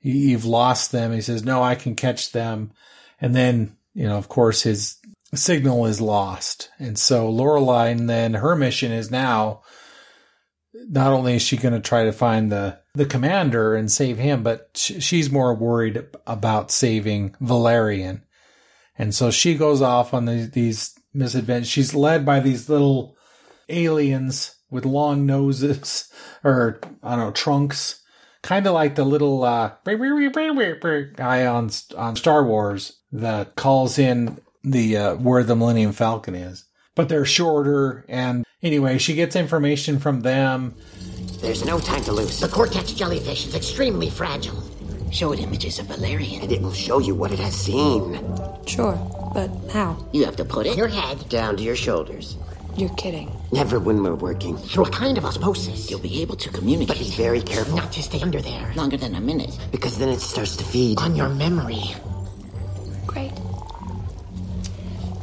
You've 0.00 0.46
lost 0.46 0.90
them." 0.90 1.12
He 1.12 1.20
says, 1.20 1.44
"No, 1.44 1.62
I 1.62 1.74
can 1.74 1.94
catch 1.94 2.32
them," 2.32 2.72
and 3.20 3.36
then 3.36 3.76
you 3.92 4.08
know, 4.08 4.16
of 4.16 4.30
course, 4.30 4.62
his 4.62 4.96
signal 5.34 5.84
is 5.84 6.00
lost, 6.00 6.70
and 6.78 6.98
so 6.98 7.30
Laureline 7.30 8.06
then 8.06 8.32
her 8.32 8.56
mission 8.56 8.90
is 8.90 9.10
now 9.10 9.60
not 10.72 11.12
only 11.12 11.36
is 11.36 11.42
she 11.42 11.58
going 11.58 11.74
to 11.74 11.80
try 11.80 12.04
to 12.04 12.12
find 12.12 12.50
the 12.50 12.78
the 12.98 13.06
commander 13.06 13.74
and 13.74 13.90
save 13.90 14.18
him, 14.18 14.42
but 14.42 14.70
she's 14.74 15.30
more 15.30 15.54
worried 15.54 16.04
about 16.26 16.70
saving 16.72 17.34
Valerian. 17.40 18.22
And 18.98 19.14
so 19.14 19.30
she 19.30 19.54
goes 19.54 19.80
off 19.80 20.12
on 20.12 20.24
the, 20.24 20.50
these 20.52 20.98
misadventures. 21.14 21.68
She's 21.68 21.94
led 21.94 22.26
by 22.26 22.40
these 22.40 22.68
little 22.68 23.16
aliens 23.68 24.56
with 24.70 24.84
long 24.84 25.26
noses 25.26 26.12
or 26.44 26.80
I 27.02 27.10
don't 27.10 27.26
know 27.26 27.30
trunks, 27.30 28.02
kind 28.42 28.66
of 28.66 28.74
like 28.74 28.96
the 28.96 29.04
little 29.04 29.44
uh, 29.44 29.72
guy 31.16 31.46
on 31.46 31.70
on 31.96 32.16
Star 32.16 32.44
Wars 32.44 32.98
that 33.12 33.54
calls 33.54 33.98
in 33.98 34.38
the 34.64 34.96
uh, 34.96 35.14
where 35.14 35.44
the 35.44 35.56
Millennium 35.56 35.92
Falcon 35.92 36.34
is. 36.34 36.64
But 36.96 37.08
they're 37.08 37.24
shorter, 37.24 38.04
and 38.08 38.44
anyway, 38.60 38.98
she 38.98 39.14
gets 39.14 39.36
information 39.36 40.00
from 40.00 40.22
them. 40.22 40.74
There's 41.40 41.64
no 41.64 41.78
time 41.78 42.02
to 42.04 42.12
lose. 42.12 42.40
The 42.40 42.48
Cortex 42.48 42.92
jellyfish 42.92 43.46
is 43.46 43.54
extremely 43.54 44.10
fragile. 44.10 44.60
Show 45.12 45.32
it 45.32 45.40
images 45.40 45.78
of 45.78 45.86
Valerian. 45.86 46.42
And 46.42 46.52
it 46.52 46.60
will 46.60 46.72
show 46.72 46.98
you 46.98 47.14
what 47.14 47.32
it 47.32 47.38
has 47.38 47.54
seen. 47.54 48.20
Sure, 48.66 48.98
but 49.32 49.48
how? 49.70 49.96
You 50.12 50.24
have 50.24 50.36
to 50.36 50.44
put 50.44 50.66
it 50.66 50.76
your 50.76 50.88
head 50.88 51.28
Down 51.28 51.56
to 51.56 51.62
your 51.62 51.76
shoulders. 51.76 52.36
You're 52.76 52.90
kidding. 52.90 53.32
Never 53.50 53.78
when 53.78 54.02
we're 54.02 54.14
working. 54.14 54.56
through 54.56 54.84
a 54.84 54.90
kind 54.90 55.16
of 55.16 55.24
osmosis. 55.24 55.90
You'll 55.90 56.00
be 56.00 56.22
able 56.22 56.36
to 56.36 56.50
communicate. 56.50 56.88
But 56.88 56.98
be 56.98 57.10
very 57.16 57.40
careful. 57.40 57.76
Not 57.76 57.92
to 57.92 58.02
stay 58.02 58.20
under 58.20 58.40
there. 58.40 58.72
longer 58.74 58.96
than 58.96 59.14
a 59.14 59.20
minute. 59.20 59.56
Because 59.72 59.98
then 59.98 60.08
it 60.10 60.20
starts 60.20 60.56
to 60.56 60.64
feed. 60.64 60.98
On 60.98 61.16
your 61.16 61.28
memory. 61.28 61.82
Great. 63.06 63.32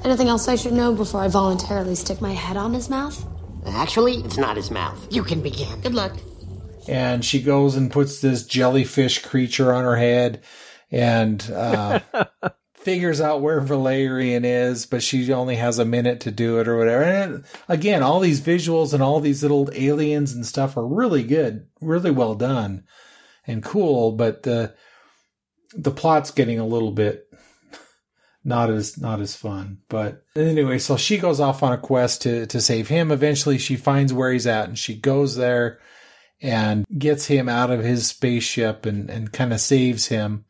Anything 0.04 0.28
else 0.28 0.48
I 0.48 0.56
should 0.56 0.74
know 0.74 0.94
before 0.94 1.22
I 1.22 1.28
voluntarily 1.28 1.96
stick 1.96 2.20
my 2.22 2.34
head 2.34 2.58
on 2.58 2.74
his 2.74 2.90
mouth? 2.90 3.26
Actually, 3.68 4.16
it's 4.18 4.38
not 4.38 4.56
his 4.58 4.72
mouth. 4.72 5.08
You 5.12 5.24
can 5.24 5.42
begin. 5.42 5.80
Good 5.82 5.94
luck. 5.94 6.14
and 6.88 7.26
she 7.26 7.42
goes 7.42 7.76
and 7.76 7.92
puts 7.92 8.22
this 8.22 8.46
jellyfish 8.46 9.20
creature 9.24 9.74
on 9.74 9.84
her 9.84 9.96
head 9.96 10.44
and 10.92 11.50
uh, 11.52 12.00
figures 12.76 13.20
out 13.20 13.42
where 13.42 13.60
Valerian 13.60 14.46
is, 14.46 14.86
but 14.86 15.02
she 15.02 15.34
only 15.34 15.56
has 15.56 15.80
a 15.80 15.86
minute 15.86 16.22
to 16.22 16.32
do 16.32 16.60
it 16.60 16.68
or 16.68 16.78
whatever. 16.78 17.04
And 17.04 17.44
again, 17.68 18.04
all 18.04 18.20
these 18.20 18.40
visuals 18.42 18.94
and 18.94 19.02
all 19.02 19.20
these 19.20 19.42
little 19.42 19.70
aliens 19.74 20.34
and 20.34 20.46
stuff 20.46 20.78
are 20.78 20.86
really 20.86 21.24
good, 21.24 21.68
really 21.82 22.12
well 22.12 22.36
done 22.36 22.84
and 23.48 23.64
cool, 23.64 24.12
but 24.12 24.44
the 24.44 24.76
the 25.78 25.92
plot's 25.92 26.32
getting 26.32 26.60
a 26.60 26.66
little 26.66 26.92
bit 26.92 27.25
not 28.46 28.70
as 28.70 28.98
not 28.98 29.20
as 29.20 29.36
fun. 29.36 29.80
But 29.90 30.24
anyway, 30.36 30.78
so 30.78 30.96
she 30.96 31.18
goes 31.18 31.42
off 31.42 31.64
on 31.64 31.74
a 31.74 31.78
quest 31.78 32.22
to 32.22 32.46
to 32.48 32.62
save 32.62 32.88
him. 32.88 33.12
Eventually 33.12 33.58
she 33.58 33.76
finds 33.76 34.14
where 34.14 34.32
he's 34.32 34.48
at 34.48 34.70
and 34.70 34.78
she 34.78 34.96
goes 34.96 35.36
there 35.36 35.80
and 36.42 36.86
gets 36.98 37.26
him 37.26 37.50
out 37.50 37.72
of 37.72 37.84
his 37.84 38.08
spaceship 38.08 38.86
and, 38.86 39.10
and 39.10 39.32
kind 39.32 39.52
of 39.52 39.60
saves 39.60 40.08
him. 40.08 40.46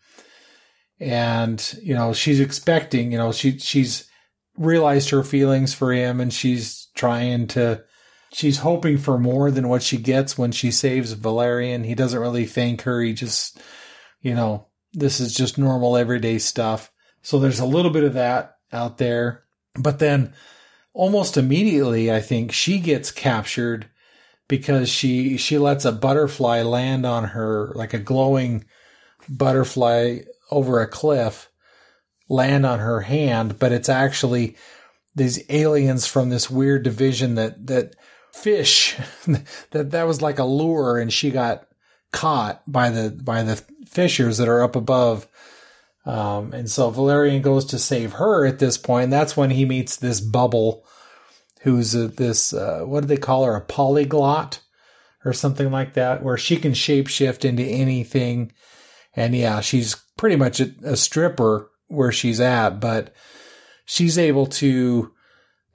And, 1.00 1.78
you 1.82 1.94
know, 1.94 2.14
she's 2.14 2.40
expecting, 2.40 3.12
you 3.12 3.18
know, 3.18 3.32
she, 3.32 3.60
she's 3.60 4.10
realized 4.58 5.10
her 5.10 5.24
feelings 5.24 5.74
for 5.74 5.92
him 5.92 6.20
and 6.20 6.34
she's 6.34 6.88
trying 6.96 7.48
to, 7.48 7.84
she's 8.34 8.60
hoping 8.60 8.98
for 8.98 9.18
more 9.18 9.52
than 9.52 9.68
what 9.68 9.84
she 9.84 9.98
gets 9.98 10.38
when 10.38 10.52
she 10.52 10.72
saves 10.72 11.12
Valerian. 11.14 11.84
He 11.84 11.96
doesn't 11.96 12.20
really 12.20 12.46
thank 12.46 12.82
her. 12.84 13.02
He 13.02 13.14
just, 13.14 13.60
you 14.22 14.34
know, 14.34 14.68
this 14.94 15.20
is 15.20 15.34
just 15.34 15.58
normal 15.58 15.98
everyday 15.98 16.40
stuff. 16.40 16.92
So 17.26 17.40
there's 17.40 17.60
a 17.60 17.66
little 17.66 17.90
bit 17.90 18.04
of 18.04 18.14
that 18.14 18.58
out 18.72 19.00
there. 19.00 19.46
But 19.74 19.98
then 19.98 20.36
almost 20.94 21.38
immediately, 21.38 22.14
I 22.14 22.22
think 22.22 22.52
she 22.52 22.78
gets 22.78 23.10
captured 23.10 23.90
because 24.48 24.90
she 24.90 25.36
she 25.38 25.58
lets 25.58 25.86
a 25.86 25.92
butterfly 25.92 26.62
land 26.62 27.04
on 27.04 27.24
her 27.30 27.72
like 27.74 27.96
a 27.96 28.00
glowing 28.00 28.64
butterfly 29.28 30.20
over 30.52 30.80
a 30.80 30.88
cliff 30.88 31.50
land 32.30 32.64
on 32.64 32.78
her 32.78 33.02
hand 33.02 33.58
but 33.58 33.72
it's 33.72 33.90
actually 33.90 34.56
these 35.16 35.44
aliens 35.50 36.06
from 36.06 36.30
this 36.30 36.48
weird 36.48 36.84
division 36.84 37.34
that 37.34 37.66
that 37.66 37.96
fish 38.32 38.96
that 39.72 39.90
that 39.90 40.06
was 40.06 40.22
like 40.22 40.38
a 40.38 40.44
lure 40.44 41.00
and 41.00 41.12
she 41.12 41.32
got 41.32 41.66
caught 42.12 42.62
by 42.72 42.92
the 42.92 43.10
by 43.10 43.42
the 43.42 43.56
fishers 43.88 44.38
that 44.38 44.48
are 44.48 44.62
up 44.62 44.76
above 44.76 45.28
um, 46.06 46.54
and 46.54 46.70
so 46.70 46.90
Valerian 46.92 47.42
goes 47.42 47.66
to 47.66 47.80
save 47.80 48.14
her 48.14 48.46
at 48.46 48.60
this 48.60 48.78
point. 48.78 49.10
That's 49.10 49.36
when 49.36 49.50
he 49.50 49.66
meets 49.66 49.98
this 49.98 50.22
bubble 50.22 50.86
who's 51.62 51.96
a, 51.96 52.08
this, 52.08 52.54
uh, 52.54 52.82
what 52.86 53.02
do 53.02 53.08
they 53.08 53.18
call 53.18 53.44
her? 53.46 53.56
A 53.56 53.62
polyglot 53.62 54.62
or 55.24 55.34
something 55.34 55.72
like 55.72 55.94
that, 55.94 56.22
where 56.22 56.38
she 56.38 56.58
can 56.58 56.74
shapeshift 56.74 57.44
into 57.44 57.64
anything. 57.64 58.52
And 59.16 59.36
yeah, 59.36 59.62
she's 59.62 59.96
pretty 60.18 60.36
much 60.36 60.60
a, 60.60 60.72
a 60.84 60.96
stripper 60.96 61.72
where 61.88 62.12
she's 62.12 62.40
at, 62.40 62.80
but 62.80 63.16
she's 63.86 64.20
able 64.20 64.46
to 64.46 65.12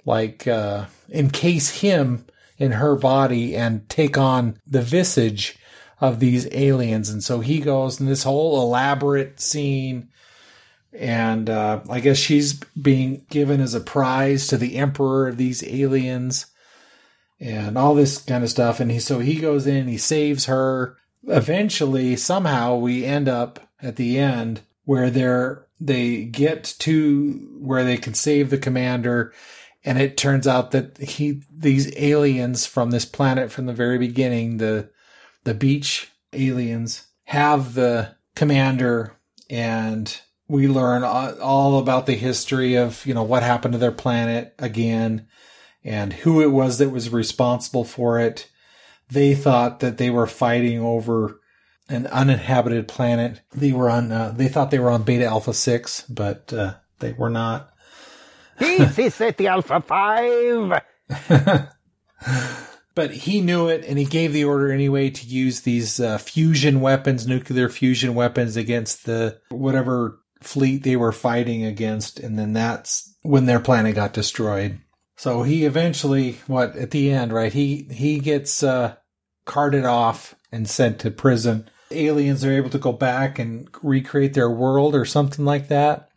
like, 0.05 0.47
uh, 0.47 0.87
encase 1.09 1.71
him 1.81 2.27
in 2.57 2.73
her 2.73 2.95
body 2.95 3.57
and 3.57 3.89
take 3.89 4.17
on 4.17 4.61
the 4.67 4.83
visage 4.83 5.59
of 6.01 6.21
these 6.21 6.47
aliens. 6.53 7.11
And 7.11 7.23
so 7.23 7.41
he 7.41 7.59
goes 7.59 8.01
in 8.01 8.07
this 8.07 8.23
whole 8.23 8.63
elaborate 8.63 9.41
scene 9.41 10.09
and 10.93 11.49
uh, 11.49 11.81
I 11.89 12.01
guess 12.01 12.19
she's 12.19 12.55
being 12.81 13.25
given 13.31 13.61
as 13.61 13.75
a 13.75 13.81
prize 13.81 14.47
to 14.49 14.57
the 14.57 14.77
emperor 14.77 15.29
of 15.29 15.37
these 15.37 15.63
aliens, 15.65 16.47
and 17.39 17.79
all 17.79 17.95
this 17.95 18.19
kind 18.23 18.45
of 18.45 18.51
stuff. 18.51 18.81
And 18.81 18.91
he 18.91 18.99
so 19.01 19.19
he 19.19 19.37
goes 19.37 19.67
in, 19.67 19.89
he 19.89 19.99
saves 19.99 20.47
her. 20.47 20.97
Eventually, 21.25 22.17
somehow, 22.17 22.77
we 22.77 23.05
end 23.05 23.29
up 23.29 23.69
at 23.83 23.97
the 23.97 24.19
end 24.19 24.63
where 24.85 25.11
they're 25.11 25.67
they 25.81 26.25
get 26.25 26.75
to 26.81 27.59
where 27.61 27.85
they 27.85 27.97
can 27.97 28.15
save 28.15 28.51
the 28.51 28.59
commander, 28.59 29.33
and 29.85 30.01
it 30.01 30.17
turns 30.17 30.47
out 30.47 30.73
that 30.73 30.99
he 30.99 31.43
these 31.51 31.93
aliens 31.97 32.67
from 32.67 32.91
this 32.91 33.05
planet 33.05 33.51
from 33.51 33.67
the 33.67 33.73
very 33.73 33.99
beginning, 33.99 34.57
the 34.59 34.91
the 35.45 35.55
beach 35.55 36.11
aliens, 36.33 37.07
have 37.25 37.75
the 37.75 38.15
commander 38.35 39.17
and 39.49 40.21
we 40.51 40.67
learn 40.67 41.05
all 41.05 41.79
about 41.79 42.07
the 42.07 42.17
history 42.17 42.75
of 42.75 43.07
you 43.07 43.15
know 43.15 43.23
what 43.23 43.45
happened 43.45 43.73
to 43.73 43.79
their 43.79 43.93
planet 43.93 44.53
again 44.59 45.29
and 45.85 46.13
who 46.13 46.43
it 46.43 46.51
was 46.51 46.79
that 46.79 46.91
was 46.91 47.09
responsible 47.09 47.85
for 47.85 48.19
it. 48.19 48.51
They 49.09 49.37
thought 49.37 49.79
that 49.79 49.97
they 49.97 50.11
were 50.11 50.27
fighting 50.27 50.81
over 50.81 51.41
an 51.89 52.09
uninhabited 52.09 52.89
planet. 52.89 53.43
They 53.53 53.71
were 53.71 53.89
on 53.89 54.11
uh, 54.11 54.35
they 54.37 54.49
thought 54.49 54.73
they 54.73 54.81
were 54.81 54.91
on 54.91 55.05
beta 55.05 55.25
alpha 55.25 55.55
6 55.55 56.03
but 56.09 56.53
uh, 56.53 56.75
they 56.99 57.13
were 57.13 57.31
not. 57.31 57.73
This 58.59 58.99
is 58.99 59.21
at 59.21 59.39
the 59.39 59.47
Alpha 59.47 59.81
5. 59.81 60.83
but 62.95 63.11
he 63.13 63.41
knew 63.41 63.69
it 63.69 63.85
and 63.87 63.99
he 63.99 64.05
gave 64.05 64.33
the 64.33 64.45
order 64.45 64.71
anyway 64.71 65.11
to 65.11 65.27
use 65.27 65.61
these 65.61 66.01
uh, 66.01 66.19
fusion 66.19 66.81
weapons 66.81 67.27
nuclear 67.27 67.69
fusion 67.69 68.15
weapons 68.15 68.57
against 68.57 69.07
the 69.07 69.41
whatever 69.49 70.21
fleet 70.41 70.83
they 70.83 70.97
were 70.97 71.13
fighting 71.13 71.65
against, 71.65 72.19
and 72.21 72.39
then 72.39 72.53
that's 72.53 73.15
when 73.23 73.47
their 73.47 73.61
planet 73.61 73.95
got 73.95 74.13
destroyed. 74.13 74.79
So 75.17 75.43
he 75.43 75.65
eventually, 75.65 76.39
what 76.47 76.77
at 76.77 76.91
the 76.91 77.11
end, 77.11 77.33
right? 77.33 77.53
He 77.53 77.89
he 77.91 78.21
gets 78.21 78.63
uh, 78.63 78.97
carted 79.45 79.85
off 79.85 80.35
and 80.51 80.69
sent 80.69 81.01
to 81.01 81.11
prison 81.11 81.69
aliens 81.91 82.45
are 82.45 82.53
able 82.53 82.71
to 82.71 82.79
go 82.79 82.93
back 82.93 83.39
and 83.39 83.69
recreate 83.83 84.35
their 84.35 84.51
world 84.51 84.95
or 84.95 85.05
something 85.05 85.45
like 85.45 85.69
that. 85.69 86.11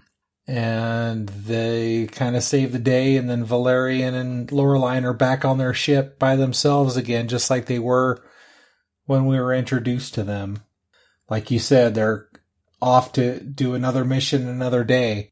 And 0.45 1.29
they 1.29 2.07
kind 2.07 2.35
of 2.35 2.43
save 2.43 2.73
the 2.73 2.79
day, 2.79 3.15
and 3.15 3.29
then 3.29 3.45
Valerian 3.45 4.13
and 4.13 4.49
Laureline 4.49 5.05
are 5.05 5.13
back 5.13 5.45
on 5.45 5.57
their 5.57 5.73
ship 5.73 6.19
by 6.19 6.35
themselves 6.35 6.97
again, 6.97 7.29
just 7.29 7.49
like 7.49 7.65
they 7.65 7.79
were 7.79 8.21
when 9.05 9.25
we 9.25 9.39
were 9.39 9.53
introduced 9.53 10.15
to 10.15 10.23
them. 10.23 10.61
Like 11.29 11.49
you 11.49 11.59
said, 11.59 11.95
they're 11.95 12.27
off 12.83 13.13
to 13.13 13.39
do 13.39 13.73
another 13.75 14.03
mission 14.03 14.47
another 14.47 14.83
day. 14.83 15.31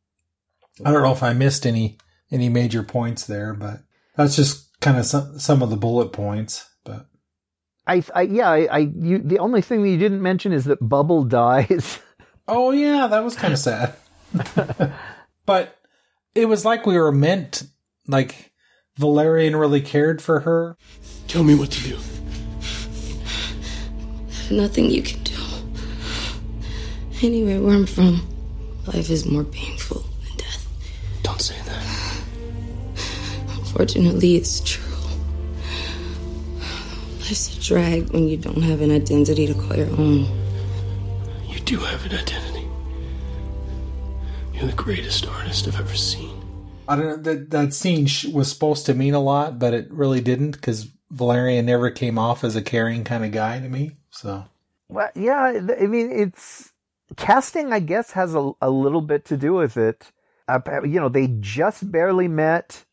I 0.85 0.91
don't 0.91 1.03
know 1.03 1.11
if 1.11 1.21
I 1.21 1.33
missed 1.33 1.65
any 1.67 1.97
any 2.31 2.47
major 2.47 2.81
points 2.81 3.25
there, 3.25 3.53
but 3.53 3.81
that's 4.15 4.37
just 4.37 4.79
kind 4.79 4.97
of 4.97 5.05
some 5.05 5.37
some 5.37 5.61
of 5.61 5.69
the 5.69 5.75
bullet 5.75 6.13
points. 6.13 6.65
But 6.85 7.07
I, 7.85 8.01
I 8.15 8.21
yeah, 8.21 8.49
I, 8.49 8.67
I 8.71 8.77
you, 8.79 9.17
the 9.19 9.39
only 9.39 9.61
thing 9.61 9.83
that 9.83 9.89
you 9.89 9.97
didn't 9.97 10.21
mention 10.21 10.53
is 10.53 10.63
that 10.65 10.79
Bubble 10.87 11.23
dies. 11.25 11.99
oh 12.47 12.71
yeah, 12.71 13.07
that 13.07 13.23
was 13.23 13.35
kind 13.35 13.53
of 13.53 13.59
sad. 13.59 13.95
but 15.45 15.77
it 16.33 16.47
was 16.47 16.63
like 16.63 16.85
we 16.85 16.97
were 16.97 17.11
meant, 17.11 17.63
like 18.07 18.53
Valerian 18.97 19.57
really 19.57 19.81
cared 19.81 20.21
for 20.21 20.39
her. 20.39 20.77
Tell 21.27 21.43
me 21.43 21.55
what 21.55 21.71
to 21.71 21.83
do. 21.83 21.97
Nothing 24.49 24.89
you 24.89 25.01
can 25.03 25.21
do. 25.23 25.30
Anywhere 27.23 27.61
where 27.61 27.75
I'm 27.75 27.85
from, 27.85 28.27
life 28.87 29.11
is 29.11 29.27
more 29.27 29.43
painful 29.43 30.03
than 30.23 30.37
death. 30.37 30.67
Don't 31.21 31.39
say 31.39 31.55
that. 31.65 31.85
Unfortunately, 33.59 34.37
it's 34.37 34.59
true. 34.61 34.83
Life's 37.19 37.55
a 37.55 37.61
drag 37.61 38.09
when 38.09 38.27
you 38.27 38.37
don't 38.37 38.63
have 38.63 38.81
an 38.81 38.89
identity 38.89 39.45
to 39.45 39.53
call 39.53 39.77
your 39.77 39.91
own. 39.91 40.25
You 41.47 41.59
do 41.59 41.77
have 41.77 42.03
an 42.07 42.13
identity. 42.13 42.67
You're 44.55 44.65
the 44.65 44.73
greatest 44.73 45.27
artist 45.27 45.67
I've 45.67 45.79
ever 45.79 45.95
seen. 45.95 46.41
I 46.87 46.95
don't 46.95 47.05
know 47.05 47.17
that 47.17 47.51
that 47.51 47.73
scene 47.75 48.07
was 48.33 48.51
supposed 48.51 48.87
to 48.87 48.95
mean 48.95 49.13
a 49.13 49.21
lot, 49.21 49.59
but 49.59 49.75
it 49.75 49.91
really 49.91 50.21
didn't 50.21 50.53
because 50.53 50.89
Valerian 51.11 51.67
never 51.67 51.91
came 51.91 52.17
off 52.17 52.43
as 52.43 52.55
a 52.55 52.63
caring 52.63 53.03
kind 53.03 53.23
of 53.23 53.31
guy 53.31 53.59
to 53.59 53.69
me. 53.69 53.97
So 54.09 54.45
Well, 54.89 55.11
yeah, 55.15 55.61
I 55.79 55.85
mean, 55.85 56.11
it's 56.11 56.70
casting. 57.15 57.73
I 57.73 57.79
guess 57.79 58.11
has 58.11 58.35
a, 58.35 58.51
a 58.61 58.69
little 58.69 59.01
bit 59.01 59.25
to 59.25 59.37
do 59.37 59.53
with 59.53 59.77
it. 59.77 60.11
Uh, 60.47 60.59
you 60.83 60.99
know, 60.99 61.09
they 61.09 61.27
just 61.39 61.91
barely 61.91 62.27
met, 62.27 62.85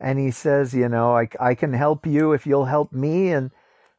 and 0.00 0.18
he 0.18 0.30
says, 0.30 0.74
"You 0.74 0.88
know, 0.88 1.16
I 1.16 1.28
I 1.40 1.54
can 1.54 1.72
help 1.72 2.06
you 2.06 2.32
if 2.32 2.46
you'll 2.46 2.66
help 2.66 2.92
me." 2.92 3.30
And 3.30 3.50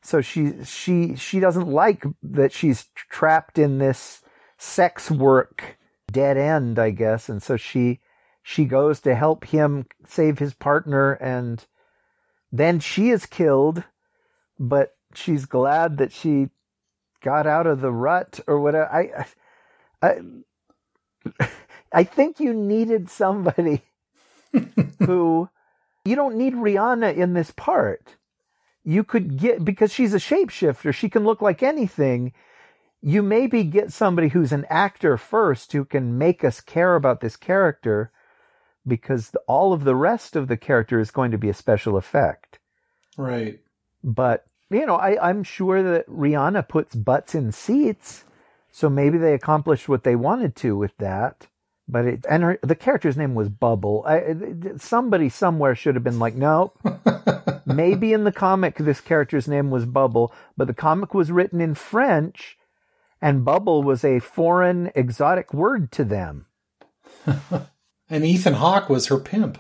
so 0.02 0.22
she 0.22 0.64
she 0.64 1.16
she 1.16 1.40
doesn't 1.40 1.68
like 1.68 2.06
that 2.22 2.52
she's 2.52 2.86
trapped 2.96 3.58
in 3.58 3.78
this 3.78 4.22
sex 4.58 5.10
work 5.10 5.78
dead 6.12 6.38
end, 6.38 6.78
I 6.80 6.92
guess, 6.92 7.30
and 7.30 7.42
so 7.42 7.58
she 7.58 8.00
she 8.44 8.66
goes 8.66 9.00
to 9.02 9.16
help 9.16 9.46
him 9.46 9.88
save 10.06 10.40
his 10.40 10.54
partner, 10.54 11.14
and 11.14 11.66
then 12.52 12.80
she 12.80 13.10
is 13.10 13.26
killed, 13.26 13.84
but 14.60 14.96
she's 15.16 15.46
glad 15.46 15.98
that 15.98 16.12
she 16.12 16.50
got 17.24 17.48
out 17.48 17.66
of 17.66 17.82
the 17.82 17.92
rut 17.92 18.42
or 18.48 18.60
whatever. 18.60 18.92
I, 18.92 19.02
I, 19.18 19.26
I 20.04 20.20
I 21.94 22.04
think 22.04 22.40
you 22.40 22.54
needed 22.54 23.10
somebody 23.10 23.84
who 25.00 25.50
you 26.06 26.16
don't 26.16 26.36
need 26.36 26.54
Rihanna 26.54 27.16
in 27.16 27.34
this 27.34 27.52
part. 27.52 28.18
You 28.84 29.04
could 29.04 29.38
get 29.38 29.64
because 29.64 29.94
she's 29.94 30.14
a 30.14 30.18
shapeshifter. 30.18 30.94
She 30.94 31.10
can 31.10 31.24
look 31.24 31.42
like 31.42 31.64
anything. 31.64 32.34
You 33.02 33.22
maybe 33.24 33.64
get 33.64 33.94
somebody 33.94 34.30
who's 34.30 34.52
an 34.52 34.66
actor 34.70 35.18
first 35.18 35.74
who 35.74 35.86
can 35.86 36.18
make 36.18 36.44
us 36.44 36.62
care 36.62 36.96
about 36.96 37.22
this 37.22 37.36
character 37.38 38.12
because 38.88 39.32
the, 39.32 39.40
all 39.48 39.74
of 39.74 39.86
the 39.86 39.96
rest 39.96 40.36
of 40.36 40.48
the 40.48 40.58
character 40.58 41.00
is 41.00 41.12
going 41.12 41.32
to 41.32 41.38
be 41.38 41.50
a 41.50 41.54
special 41.54 41.98
effect. 41.98 42.60
right, 43.18 43.60
But 44.04 44.46
you 44.70 44.86
know, 44.86 44.96
I, 44.96 45.30
I'm 45.30 45.44
sure 45.44 45.84
that 45.84 46.08
Rihanna 46.08 46.68
puts 46.68 46.96
butts 46.96 47.36
in 47.36 47.52
seats, 47.52 48.26
so 48.76 48.90
maybe 48.90 49.20
they 49.20 49.36
accomplished 49.36 49.88
what 49.88 50.04
they 50.04 50.16
wanted 50.16 50.56
to 50.58 50.76
with 50.76 50.98
that. 50.98 51.48
But 51.88 52.06
it 52.06 52.26
and 52.28 52.42
her, 52.42 52.60
the 52.64 52.76
character's 52.76 53.16
name 53.16 53.36
was 53.36 53.48
Bubble. 53.48 54.04
I, 54.08 54.36
somebody 54.78 55.30
somewhere 55.30 55.76
should 55.76 55.94
have 55.94 56.04
been 56.04 56.18
like, 56.18 56.34
no. 56.34 56.74
maybe 57.68 58.14
in 58.14 58.24
the 58.24 58.32
comic 58.32 58.78
this 58.78 59.00
character's 59.00 59.48
name 59.48 59.70
was 59.70 59.86
Bubble, 59.86 60.34
but 60.58 60.66
the 60.66 60.74
comic 60.74 61.14
was 61.14 61.32
written 61.32 61.62
in 61.62 61.76
French, 61.76 62.58
and 63.22 63.46
Bubble 63.46 63.84
was 63.84 64.04
a 64.04 64.20
foreign, 64.20 64.92
exotic 64.96 65.54
word 65.54 65.92
to 65.92 66.04
them. 66.04 66.48
and 68.10 68.26
Ethan 68.26 68.56
Hawke 68.56 68.90
was 68.90 69.08
her 69.08 69.20
pimp. 69.20 69.60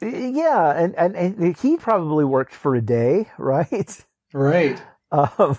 Yeah, 0.00 0.70
and, 0.70 0.94
and, 0.94 1.14
and 1.14 1.56
he 1.58 1.76
probably 1.76 2.24
worked 2.24 2.54
for 2.54 2.74
a 2.74 2.80
day, 2.80 3.28
right? 3.38 4.04
Right. 4.32 4.80
Um, 5.12 5.58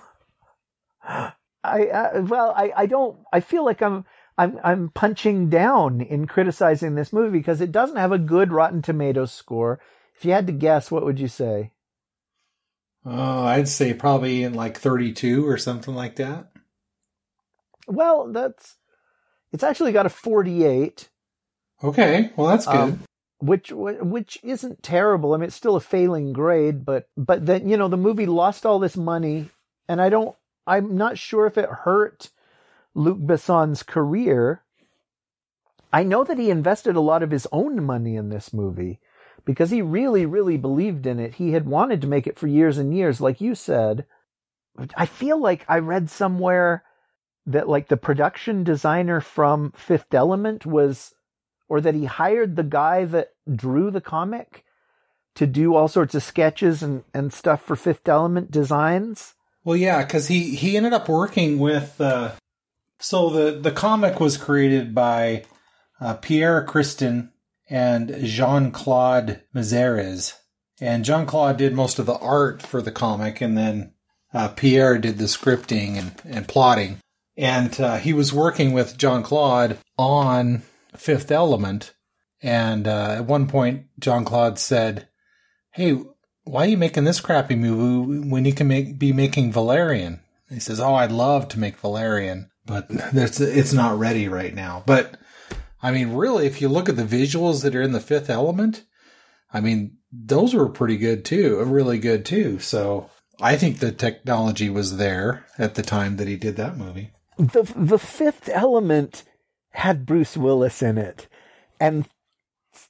I, 1.67 1.79
I 1.85 2.19
well, 2.19 2.53
I, 2.55 2.71
I 2.75 2.85
don't. 2.85 3.17
I 3.31 3.39
feel 3.39 3.63
like 3.65 3.81
I'm 3.81 4.05
I'm 4.37 4.59
I'm 4.63 4.89
punching 4.89 5.49
down 5.49 6.01
in 6.01 6.27
criticizing 6.27 6.95
this 6.95 7.11
movie 7.13 7.37
because 7.37 7.61
it 7.61 7.71
doesn't 7.71 7.97
have 7.97 8.11
a 8.11 8.17
good 8.19 8.51
Rotten 8.51 8.81
Tomatoes 8.81 9.31
score. 9.31 9.79
If 10.15 10.25
you 10.25 10.31
had 10.31 10.47
to 10.47 10.53
guess, 10.53 10.89
what 10.89 11.05
would 11.05 11.19
you 11.19 11.27
say? 11.27 11.71
Oh, 13.05 13.43
I'd 13.45 13.69
say 13.69 13.93
probably 13.93 14.43
in 14.43 14.53
like 14.53 14.77
32 14.77 15.47
or 15.47 15.57
something 15.57 15.93
like 15.95 16.15
that. 16.17 16.51
Well, 17.87 18.31
that's 18.31 18.75
it's 19.53 19.63
actually 19.63 19.93
got 19.93 20.05
a 20.05 20.09
48, 20.09 21.09
Okay, 21.83 22.31
well 22.35 22.47
that's 22.47 22.65
good. 22.65 22.75
um, 22.75 22.99
which 23.39 23.71
which 23.71 24.39
isn't 24.43 24.81
terrible. 24.83 25.33
I 25.33 25.37
mean, 25.37 25.47
it's 25.47 25.55
still 25.55 25.75
a 25.75 25.79
failing 25.81 26.33
grade, 26.33 26.83
but 26.83 27.07
but 27.15 27.45
then 27.45 27.69
you 27.69 27.77
know 27.77 27.87
the 27.87 27.95
movie 27.97 28.25
lost 28.25 28.65
all 28.65 28.79
this 28.79 28.97
money, 28.97 29.49
and 29.87 30.01
I 30.01 30.09
don't. 30.09 30.35
I'm 30.67 30.95
not 30.97 31.17
sure 31.17 31.47
if 31.47 31.57
it 31.57 31.69
hurt 31.69 32.29
Luc 32.93 33.17
Besson's 33.19 33.83
career. 33.83 34.63
I 35.93 36.03
know 36.03 36.23
that 36.23 36.37
he 36.37 36.49
invested 36.49 36.95
a 36.95 37.01
lot 37.01 37.23
of 37.23 37.31
his 37.31 37.47
own 37.51 37.83
money 37.83 38.15
in 38.15 38.29
this 38.29 38.53
movie 38.53 38.99
because 39.45 39.71
he 39.71 39.81
really, 39.81 40.25
really 40.25 40.57
believed 40.57 41.07
in 41.07 41.19
it. 41.19 41.35
He 41.35 41.53
had 41.53 41.65
wanted 41.65 42.01
to 42.01 42.07
make 42.07 42.27
it 42.27 42.37
for 42.37 42.47
years 42.47 42.77
and 42.77 42.93
years, 42.93 43.21
like 43.21 43.39
you 43.39 43.55
said. 43.55 44.05
I 44.95 45.05
feel 45.05 45.39
like 45.39 45.65
I 45.69 45.79
read 45.79 46.09
somewhere 46.09 46.83
that 47.45 47.69
like 47.69 47.87
the 47.87 47.97
production 47.97 48.65
designer 48.65 49.21
from 49.21 49.71
Fifth 49.71 50.13
Element 50.13 50.65
was, 50.65 51.15
or 51.69 51.79
that 51.79 51.95
he 51.95 52.05
hired 52.05 52.55
the 52.57 52.63
guy 52.63 53.05
that 53.05 53.29
drew 53.49 53.89
the 53.89 54.01
comic 54.01 54.65
to 55.35 55.47
do 55.47 55.75
all 55.75 55.87
sorts 55.87 56.13
of 56.13 56.23
sketches 56.23 56.83
and, 56.83 57.05
and 57.13 57.31
stuff 57.31 57.61
for 57.61 57.77
Fifth 57.77 58.07
Element 58.09 58.51
designs. 58.51 59.35
Well, 59.67 59.75
yeah, 59.75 60.01
because 60.01 60.29
he 60.29 60.55
he 60.55 60.77
ended 60.77 60.93
up 60.93 61.09
working 61.09 61.59
with. 61.59 61.99
Uh, 61.99 62.31
so 62.99 63.29
the 63.29 63.51
the 63.51 63.69
comic 63.69 64.17
was 64.17 64.37
created 64.37 64.95
by 64.95 65.43
uh, 65.99 66.13
Pierre 66.13 66.65
Christin 66.65 67.31
and 67.69 68.15
Jean 68.23 68.71
Claude 68.71 69.41
Mézières, 69.53 70.35
and 70.79 71.03
Jean 71.03 71.25
Claude 71.25 71.57
did 71.57 71.73
most 71.73 71.99
of 71.99 72.05
the 72.05 72.17
art 72.19 72.61
for 72.61 72.81
the 72.81 72.93
comic, 72.93 73.41
and 73.41 73.57
then 73.57 73.91
uh, 74.33 74.47
Pierre 74.47 74.97
did 74.97 75.17
the 75.17 75.25
scripting 75.25 75.97
and 75.97 76.13
and 76.23 76.47
plotting. 76.47 76.99
And 77.35 77.77
uh, 77.77 77.97
he 77.97 78.13
was 78.13 78.31
working 78.31 78.71
with 78.71 78.97
Jean 78.97 79.21
Claude 79.21 79.77
on 79.97 80.61
Fifth 80.95 81.29
Element, 81.29 81.93
and 82.41 82.87
uh, 82.87 83.15
at 83.17 83.25
one 83.25 83.49
point, 83.49 83.87
Jean 83.99 84.23
Claude 84.23 84.59
said, 84.59 85.09
"Hey." 85.71 86.03
Why 86.47 86.65
are 86.65 86.69
you 86.69 86.77
making 86.77 87.03
this 87.03 87.19
crappy 87.19 87.55
movie 87.55 88.27
when 88.29 88.45
you 88.45 88.53
can 88.53 88.67
make 88.67 88.97
be 88.97 89.13
making 89.13 89.51
Valerian? 89.51 90.21
He 90.49 90.59
says, 90.59 90.79
"Oh, 90.79 90.95
I'd 90.95 91.11
love 91.11 91.47
to 91.49 91.59
make 91.59 91.77
Valerian, 91.77 92.49
but 92.65 92.87
it's 92.89 93.39
it's 93.39 93.73
not 93.73 93.99
ready 93.99 94.27
right 94.27 94.53
now." 94.53 94.83
But 94.85 95.17
I 95.81 95.91
mean, 95.91 96.13
really, 96.13 96.47
if 96.47 96.61
you 96.61 96.69
look 96.69 96.89
at 96.89 96.95
the 96.95 97.03
visuals 97.03 97.63
that 97.63 97.75
are 97.75 97.81
in 97.81 97.91
the 97.91 97.99
Fifth 97.99 98.29
Element, 98.29 98.83
I 99.53 99.61
mean, 99.61 99.97
those 100.11 100.53
were 100.53 100.69
pretty 100.69 100.97
good 100.97 101.25
too, 101.25 101.59
uh, 101.61 101.65
really 101.65 101.99
good 101.99 102.25
too. 102.25 102.59
So 102.59 103.09
I 103.41 103.57
think 103.57 103.79
the 103.79 103.91
technology 103.91 104.69
was 104.69 104.97
there 104.97 105.45
at 105.57 105.75
the 105.75 105.83
time 105.83 106.17
that 106.17 106.27
he 106.27 106.35
did 106.35 106.55
that 106.57 106.77
movie. 106.77 107.11
The 107.37 107.71
the 107.75 107.99
Fifth 107.99 108.49
Element 108.49 109.23
had 109.71 110.05
Bruce 110.05 110.35
Willis 110.35 110.81
in 110.81 110.97
it, 110.97 111.27
and 111.79 112.05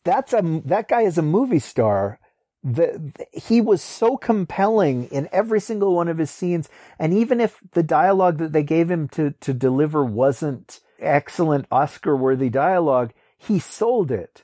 that's 0.03 0.33
a 0.33 0.61
that 0.65 0.87
guy 0.87 1.01
is 1.01 1.17
a 1.17 1.23
movie 1.23 1.59
star 1.59 2.19
the, 2.63 3.13
he 3.33 3.61
was 3.61 3.81
so 3.81 4.17
compelling 4.17 5.05
in 5.05 5.29
every 5.31 5.59
single 5.59 5.95
one 5.95 6.07
of 6.07 6.17
his 6.17 6.31
scenes 6.31 6.69
and 6.99 7.13
even 7.13 7.39
if 7.39 7.59
the 7.71 7.83
dialogue 7.83 8.39
that 8.39 8.51
they 8.51 8.63
gave 8.63 8.89
him 8.89 9.07
to 9.07 9.31
to 9.39 9.53
deliver 9.53 10.03
wasn't 10.03 10.79
excellent 10.99 11.65
oscar 11.71 12.15
worthy 12.15 12.49
dialogue 12.49 13.13
he 13.37 13.59
sold 13.59 14.11
it 14.11 14.43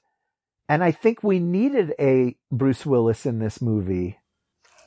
and 0.69 0.83
i 0.83 0.91
think 0.91 1.23
we 1.23 1.39
needed 1.39 1.93
a 1.99 2.35
bruce 2.51 2.85
willis 2.85 3.25
in 3.25 3.39
this 3.39 3.61
movie 3.61 4.19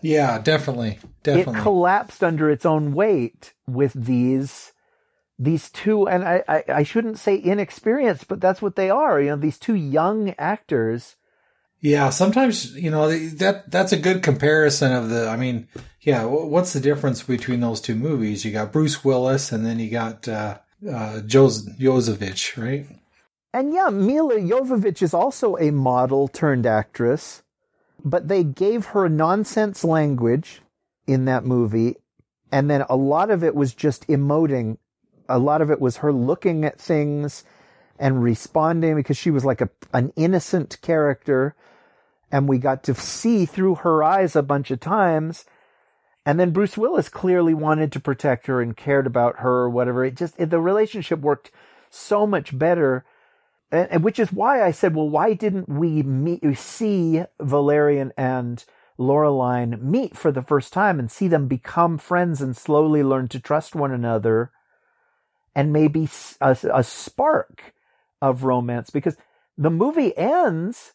Yeah, 0.03 0.39
definitely, 0.39 0.99
definitely. 1.23 1.59
it 1.59 1.63
collapsed 1.63 2.23
under 2.23 2.51
its 2.51 2.65
own 2.65 2.93
weight 2.95 3.55
with 3.67 3.93
these 3.93 4.73
these 5.39 5.71
two, 5.71 6.09
and 6.09 6.25
I, 6.25 6.43
I, 6.49 6.65
I 6.69 6.83
shouldn't 6.83 7.19
say 7.19 7.37
inexperienced, 7.43 8.27
but 8.29 8.41
that's 8.41 8.63
what 8.63 8.77
they 8.77 8.89
are. 8.89 9.21
You 9.21 9.31
know, 9.31 9.37
these 9.37 9.59
two 9.59 9.75
young 9.75 10.35
actors. 10.39 11.17
Yeah, 11.87 12.11
sometimes 12.11 12.75
you 12.75 12.91
know 12.91 13.17
that 13.17 13.71
that's 13.71 13.93
a 13.93 13.97
good 13.97 14.25
comparison 14.25 14.91
of 14.91 15.09
the. 15.09 15.29
I 15.29 15.37
mean, 15.37 15.69
yeah, 16.01 16.25
what's 16.25 16.73
the 16.73 16.81
difference 16.81 17.23
between 17.23 17.61
those 17.61 17.81
two 17.81 17.95
movies? 17.95 18.45
You 18.45 18.51
got 18.51 18.73
Bruce 18.73 19.05
Willis, 19.05 19.53
and 19.53 19.65
then 19.65 19.79
you 19.79 19.89
got 19.89 20.27
uh, 20.27 20.59
uh, 20.83 21.21
Josevich, 21.25 22.61
right? 22.61 22.89
And 23.55 23.73
yeah, 23.73 23.91
Milla 23.91 24.35
Jovovich 24.35 25.01
is 25.01 25.15
also 25.15 25.57
a 25.59 25.71
model 25.71 26.27
turned 26.27 26.67
actress, 26.67 27.45
but 28.05 28.27
they 28.27 28.43
gave 28.43 28.87
her 28.87 29.09
nonsense 29.09 29.85
language 29.85 30.63
in 31.07 31.27
that 31.27 31.45
movie, 31.45 31.95
and 32.51 32.69
then 32.69 32.85
a 32.89 32.97
lot 32.97 33.31
of 33.31 33.45
it 33.45 33.55
was 33.55 33.73
just 33.73 34.09
emoting. 34.09 34.79
A 35.29 35.39
lot 35.39 35.63
of 35.63 35.71
it 35.71 35.81
was 35.81 35.99
her 35.99 36.13
looking 36.13 36.65
at 36.65 36.81
things 36.81 37.45
and 37.97 38.25
responding 38.25 38.97
because 38.97 39.17
she 39.17 39.31
was 39.31 39.45
like 39.45 39.61
a 39.61 39.71
an 39.93 40.13
innocent 40.17 40.81
character, 40.83 41.55
and 42.31 42.49
we 42.49 42.59
got 42.59 42.83
to 42.85 42.95
see 42.95 43.47
through 43.47 43.77
her 43.77 44.03
eyes 44.03 44.35
a 44.35 44.43
bunch 44.43 44.71
of 44.71 44.81
times. 44.81 45.45
And 46.25 46.41
then 46.41 46.51
Bruce 46.51 46.77
Willis 46.77 47.09
clearly 47.09 47.55
wanted 47.55 47.93
to 47.93 48.01
protect 48.01 48.47
her 48.47 48.61
and 48.61 48.77
cared 48.77 49.07
about 49.07 49.41
her 49.41 49.59
or 49.63 49.71
whatever. 49.71 50.05
It 50.05 50.17
just 50.17 50.35
it, 50.39 50.51
the 50.51 50.61
relationship 50.61 51.21
worked 51.21 51.53
so 51.91 52.27
much 52.27 52.59
better 52.59 53.05
and, 53.71 53.91
and, 53.91 54.05
which 54.05 54.19
is 54.19 54.33
why 54.33 54.63
I 54.63 54.71
said, 54.71 54.95
well, 54.95 55.09
why 55.09 55.35
didn't 55.35 55.69
we 55.69 56.03
meet, 56.03 56.43
see 56.57 57.23
Valerian 57.41 58.13
and 58.17 58.65
Laureline 58.99 59.81
meet 59.83 60.17
for 60.17 60.31
the 60.31 60.43
first 60.43 60.73
time 60.73 60.99
and 60.99 61.11
see 61.11 61.29
them 61.29 61.49
become 61.49 61.99
friends 61.99 62.41
and 62.41 62.57
slowly 62.57 63.03
learn 63.03 63.29
to 63.29 63.41
trust 63.41 63.75
one 63.75 63.93
another 63.93 64.51
and 65.55 65.73
maybe 65.73 66.09
a, 66.41 66.57
a 66.73 66.85
spark 66.85 67.75
of 68.23 68.45
romance? 68.45 68.91
Because 68.91 69.17
the 69.59 69.71
movie 69.71 70.17
ends 70.17 70.93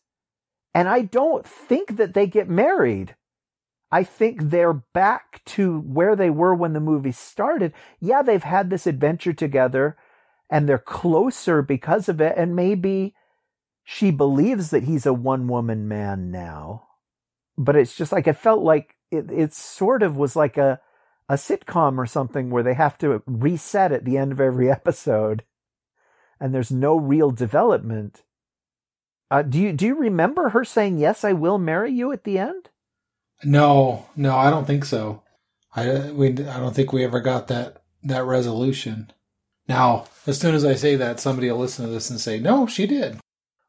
and 0.74 0.88
I 0.88 1.02
don't 1.02 1.46
think 1.46 1.98
that 1.98 2.14
they 2.14 2.28
get 2.28 2.50
married. 2.50 3.16
I 3.92 4.04
think 4.04 4.42
they're 4.42 4.74
back 4.74 5.44
to 5.46 5.80
where 5.80 6.16
they 6.16 6.30
were 6.30 6.56
when 6.56 6.74
the 6.74 6.80
movie 6.80 7.12
started. 7.12 7.74
Yeah, 8.00 8.22
they've 8.22 8.44
had 8.44 8.70
this 8.70 8.88
adventure 8.88 9.34
together 9.34 9.98
and 10.50 10.68
they're 10.68 10.78
closer 10.78 11.62
because 11.62 12.08
of 12.08 12.22
it. 12.22 12.36
And 12.38 12.56
maybe 12.56 13.16
she 13.84 14.12
believes 14.12 14.70
that 14.70 14.84
he's 14.84 15.06
a 15.06 15.14
one 15.14 15.48
woman 15.48 15.90
man 15.90 16.32
now. 16.32 16.88
But 17.58 17.76
it's 17.76 17.96
just 17.96 18.14
like, 18.14 18.28
it 18.28 18.38
felt 18.38 18.64
like 18.64 18.96
it, 19.12 19.30
it 19.30 19.54
sort 19.54 20.04
of 20.04 20.16
was 20.16 20.38
like 20.38 20.58
a, 20.58 20.80
a 21.28 21.34
sitcom 21.34 21.98
or 21.98 22.06
something 22.06 22.50
where 22.50 22.64
they 22.64 22.76
have 22.76 22.98
to 23.00 23.22
reset 23.26 23.92
at 23.92 24.06
the 24.06 24.18
end 24.18 24.32
of 24.32 24.40
every 24.40 24.72
episode 24.72 25.44
and 26.42 26.56
there's 26.56 26.72
no 26.72 26.98
real 26.98 27.30
development. 27.30 28.24
Uh, 29.32 29.42
do 29.42 29.58
you 29.58 29.72
do 29.72 29.86
you 29.88 29.96
remember 29.96 30.50
her 30.50 30.66
saying 30.66 31.00
yes, 31.00 31.24
I 31.24 31.32
will 31.32 31.58
marry 31.58 31.92
you 31.92 32.12
at 32.12 32.26
the 32.26 32.38
end? 32.38 32.70
No, 33.46 34.08
no, 34.16 34.36
I 34.36 34.50
don't 34.50 34.68
think 34.68 34.84
so. 34.84 35.24
I 35.74 36.12
we 36.12 36.32
I 36.32 36.60
don't 36.60 36.76
think 36.76 36.92
we 36.92 37.06
ever 37.06 37.22
got 37.22 37.48
that 37.48 37.82
that 38.04 38.26
resolution. 38.26 39.10
Now, 39.70 40.06
as 40.28 40.38
soon 40.38 40.54
as 40.54 40.66
I 40.66 40.76
say 40.76 40.98
that, 40.98 41.22
somebody 41.22 41.50
will 41.50 41.60
listen 41.60 41.86
to 41.86 41.92
this 41.92 42.10
and 42.10 42.20
say, 42.20 42.40
no, 42.40 42.68
she 42.68 42.86
did. 42.86 43.20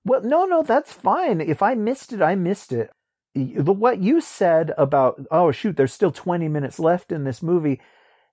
Well, 0.05 0.23
no, 0.23 0.47
no, 0.47 0.65
that's 0.65 0.93
fine. 0.93 1.41
If 1.41 1.63
I 1.63 1.75
missed 1.75 2.13
it, 2.13 2.21
I 2.21 2.35
missed 2.35 2.73
it. 2.73 2.91
The, 3.35 3.73
what 3.73 4.01
you 4.01 4.21
said 4.21 4.73
about, 4.77 5.25
oh, 5.31 5.53
shoot, 5.53 5.77
there's 5.77 5.93
still 5.93 6.11
20 6.11 6.49
minutes 6.49 6.81
left 6.81 7.13
in 7.13 7.23
this 7.23 7.41
movie. 7.41 7.81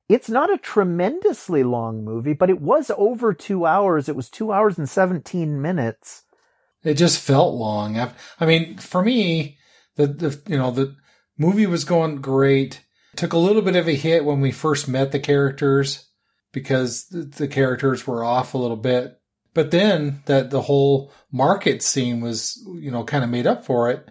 It's 0.07 0.30
not 0.30 0.51
a 0.51 0.57
tremendously 0.57 1.63
long 1.63 2.03
movie, 2.03 2.34
but 2.34 2.49
it 2.49 2.59
was 2.59 2.91
over 2.97 3.34
two 3.34 3.67
hours. 3.67 4.09
It 4.09 4.15
was 4.15 4.30
two 4.30 4.51
hours 4.51 4.80
and 4.80 4.89
17 4.89 5.61
minutes. 5.61 6.23
It 6.84 6.93
just 6.95 7.19
felt 7.19 7.55
long. 7.55 7.99
I 8.39 8.45
mean, 8.45 8.77
for 8.77 9.03
me, 9.03 9.57
the, 9.95 10.07
the, 10.07 10.41
you 10.47 10.57
know, 10.57 10.71
the 10.71 10.95
movie 11.38 11.65
was 11.65 11.84
going 11.84 12.21
great. 12.21 12.82
took 13.15 13.34
a 13.34 13.38
little 13.38 13.61
bit 13.61 13.75
of 13.75 13.88
a 13.88 13.95
hit 13.95 14.23
when 14.23 14.39
we 14.41 14.51
first 14.51 14.88
met 14.88 15.11
the 15.11 15.19
characters 15.19 16.09
because 16.51 17.07
the 17.09 17.47
characters 17.47 18.07
were 18.07 18.23
off 18.23 18.53
a 18.53 18.57
little 18.57 18.77
bit. 18.77 19.19
But 19.53 19.71
then 19.71 20.21
that 20.25 20.51
the 20.51 20.61
whole 20.61 21.11
market 21.32 21.82
scene 21.84 22.21
was, 22.21 22.63
you 22.75 22.91
know, 22.91 23.03
kind 23.03 23.23
of 23.23 23.30
made 23.30 23.47
up 23.47 23.65
for 23.65 23.89
it. 23.89 24.07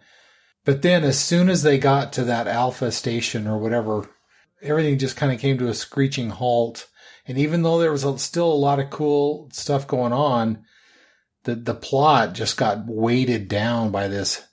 But 0.65 0.83
then 0.83 1.05
as 1.05 1.19
soon 1.19 1.49
as 1.49 1.63
they 1.63 1.79
got 1.79 2.13
to 2.15 2.25
that 2.25 2.47
alpha 2.47 2.93
station 2.93 3.47
or 3.47 3.59
whatever, 3.59 4.09
everything 4.61 4.99
just 4.99 5.17
kind 5.17 5.33
of 5.33 5.41
came 5.41 5.57
to 5.59 5.69
a 5.69 5.75
screeching 5.75 6.31
halt. 6.31 6.89
And 7.27 7.39
even 7.39 7.63
though 7.63 7.79
there 7.79 7.93
was 7.93 8.05
still 8.23 8.53
a 8.53 8.53
lot 8.53 8.81
of 8.81 8.91
cool 8.91 9.49
stuff 9.53 9.87
going 9.87 10.13
on, 10.13 10.65
the 11.45 11.55
the 11.55 11.75
plot 11.75 12.35
just 12.35 12.57
got 12.57 12.87
weighted 12.87 13.49
down 13.49 13.91
by 13.91 14.09
this 14.09 14.45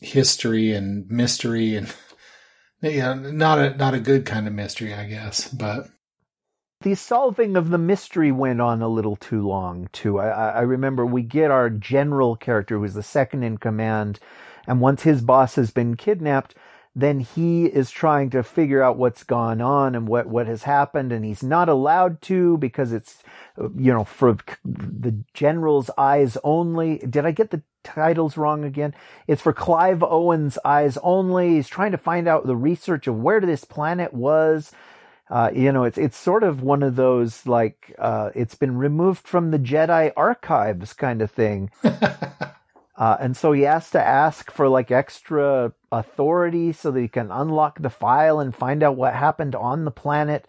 history 0.00 0.72
and 0.72 1.08
mystery 1.10 1.74
and 1.74 1.92
you 2.82 2.98
know, 2.98 3.14
not 3.14 3.58
a 3.58 3.76
not 3.76 3.94
a 3.94 4.00
good 4.00 4.26
kind 4.26 4.46
of 4.46 4.54
mystery, 4.54 4.94
I 4.94 5.06
guess. 5.06 5.48
But 5.48 5.88
the 6.80 6.94
solving 6.94 7.56
of 7.56 7.70
the 7.70 7.78
mystery 7.78 8.30
went 8.30 8.60
on 8.60 8.82
a 8.82 8.88
little 8.88 9.16
too 9.16 9.46
long 9.46 9.88
too. 9.92 10.18
I, 10.18 10.50
I 10.50 10.60
remember 10.60 11.04
we 11.04 11.22
get 11.22 11.50
our 11.50 11.70
general 11.70 12.36
character 12.36 12.78
who's 12.78 12.94
the 12.94 13.02
second 13.02 13.42
in 13.42 13.58
command, 13.58 14.20
and 14.66 14.80
once 14.80 15.02
his 15.02 15.20
boss 15.20 15.56
has 15.56 15.70
been 15.70 15.96
kidnapped, 15.96 16.54
then 16.98 17.20
he 17.20 17.66
is 17.66 17.90
trying 17.90 18.30
to 18.30 18.42
figure 18.42 18.82
out 18.82 18.96
what's 18.96 19.22
gone 19.22 19.60
on 19.60 19.94
and 19.94 20.08
what, 20.08 20.26
what 20.26 20.46
has 20.46 20.64
happened, 20.64 21.12
and 21.12 21.24
he's 21.24 21.42
not 21.42 21.68
allowed 21.68 22.20
to 22.22 22.58
because 22.58 22.92
it's, 22.92 23.22
you 23.56 23.92
know, 23.92 24.04
for 24.04 24.36
the 24.64 25.14
general's 25.32 25.90
eyes 25.96 26.36
only. 26.42 26.98
Did 26.98 27.24
I 27.24 27.30
get 27.30 27.50
the 27.50 27.62
titles 27.84 28.36
wrong 28.36 28.64
again? 28.64 28.94
It's 29.26 29.42
for 29.42 29.52
Clive 29.52 30.02
Owen's 30.02 30.58
eyes 30.64 30.98
only. 31.02 31.54
He's 31.54 31.68
trying 31.68 31.92
to 31.92 31.98
find 31.98 32.26
out 32.26 32.46
the 32.46 32.56
research 32.56 33.06
of 33.06 33.20
where 33.20 33.40
this 33.40 33.64
planet 33.64 34.12
was 34.12 34.72
uh, 35.30 35.50
you 35.54 35.72
know, 35.72 35.84
it's 35.84 35.98
it's 35.98 36.16
sort 36.16 36.42
of 36.42 36.62
one 36.62 36.82
of 36.82 36.96
those 36.96 37.46
like 37.46 37.94
uh, 37.98 38.30
it's 38.34 38.54
been 38.54 38.78
removed 38.78 39.26
from 39.26 39.50
the 39.50 39.58
Jedi 39.58 40.10
archives 40.16 40.94
kind 40.94 41.20
of 41.20 41.30
thing. 41.30 41.70
uh, 42.98 43.16
and 43.20 43.36
so 43.36 43.52
he 43.52 43.62
has 43.62 43.90
to 43.90 44.04
ask 44.04 44.50
for 44.50 44.68
like 44.68 44.90
extra 44.90 45.72
authority 45.92 46.72
so 46.72 46.90
that 46.90 47.00
he 47.00 47.06
can 47.06 47.30
unlock 47.30 47.80
the 47.80 47.90
file 47.90 48.40
and 48.40 48.54
find 48.54 48.82
out 48.82 48.96
what 48.96 49.14
happened 49.14 49.54
on 49.54 49.84
the 49.84 49.92
planet. 49.92 50.48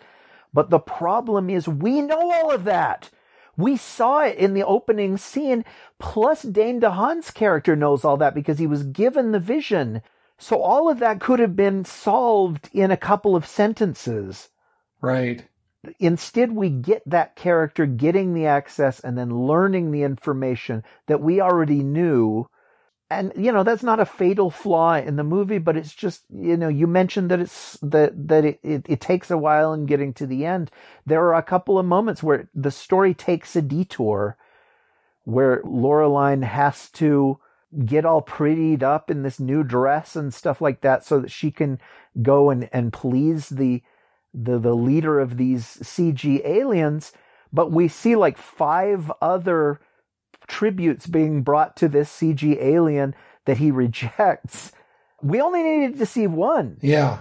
But 0.52 0.72
the 0.72 0.80
problem 0.80 1.48
is, 1.52 1.68
we 1.68 2.02
know 2.02 2.32
all 2.32 2.52
of 2.52 2.64
that. 2.64 3.12
We 3.56 3.78
saw 3.78 4.22
it 4.22 4.38
in 4.38 4.56
the 4.56 4.66
opening 4.66 5.18
scene. 5.18 5.64
Plus, 6.00 6.42
Dane 6.42 6.82
DeHaan's 6.82 7.30
character 7.30 7.76
knows 7.76 8.04
all 8.04 8.18
that 8.18 8.34
because 8.34 8.58
he 8.58 8.66
was 8.66 8.84
given 8.84 9.32
the 9.32 9.40
vision. 9.40 10.02
So 10.40 10.60
all 10.60 10.90
of 10.90 10.98
that 11.00 11.20
could 11.20 11.40
have 11.40 11.56
been 11.56 11.86
solved 11.86 12.70
in 12.74 12.90
a 12.90 12.98
couple 12.98 13.36
of 13.36 13.46
sentences. 13.46 14.50
Right. 15.02 15.49
Instead, 16.00 16.52
we 16.52 16.70
get 16.70 17.02
that 17.06 17.36
character 17.36 17.86
getting 17.86 18.34
the 18.34 18.46
access 18.46 19.00
and 19.00 19.18
then 19.18 19.48
learning 19.48 19.92
the 19.92 20.04
information 20.04 20.84
that 21.08 21.22
we 21.22 21.40
already 21.40 21.84
knew. 21.84 22.50
And, 23.10 23.32
you 23.36 23.52
know, 23.52 23.64
that's 23.64 23.82
not 23.82 24.00
a 24.00 24.06
fatal 24.06 24.52
flaw 24.52 24.96
in 24.96 25.16
the 25.16 25.24
movie, 25.24 25.58
but 25.58 25.78
it's 25.78 25.96
just, 25.96 26.24
you 26.30 26.58
know, 26.58 26.68
you 26.68 26.86
mentioned 26.86 27.32
that 27.32 27.40
it's, 27.40 27.78
that, 27.82 28.28
that 28.28 28.46
it, 28.46 28.60
it, 28.62 28.86
it 28.90 29.02
takes 29.02 29.32
a 29.32 29.38
while 29.38 29.74
in 29.74 29.86
getting 29.86 30.14
to 30.16 30.28
the 30.28 30.46
end. 30.46 30.70
There 31.06 31.24
are 31.24 31.36
a 31.36 31.42
couple 31.42 31.80
of 31.80 31.86
moments 31.86 32.22
where 32.22 32.50
the 32.54 32.72
story 32.72 33.14
takes 33.14 33.56
a 33.56 33.62
detour 33.62 34.38
where 35.24 35.64
Laureline 35.64 36.44
has 36.44 36.90
to 36.92 37.40
get 37.86 38.06
all 38.06 38.22
prettied 38.22 38.84
up 38.84 39.10
in 39.10 39.24
this 39.24 39.40
new 39.40 39.64
dress 39.64 40.16
and 40.16 40.34
stuff 40.34 40.60
like 40.60 40.82
that 40.82 41.06
so 41.06 41.20
that 41.20 41.32
she 41.32 41.52
can 41.52 41.80
go 42.22 42.50
and, 42.50 42.70
and 42.74 42.92
please 42.92 43.50
the, 43.50 43.82
the 44.34 44.60
the 44.60 44.76
leader 44.76 45.20
of 45.20 45.38
these 45.38 45.66
CG 45.66 46.46
aliens, 46.46 47.12
but 47.52 47.72
we 47.72 47.88
see 47.88 48.16
like 48.16 48.38
five 48.38 49.12
other 49.22 49.82
tributes 50.48 51.08
being 51.08 51.42
brought 51.44 51.76
to 51.78 51.88
this 51.88 52.10
CG 52.10 52.62
alien 52.62 53.16
that 53.46 53.58
he 53.58 53.72
rejects. 53.72 54.72
We 55.22 55.42
only 55.42 55.64
needed 55.64 55.98
to 56.00 56.06
see 56.06 56.28
one. 56.28 56.78
Yeah. 56.82 57.20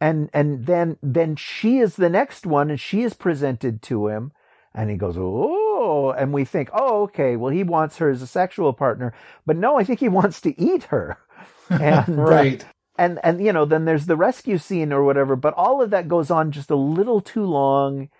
And 0.00 0.28
and 0.32 0.66
then 0.66 0.98
then 1.02 1.36
she 1.36 1.78
is 1.78 1.96
the 1.96 2.10
next 2.10 2.46
one 2.46 2.70
and 2.70 2.80
she 2.80 3.02
is 3.02 3.14
presented 3.14 3.82
to 3.82 4.08
him 4.08 4.32
and 4.74 4.90
he 4.90 4.96
goes, 4.96 5.16
"Oh." 5.18 6.14
And 6.16 6.32
we 6.32 6.44
think, 6.44 6.68
"Oh, 6.72 7.02
okay, 7.04 7.36
well 7.36 7.50
he 7.50 7.64
wants 7.64 7.96
her 7.98 8.10
as 8.10 8.22
a 8.22 8.26
sexual 8.26 8.72
partner." 8.72 9.14
But 9.46 9.56
no, 9.56 9.78
I 9.78 9.84
think 9.84 10.00
he 10.00 10.08
wants 10.08 10.40
to 10.42 10.60
eat 10.60 10.84
her. 10.84 11.18
And 11.68 12.20
uh, 12.20 12.22
right. 12.22 12.64
And 12.98 13.20
and 13.24 13.44
you 13.44 13.52
know 13.52 13.64
then 13.66 13.84
there's 13.86 14.06
the 14.06 14.16
rescue 14.16 14.58
scene 14.58 14.92
or 14.92 15.04
whatever 15.04 15.36
but 15.36 15.54
all 15.54 15.82
of 15.82 15.90
that 15.90 16.08
goes 16.08 16.30
on 16.30 16.52
just 16.52 16.70
a 16.70 16.76
little 16.76 17.20
too 17.20 17.44
long. 17.44 18.10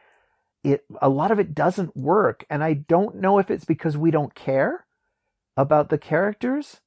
It 0.65 0.85
a 1.03 1.09
lot 1.11 1.31
of 1.33 1.41
it 1.41 1.55
doesn't 1.55 1.97
work 1.97 2.45
and 2.51 2.65
i 2.65 2.75
don't 2.75 3.17
know 3.17 3.39
if 3.39 3.51
it's 3.51 3.65
because 3.67 3.97
we 3.97 4.11
don't 4.11 4.35
care 4.35 4.87
about 5.57 5.91
the 5.91 5.99
characters 5.99 6.81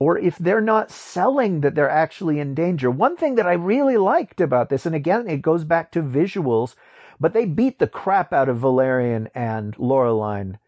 or 0.00 0.18
if 0.18 0.38
they're 0.38 0.60
not 0.60 0.90
selling 0.90 1.62
that 1.62 1.74
they're 1.74 1.90
actually 1.90 2.40
in 2.40 2.54
danger. 2.54 2.90
One 2.90 3.16
thing 3.16 3.36
that 3.36 3.46
i 3.46 3.54
really 3.54 3.96
liked 3.98 4.40
about 4.40 4.70
this 4.70 4.86
and 4.86 4.94
again 4.96 5.28
it 5.28 5.42
goes 5.42 5.64
back 5.64 5.92
to 5.92 6.02
visuals 6.02 6.74
But 7.20 7.34
they 7.34 7.46
beat 7.46 7.78
the 7.78 7.86
crap 7.88 8.32
out 8.32 8.48
of 8.48 8.58
Valerian 8.58 9.28
and 9.34 9.76
Laureline 9.76 10.58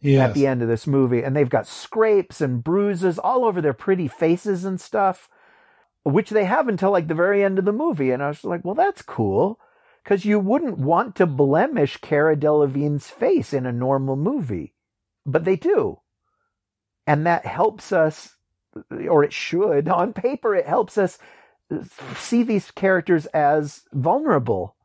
Yes. 0.00 0.30
at 0.30 0.34
the 0.34 0.46
end 0.46 0.62
of 0.62 0.68
this 0.68 0.86
movie, 0.86 1.22
and 1.22 1.36
they've 1.36 1.50
got 1.50 1.66
scrapes 1.66 2.40
and 2.40 2.64
bruises 2.64 3.18
all 3.18 3.44
over 3.44 3.60
their 3.60 3.74
pretty 3.74 4.08
faces 4.08 4.64
and 4.64 4.80
stuff, 4.80 5.28
which 6.08 6.30
they 6.30 6.44
have 6.44 6.68
until 6.68 6.90
like 6.90 7.08
the 7.08 7.14
very 7.14 7.44
end 7.44 7.58
of 7.58 7.64
the 7.64 7.72
movie. 7.72 8.10
And 8.10 8.22
I 8.22 8.28
was 8.28 8.44
like, 8.44 8.64
well, 8.64 8.74
that's 8.74 9.02
cool. 9.02 9.60
Because 10.02 10.24
you 10.24 10.38
wouldn't 10.38 10.78
want 10.78 11.16
to 11.16 11.26
blemish 11.26 11.98
Cara 11.98 12.36
Delevingne's 12.36 13.10
face 13.10 13.52
in 13.52 13.66
a 13.66 13.72
normal 13.72 14.16
movie, 14.16 14.74
but 15.26 15.44
they 15.44 15.56
do. 15.56 16.00
And 17.06 17.26
that 17.26 17.44
helps 17.44 17.92
us, 17.92 18.36
or 18.90 19.22
it 19.22 19.32
should, 19.32 19.88
on 19.88 20.12
paper, 20.12 20.54
it 20.54 20.66
helps 20.66 20.96
us 20.96 21.18
see 22.16 22.42
these 22.42 22.70
characters 22.70 23.26
as 23.26 23.82
vulnerable. 23.92 24.76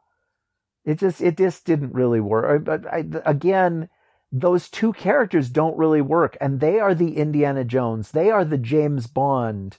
It 0.84 1.00
just, 1.00 1.22
it 1.22 1.38
just 1.38 1.66
didn't 1.66 1.94
really 1.94 2.20
work. 2.20 2.66
But 2.66 2.86
I, 2.86 3.06
again, 3.26 3.88
those 4.30 4.68
two 4.68 4.92
characters 4.92 5.48
don't 5.48 5.78
really 5.78 6.02
work 6.02 6.36
and 6.42 6.60
they 6.60 6.80
are 6.80 6.96
the 6.96 7.16
Indiana 7.16 7.64
Jones. 7.64 8.12
They 8.12 8.30
are 8.30 8.44
the 8.44 8.58
James 8.58 9.08
Bond. 9.08 9.78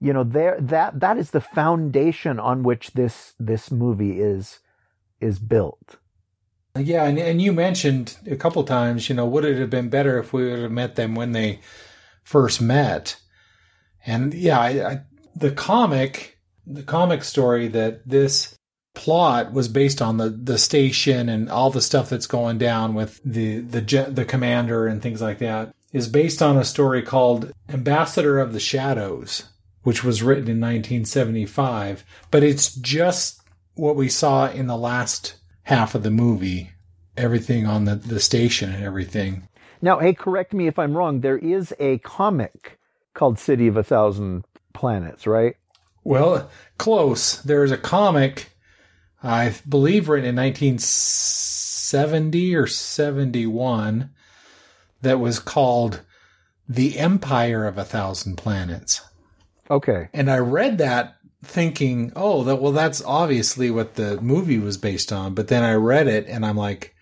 You 0.00 0.12
know, 0.12 0.24
there 0.24 0.58
that 0.60 1.00
that 1.00 1.16
is 1.16 1.30
the 1.30 1.40
foundation 1.40 2.38
on 2.38 2.62
which 2.62 2.92
this 2.92 3.34
this 3.38 3.70
movie 3.70 4.20
is 4.20 4.60
is 5.20 5.38
built. 5.38 5.96
Yeah, 6.76 7.04
and, 7.04 7.18
and 7.18 7.40
you 7.40 7.52
mentioned 7.52 8.16
a 8.28 8.34
couple 8.34 8.64
times, 8.64 9.08
you 9.08 9.14
know, 9.14 9.26
would 9.26 9.44
it 9.44 9.58
have 9.58 9.70
been 9.70 9.88
better 9.88 10.18
if 10.18 10.32
we 10.32 10.50
would 10.50 10.58
have 10.58 10.72
met 10.72 10.96
them 10.96 11.14
when 11.14 11.30
they 11.30 11.60
first 12.24 12.60
met? 12.60 13.16
And 14.04 14.34
yeah, 14.34 14.58
I, 14.58 14.68
I, 14.90 15.00
the 15.36 15.52
comic, 15.52 16.40
the 16.66 16.82
comic 16.82 17.22
story 17.22 17.68
that 17.68 18.06
this 18.08 18.56
plot 18.94 19.52
was 19.52 19.68
based 19.68 20.00
on 20.00 20.16
the 20.16 20.30
the 20.30 20.58
station 20.58 21.28
and 21.28 21.50
all 21.50 21.70
the 21.70 21.82
stuff 21.82 22.08
that's 22.08 22.26
going 22.26 22.58
down 22.58 22.94
with 22.94 23.20
the 23.24 23.58
the 23.58 23.80
the 24.10 24.24
commander 24.24 24.86
and 24.86 25.02
things 25.02 25.20
like 25.20 25.38
that 25.38 25.74
is 25.92 26.08
based 26.08 26.42
on 26.42 26.56
a 26.56 26.64
story 26.64 27.02
called 27.02 27.52
Ambassador 27.68 28.40
of 28.40 28.52
the 28.52 28.60
Shadows, 28.60 29.44
which 29.84 30.02
was 30.02 30.22
written 30.22 30.48
in 30.48 30.60
1975, 30.60 32.04
but 32.30 32.42
it's 32.42 32.74
just 32.74 33.42
what 33.74 33.96
we 33.96 34.08
saw 34.08 34.50
in 34.50 34.66
the 34.66 34.76
last 34.76 35.36
half 35.62 35.94
of 35.94 36.02
the 36.02 36.10
movie, 36.10 36.72
everything 37.16 37.66
on 37.66 37.84
the 37.84 37.94
the 37.94 38.20
station 38.20 38.72
and 38.72 38.82
everything. 38.82 39.48
Now, 39.80 39.98
hey, 39.98 40.14
correct 40.14 40.52
me 40.52 40.66
if 40.66 40.78
I'm 40.78 40.96
wrong. 40.96 41.20
There 41.20 41.38
is 41.38 41.74
a 41.78 41.98
comic 41.98 42.78
called 43.12 43.38
City 43.38 43.68
of 43.68 43.76
a 43.76 43.84
Thousand 43.84 44.44
Planets, 44.72 45.26
right? 45.26 45.56
Well, 46.02 46.50
close. 46.78 47.36
There's 47.36 47.70
a 47.70 47.78
comic 47.78 48.50
I 49.22 49.54
believe 49.66 50.10
written 50.10 50.28
in 50.28 50.36
1970 50.36 52.54
or 52.54 52.66
71 52.66 54.10
that 55.00 55.18
was 55.18 55.38
called 55.38 56.02
The 56.68 56.98
Empire 56.98 57.66
of 57.66 57.78
a 57.78 57.84
Thousand 57.84 58.36
Planets. 58.36 59.00
Okay. 59.74 60.08
And 60.12 60.30
I 60.30 60.38
read 60.38 60.78
that 60.78 61.16
thinking, 61.42 62.12
oh, 62.14 62.44
that 62.44 62.56
well 62.56 62.72
that's 62.72 63.02
obviously 63.04 63.70
what 63.70 63.94
the 63.96 64.20
movie 64.20 64.58
was 64.58 64.78
based 64.78 65.12
on, 65.12 65.34
but 65.34 65.48
then 65.48 65.64
I 65.64 65.74
read 65.74 66.06
it 66.06 66.26
and 66.28 66.46
I'm 66.46 66.56
like 66.56 66.94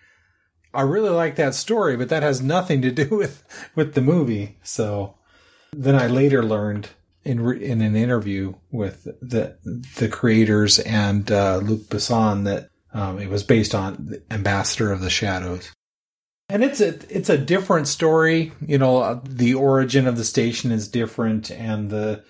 I 0.73 0.81
really 0.81 1.11
like 1.11 1.35
that 1.35 1.53
story, 1.53 1.95
but 1.97 2.09
that 2.09 2.23
has 2.23 2.41
nothing 2.41 2.81
to 2.81 2.91
do 2.91 3.09
with 3.15 3.43
with 3.75 3.93
the 3.93 4.01
movie. 4.01 4.57
So 4.63 5.15
then 5.71 5.95
I 5.95 6.07
later 6.07 6.43
learned 6.43 6.89
in 7.23 7.41
re- 7.41 7.63
in 7.63 7.81
an 7.81 7.95
interview 7.95 8.55
with 8.71 9.03
the 9.21 9.57
the 9.97 10.09
creators 10.09 10.79
and 10.79 11.31
uh, 11.31 11.57
Luc 11.57 11.81
Besson 11.81 12.45
that 12.45 12.69
um, 12.91 13.19
it 13.19 13.29
was 13.29 13.43
based 13.43 13.75
on 13.75 14.15
Ambassador 14.31 14.91
of 14.91 15.01
the 15.01 15.11
Shadows. 15.11 15.71
And 16.49 16.63
it's 16.63 16.81
a 16.81 16.95
it's 17.15 17.29
a 17.29 17.37
different 17.37 17.87
story. 17.87 18.51
You 18.65 18.79
know, 18.79 18.97
uh, 18.97 19.19
the 19.23 19.53
origin 19.53 20.07
of 20.07 20.17
the 20.17 20.25
station 20.25 20.71
is 20.71 20.87
different, 20.87 21.51
and 21.51 21.91
the 21.91 22.23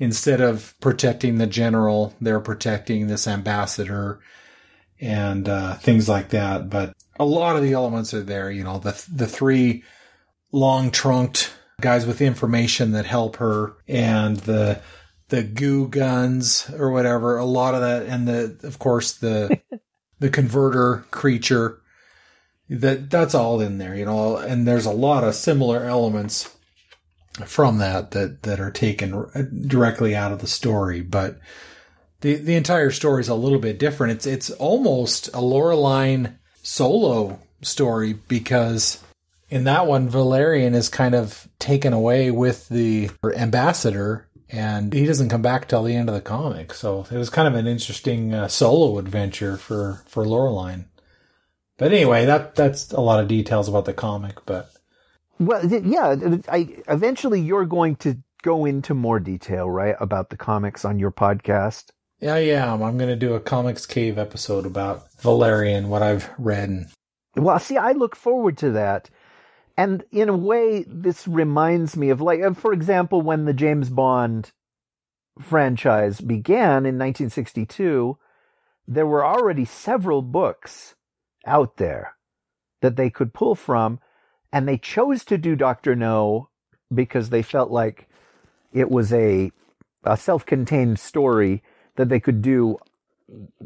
instead 0.00 0.40
of 0.40 0.74
protecting 0.80 1.38
the 1.38 1.46
general, 1.46 2.14
they're 2.20 2.40
protecting 2.40 3.06
this 3.06 3.28
ambassador 3.28 4.18
and 4.98 5.48
uh, 5.48 5.74
things 5.74 6.08
like 6.08 6.30
that. 6.30 6.68
But 6.68 6.94
a 7.20 7.24
lot 7.24 7.54
of 7.54 7.62
the 7.62 7.74
elements 7.74 8.12
are 8.14 8.22
there. 8.22 8.50
You 8.50 8.64
know, 8.64 8.78
the 8.78 9.00
the 9.12 9.28
three 9.28 9.84
long 10.50 10.90
trunked 10.90 11.52
guys 11.80 12.06
with 12.06 12.20
information 12.20 12.92
that 12.92 13.06
help 13.06 13.36
her 13.36 13.76
and 13.86 14.38
the 14.38 14.80
the 15.28 15.42
goo 15.42 15.88
guns 15.88 16.68
or 16.76 16.90
whatever 16.90 17.38
a 17.38 17.44
lot 17.44 17.74
of 17.74 17.80
that 17.80 18.02
and 18.02 18.26
the 18.26 18.58
of 18.64 18.78
course 18.78 19.12
the 19.12 19.60
the 20.18 20.28
converter 20.28 21.04
creature 21.10 21.80
that 22.68 23.08
that's 23.08 23.34
all 23.34 23.60
in 23.60 23.78
there 23.78 23.94
you 23.94 24.04
know 24.04 24.36
and 24.36 24.66
there's 24.66 24.86
a 24.86 24.92
lot 24.92 25.24
of 25.24 25.34
similar 25.34 25.84
elements 25.84 26.54
from 27.46 27.78
that 27.78 28.10
that 28.10 28.42
that 28.42 28.60
are 28.60 28.70
taken 28.70 29.66
directly 29.66 30.14
out 30.14 30.32
of 30.32 30.40
the 30.40 30.46
story 30.46 31.00
but 31.00 31.38
the 32.20 32.34
the 32.34 32.56
entire 32.56 32.90
story 32.90 33.20
is 33.20 33.28
a 33.28 33.34
little 33.34 33.58
bit 33.58 33.78
different 33.78 34.12
it's 34.12 34.26
it's 34.26 34.50
almost 34.50 35.28
a 35.28 35.40
Laureline 35.40 36.36
solo 36.62 37.38
story 37.62 38.12
because 38.12 39.02
in 39.50 39.64
that 39.64 39.86
one, 39.86 40.08
Valerian 40.08 40.74
is 40.74 40.88
kind 40.88 41.14
of 41.14 41.48
taken 41.58 41.92
away 41.92 42.30
with 42.30 42.68
the 42.68 43.10
ambassador, 43.34 44.28
and 44.48 44.92
he 44.92 45.04
doesn't 45.04 45.28
come 45.28 45.42
back 45.42 45.68
till 45.68 45.82
the 45.82 45.96
end 45.96 46.08
of 46.08 46.14
the 46.14 46.20
comic. 46.20 46.72
So 46.72 47.04
it 47.10 47.16
was 47.16 47.30
kind 47.30 47.48
of 47.48 47.54
an 47.54 47.66
interesting 47.66 48.32
uh, 48.32 48.48
solo 48.48 48.98
adventure 48.98 49.56
for 49.56 50.02
for 50.06 50.24
Laureline. 50.24 50.86
But 51.78 51.92
anyway, 51.92 52.26
that 52.26 52.54
that's 52.54 52.92
a 52.92 53.00
lot 53.00 53.20
of 53.20 53.28
details 53.28 53.68
about 53.68 53.86
the 53.86 53.92
comic. 53.92 54.36
But 54.46 54.70
well, 55.40 55.66
yeah, 55.66 56.36
I 56.48 56.68
eventually 56.86 57.40
you're 57.40 57.64
going 57.64 57.96
to 57.96 58.18
go 58.42 58.66
into 58.66 58.94
more 58.94 59.18
detail, 59.18 59.68
right, 59.68 59.96
about 59.98 60.30
the 60.30 60.36
comics 60.36 60.84
on 60.84 60.98
your 60.98 61.10
podcast. 61.10 61.86
Yeah, 62.20 62.34
I 62.34 62.38
am. 62.38 62.82
I'm 62.82 62.98
going 62.98 63.08
to 63.08 63.16
do 63.16 63.34
a 63.34 63.40
comics 63.40 63.86
cave 63.86 64.18
episode 64.18 64.66
about 64.66 65.10
Valerian, 65.20 65.88
what 65.88 66.02
I've 66.02 66.28
read. 66.38 66.90
Well, 67.34 67.58
see, 67.58 67.78
I 67.78 67.92
look 67.92 68.14
forward 68.14 68.58
to 68.58 68.70
that. 68.72 69.08
And 69.78 70.04
in 70.12 70.28
a 70.28 70.36
way, 70.36 70.84
this 70.86 71.26
reminds 71.26 71.96
me 71.96 72.10
of 72.10 72.20
like, 72.20 72.42
uh, 72.42 72.52
for 72.52 72.74
example, 72.74 73.22
when 73.22 73.46
the 73.46 73.54
James 73.54 73.88
Bond 73.88 74.52
franchise 75.40 76.20
began 76.20 76.84
in 76.84 76.98
1962, 76.98 78.18
there 78.86 79.06
were 79.06 79.24
already 79.24 79.64
several 79.64 80.20
books 80.20 80.96
out 81.46 81.78
there 81.78 82.16
that 82.82 82.96
they 82.96 83.08
could 83.08 83.32
pull 83.32 83.54
from, 83.54 84.00
and 84.52 84.66
they 84.66 84.78
chose 84.78 85.24
to 85.26 85.38
do 85.38 85.56
Doctor 85.56 85.94
No 85.94 86.48
because 86.92 87.30
they 87.30 87.42
felt 87.42 87.70
like 87.70 88.08
it 88.72 88.90
was 88.90 89.12
a 89.12 89.52
a 90.04 90.16
self-contained 90.16 90.98
story 90.98 91.62
that 91.96 92.08
they 92.08 92.20
could 92.20 92.40
do, 92.40 92.78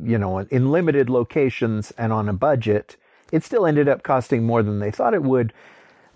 you 0.02 0.18
know, 0.18 0.38
in 0.38 0.72
limited 0.72 1.08
locations 1.08 1.92
and 1.92 2.12
on 2.12 2.28
a 2.28 2.32
budget. 2.32 2.96
It 3.30 3.44
still 3.44 3.66
ended 3.66 3.88
up 3.88 4.02
costing 4.02 4.44
more 4.44 4.62
than 4.62 4.80
they 4.80 4.90
thought 4.90 5.14
it 5.14 5.22
would, 5.22 5.52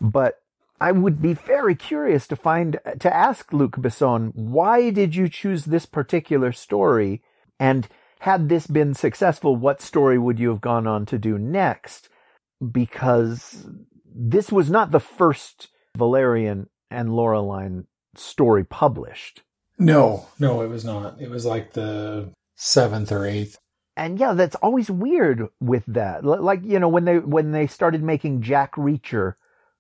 but 0.01 0.41
I 0.81 0.93
would 0.93 1.21
be 1.21 1.35
very 1.35 1.75
curious 1.75 2.27
to 2.29 2.37
find 2.37 2.79
to 2.99 3.14
ask 3.14 3.53
Luc 3.53 3.77
Besson 3.77 4.35
why 4.35 4.91
did 4.91 5.16
you 5.16 5.29
choose 5.29 5.64
this 5.64 5.87
particular 5.87 6.53
story 6.53 7.23
and 7.59 7.89
had 8.21 8.49
this 8.49 8.66
been 8.66 8.95
successful 8.95 9.57
what 9.57 9.81
story 9.81 10.19
would 10.19 10.39
you 10.39 10.51
have 10.51 10.61
gone 10.61 10.87
on 10.87 11.07
to 11.07 11.19
do 11.19 11.39
next 11.39 12.09
because 12.73 13.66
this 14.21 14.51
was 14.51 14.71
not 14.71 14.91
the 14.91 15.01
first 15.01 15.69
Valerian 15.97 16.69
and 16.91 17.11
Laureline 17.11 17.85
story 18.16 18.64
published 18.64 19.43
no 19.79 20.27
no 20.39 20.61
it 20.62 20.69
was 20.69 20.85
not 20.85 21.21
it 21.21 21.31
was 21.31 21.47
like 21.47 21.73
the 21.73 22.33
seventh 22.57 23.12
or 23.12 23.25
eighth 23.25 23.59
and 23.97 24.19
yeah 24.19 24.33
that's 24.33 24.57
always 24.57 24.91
weird 24.91 25.47
with 25.61 25.85
that 25.87 26.25
like 26.25 26.61
you 26.64 26.79
know 26.79 26.89
when 26.89 27.05
they 27.05 27.19
when 27.19 27.53
they 27.53 27.66
started 27.66 28.03
making 28.03 28.43
Jack 28.43 28.75
Reacher 28.75 29.35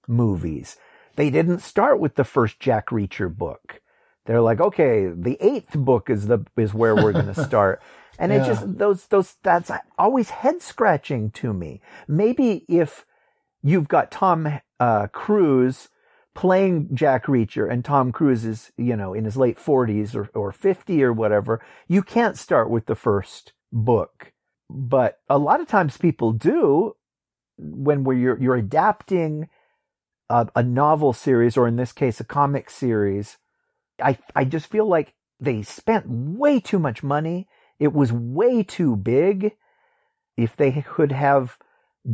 movies. 0.08 0.76
They 1.16 1.30
didn't 1.30 1.60
start 1.60 2.00
with 2.00 2.14
the 2.14 2.24
first 2.24 2.58
Jack 2.58 2.88
Reacher 2.88 3.34
book. 3.34 3.80
They're 4.24 4.40
like, 4.40 4.60
okay, 4.60 5.08
the 5.14 5.36
eighth 5.40 5.74
book 5.74 6.10
is 6.10 6.26
the 6.26 6.44
is 6.56 6.74
where 6.74 6.96
we're 6.96 7.12
going 7.12 7.26
to 7.34 7.44
start. 7.44 7.80
And 8.18 8.32
yeah. 8.32 8.42
it 8.42 8.46
just 8.46 8.78
those 8.78 9.06
those 9.06 9.36
that's 9.42 9.70
always 9.98 10.30
head 10.30 10.62
scratching 10.62 11.30
to 11.32 11.52
me. 11.52 11.80
Maybe 12.08 12.64
if 12.68 13.04
you've 13.62 13.88
got 13.88 14.10
Tom 14.10 14.60
uh, 14.80 15.06
Cruise 15.08 15.88
playing 16.34 16.90
Jack 16.94 17.26
Reacher 17.26 17.70
and 17.70 17.84
Tom 17.84 18.12
Cruise 18.12 18.44
is, 18.44 18.72
you 18.76 18.96
know, 18.96 19.14
in 19.14 19.24
his 19.24 19.36
late 19.36 19.58
40s 19.58 20.14
or, 20.14 20.30
or 20.34 20.52
50 20.52 21.02
or 21.02 21.12
whatever, 21.12 21.60
you 21.88 22.02
can't 22.02 22.38
start 22.38 22.70
with 22.70 22.86
the 22.86 22.94
first 22.94 23.52
book. 23.72 24.32
But 24.70 25.20
a 25.28 25.38
lot 25.38 25.60
of 25.60 25.68
times 25.68 25.96
people 25.96 26.32
do 26.32 26.94
when 27.58 28.04
we're, 28.04 28.18
you're, 28.18 28.40
you're 28.40 28.56
adapting 28.56 29.48
a, 30.30 30.48
a 30.56 30.62
novel 30.62 31.12
series, 31.12 31.56
or 31.56 31.66
in 31.68 31.76
this 31.76 31.92
case, 31.92 32.20
a 32.20 32.24
comic 32.24 32.70
series, 32.70 33.38
I, 34.02 34.18
I 34.36 34.44
just 34.44 34.66
feel 34.68 34.86
like 34.86 35.14
they 35.40 35.62
spent 35.62 36.06
way 36.08 36.60
too 36.60 36.78
much 36.78 37.02
money. 37.02 37.48
It 37.80 37.92
was 37.92 38.12
way 38.12 38.62
too 38.62 38.96
big. 38.96 39.52
if 40.36 40.56
they 40.56 40.82
could 40.82 41.12
have 41.12 41.58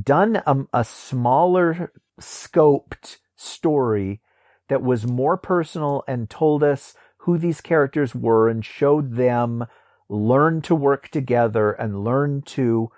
done 0.03 0.42
a, 0.47 0.66
a 0.72 0.84
smaller 0.84 1.92
scoped 2.20 3.18
story 3.36 4.20
that 4.68 4.82
was 4.82 5.07
more 5.07 5.36
personal 5.36 6.03
and 6.09 6.30
told 6.30 6.62
us 6.62 6.95
who 7.18 7.38
these 7.38 7.61
characters 7.61 8.14
were 8.14 8.49
and 8.49 8.64
showed 8.64 9.14
them 9.14 9.66
learn 10.09 10.61
to 10.62 10.74
work 10.74 11.09
together 11.09 11.72
and 11.72 12.05
learn 12.05 12.42
to 12.42 12.90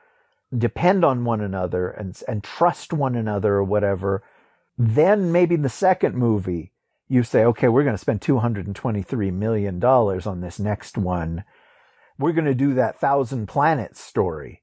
depend 0.56 1.04
on 1.04 1.24
one 1.24 1.40
another 1.40 1.88
and 1.88 2.20
and 2.28 2.42
trust 2.42 2.92
one 2.92 3.14
another 3.14 3.54
or 3.54 3.64
whatever. 3.64 4.22
Then 4.78 5.32
maybe 5.32 5.54
in 5.54 5.62
the 5.62 5.68
second 5.68 6.14
movie 6.14 6.72
you 7.08 7.22
say 7.22 7.44
okay 7.44 7.68
we're 7.68 7.84
going 7.84 7.94
to 7.94 8.00
spend 8.00 8.20
223 8.20 9.30
million 9.30 9.78
dollars 9.78 10.26
on 10.26 10.40
this 10.40 10.58
next 10.58 10.98
one. 10.98 11.44
We're 12.18 12.32
going 12.32 12.46
to 12.46 12.54
do 12.54 12.74
that 12.74 12.98
thousand 12.98 13.46
planets 13.46 14.00
story. 14.00 14.62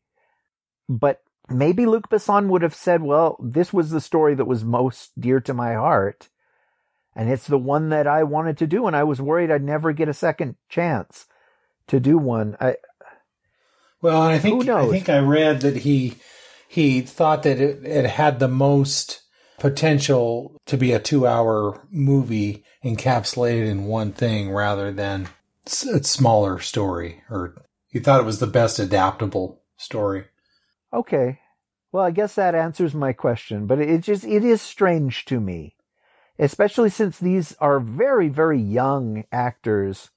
But 0.90 1.23
maybe 1.50 1.86
Luc 1.86 2.10
Besson 2.10 2.48
would 2.48 2.62
have 2.62 2.76
said 2.76 3.02
well 3.02 3.38
this 3.42 3.74
was 3.74 3.90
the 3.90 4.02
story 4.02 4.36
that 4.36 4.46
was 4.46 4.64
most 4.64 5.12
dear 5.20 5.40
to 5.42 5.54
my 5.54 5.74
heart 5.74 6.30
and 7.16 7.30
it's 7.30 7.48
the 7.48 7.58
one 7.58 7.90
that 7.90 8.08
I 8.08 8.24
wanted 8.24 8.58
to 8.60 8.68
do 8.68 8.88
and 8.88 8.96
I 8.96 9.04
was 9.04 9.22
worried 9.22 9.52
I'd 9.52 9.64
never 9.64 9.92
get 9.92 10.10
a 10.10 10.14
second 10.14 10.56
chance 10.70 11.28
to 11.88 12.00
do 12.00 12.18
one 12.18 12.56
I 12.60 12.78
Well, 14.02 14.22
I 14.22 14.40
think? 14.40 14.68
I 14.70 14.90
think 14.90 15.10
I 15.10 15.20
read 15.20 15.62
that 15.62 15.78
he 15.78 16.16
he 16.68 17.02
thought 17.02 17.44
that 17.44 17.60
it, 17.60 17.86
it 17.86 18.06
had 18.06 18.40
the 18.40 18.48
most 18.48 19.22
potential 19.60 20.60
to 20.66 20.76
be 20.76 20.92
a 20.92 21.00
two-hour 21.00 21.86
movie 21.92 22.66
encapsulated 22.84 23.68
in 23.68 23.86
one 23.86 24.12
thing 24.12 24.50
rather 24.50 24.92
than 24.92 25.30
a 25.66 26.04
smaller 26.04 26.60
story. 26.60 27.24
Or 27.30 27.64
he 27.88 28.00
thought 28.00 28.20
it 28.20 28.26
was 28.26 28.40
the 28.40 28.48
best 28.48 28.80
adaptable 28.80 29.62
story. 29.78 30.26
Okay. 30.94 31.40
Well, 31.92 32.06
I 32.06 32.12
guess 32.12 32.36
that 32.36 32.56
answers 32.56 32.94
my 32.94 33.14
question, 33.14 33.68
but 33.68 33.80
it 33.80 34.02
just 34.02 34.24
it 34.24 34.44
is 34.44 34.62
strange 34.62 35.26
to 35.26 35.40
me, 35.40 35.76
especially 36.40 36.90
since 36.90 37.20
these 37.20 37.56
are 37.60 37.80
very 37.80 38.30
very 38.30 38.60
young 38.60 39.26
actors. 39.32 40.10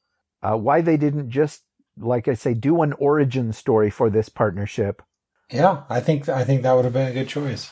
Uh, 0.42 0.56
why 0.56 0.80
they 0.80 0.96
didn't 0.96 1.30
just, 1.30 1.62
like 1.98 2.28
I 2.28 2.34
say, 2.34 2.54
do 2.54 2.82
an 2.82 2.92
origin 2.94 3.52
story 3.52 3.90
for 3.90 4.10
this 4.10 4.28
partnership? 4.28 5.02
Yeah, 5.50 5.82
I 5.88 6.00
think 6.00 6.28
I 6.28 6.44
think 6.44 6.62
that 6.62 6.72
would 6.72 6.84
have 6.84 6.94
been 6.94 7.08
a 7.08 7.14
good 7.14 7.28
choice. 7.28 7.70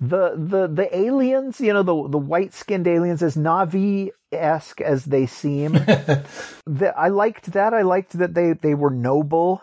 The 0.00 0.34
the 0.36 0.68
the 0.68 0.96
aliens, 0.96 1.60
you 1.60 1.72
know, 1.72 1.82
the 1.82 2.08
the 2.08 2.18
white 2.18 2.52
skinned 2.52 2.86
aliens, 2.86 3.22
as 3.22 3.36
Na'vi 3.36 4.10
esque 4.30 4.80
as 4.80 5.04
they 5.04 5.26
seem, 5.26 5.72
the, 6.66 6.92
I 6.96 7.08
liked 7.08 7.52
that. 7.52 7.74
I 7.74 7.82
liked 7.82 8.18
that 8.18 8.34
they 8.34 8.52
they 8.52 8.74
were 8.74 8.90
noble 8.90 9.62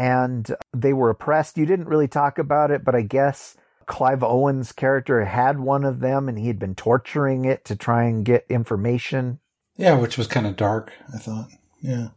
and 0.00 0.56
they 0.74 0.94
were 0.94 1.10
oppressed. 1.10 1.58
You 1.58 1.66
didn't 1.66 1.88
really 1.88 2.08
talk 2.08 2.38
about 2.38 2.70
it, 2.70 2.86
but 2.86 2.94
I 2.94 3.02
guess 3.02 3.54
Clive 3.84 4.22
Owen's 4.22 4.72
character 4.72 5.26
had 5.26 5.60
one 5.60 5.84
of 5.84 6.00
them, 6.00 6.26
and 6.26 6.38
he 6.38 6.46
had 6.46 6.58
been 6.58 6.74
torturing 6.74 7.44
it 7.44 7.66
to 7.66 7.76
try 7.76 8.04
and 8.04 8.24
get 8.24 8.46
information. 8.48 9.40
Yeah, 9.76 9.98
which 9.98 10.16
was 10.16 10.26
kind 10.26 10.46
of 10.46 10.56
dark. 10.56 10.94
I 11.12 11.18
thought. 11.18 11.50
Yeah. 11.82 12.08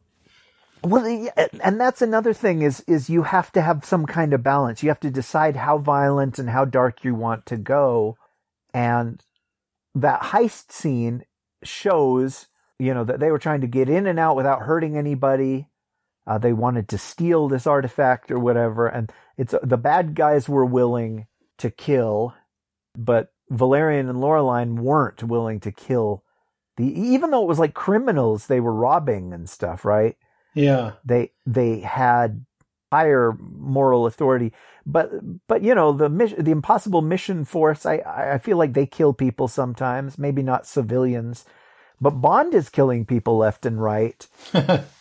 Well, 0.81 1.29
and 1.61 1.79
that's 1.79 2.01
another 2.01 2.34
thing 2.34 2.61
is 2.61 2.79
is 2.88 3.09
you 3.09 3.23
have 3.23 3.51
to 3.51 3.61
have 3.61 3.84
some 3.84 4.05
kind 4.05 4.34
of 4.34 4.43
balance. 4.43 4.81
You 4.81 4.88
have 4.88 5.01
to 5.01 5.11
decide 5.11 5.57
how 5.57 5.77
violent 5.77 6.39
and 6.39 6.51
how 6.51 6.63
dark 6.63 7.03
you 7.03 7.13
want 7.13 7.45
to 7.47 7.57
go, 7.57 8.15
and 8.73 9.21
that 9.93 10.21
heist 10.21 10.71
scene 10.71 11.25
shows 11.63 12.47
you 12.79 12.93
know 12.93 13.03
that 13.03 13.19
they 13.19 13.29
were 13.29 13.39
trying 13.39 13.61
to 13.61 13.67
get 13.67 13.89
in 13.89 14.07
and 14.07 14.19
out 14.19 14.38
without 14.38 14.61
hurting 14.61 14.97
anybody. 14.97 15.67
Uh, 16.26 16.38
they 16.38 16.53
wanted 16.53 16.88
to 16.89 16.97
steal 16.97 17.47
this 17.49 17.67
artifact 17.67 18.32
or 18.32 18.39
whatever, 18.39 18.88
and 18.88 19.11
it's 19.38 19.53
the 19.61 19.78
bad 19.78 20.15
guys 20.15 20.47
were 20.47 20.65
willing 20.65 21.28
to 21.57 21.69
kill, 21.69 22.34
but 22.97 23.34
Valerian 23.49 24.09
and 24.09 24.19
Laureline 24.19 24.80
weren't 24.80 25.24
willing 25.24 25.59
to 25.61 25.71
kill 25.71 26.24
the 26.78 26.86
even 26.86 27.30
though 27.32 27.43
it 27.43 27.47
was 27.47 27.59
like 27.59 27.74
criminals 27.74 28.47
they 28.47 28.59
were 28.59 28.74
robbing 28.74 29.34
and 29.34 29.49
stuff, 29.49 29.86
right? 29.86 30.17
Yeah. 30.55 30.93
they 31.03 31.32
they 31.45 31.80
had 31.80 32.45
higher 32.91 33.36
moral 33.39 34.05
authority 34.05 34.53
but 34.86 35.09
but 35.47 35.63
you 35.63 35.74
know 35.74 35.91
the 35.91 36.09
mission 36.09 36.43
the 36.43 36.51
impossible 36.51 37.01
mission 37.01 37.43
force 37.43 37.88
i 37.88 37.95
i 38.05 38.38
feel 38.38 38.55
like 38.57 38.74
they 38.74 38.86
kill 38.86 39.13
people 39.13 39.47
sometimes 39.47 40.19
maybe 40.19 40.43
not 40.43 40.67
civilians 40.67 41.43
but 41.99 42.11
bond 42.21 42.53
is 42.53 42.69
killing 42.69 43.03
people 43.03 43.36
left 43.38 43.65
and 43.65 43.82
right 43.82 44.28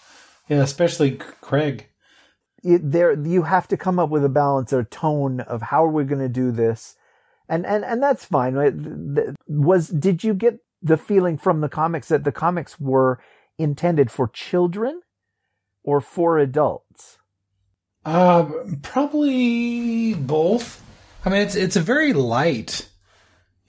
yeah, 0.53 0.63
especially 0.63 1.17
Craig. 1.17 1.89
it, 2.63 2.91
there 2.93 3.13
you 3.15 3.43
have 3.45 3.67
to 3.69 3.77
come 3.77 3.99
up 3.99 4.11
with 4.11 4.25
a 4.25 4.29
balance 4.29 4.73
or 4.73 4.85
tone 4.85 5.41
of 5.41 5.63
how 5.63 5.85
are 5.85 5.91
we 5.91 6.05
going 6.05 6.21
to 6.21 6.29
do 6.29 6.51
this 6.53 6.97
and 7.49 7.65
and 7.67 7.85
and 7.85 8.03
that's 8.03 8.25
fine 8.25 8.55
right? 8.55 8.75
Was 9.49 9.89
did 9.89 10.23
you 10.23 10.35
get 10.35 10.59
the 10.83 10.97
feeling 10.97 11.39
from 11.39 11.61
the 11.61 11.69
comics 11.69 12.09
that 12.09 12.25
the 12.25 12.33
comics 12.33 12.79
were 12.79 13.19
intended 13.59 14.11
for 14.11 14.29
children 14.29 15.01
or 15.85 16.01
for 16.01 16.39
adults 16.39 17.19
Uh, 18.05 18.45
probably 18.83 20.15
both. 20.15 20.83
I 21.25 21.31
mean, 21.31 21.43
it's 21.43 21.55
it's 21.55 21.77
a 21.77 21.81
very 21.81 22.13
light. 22.13 22.89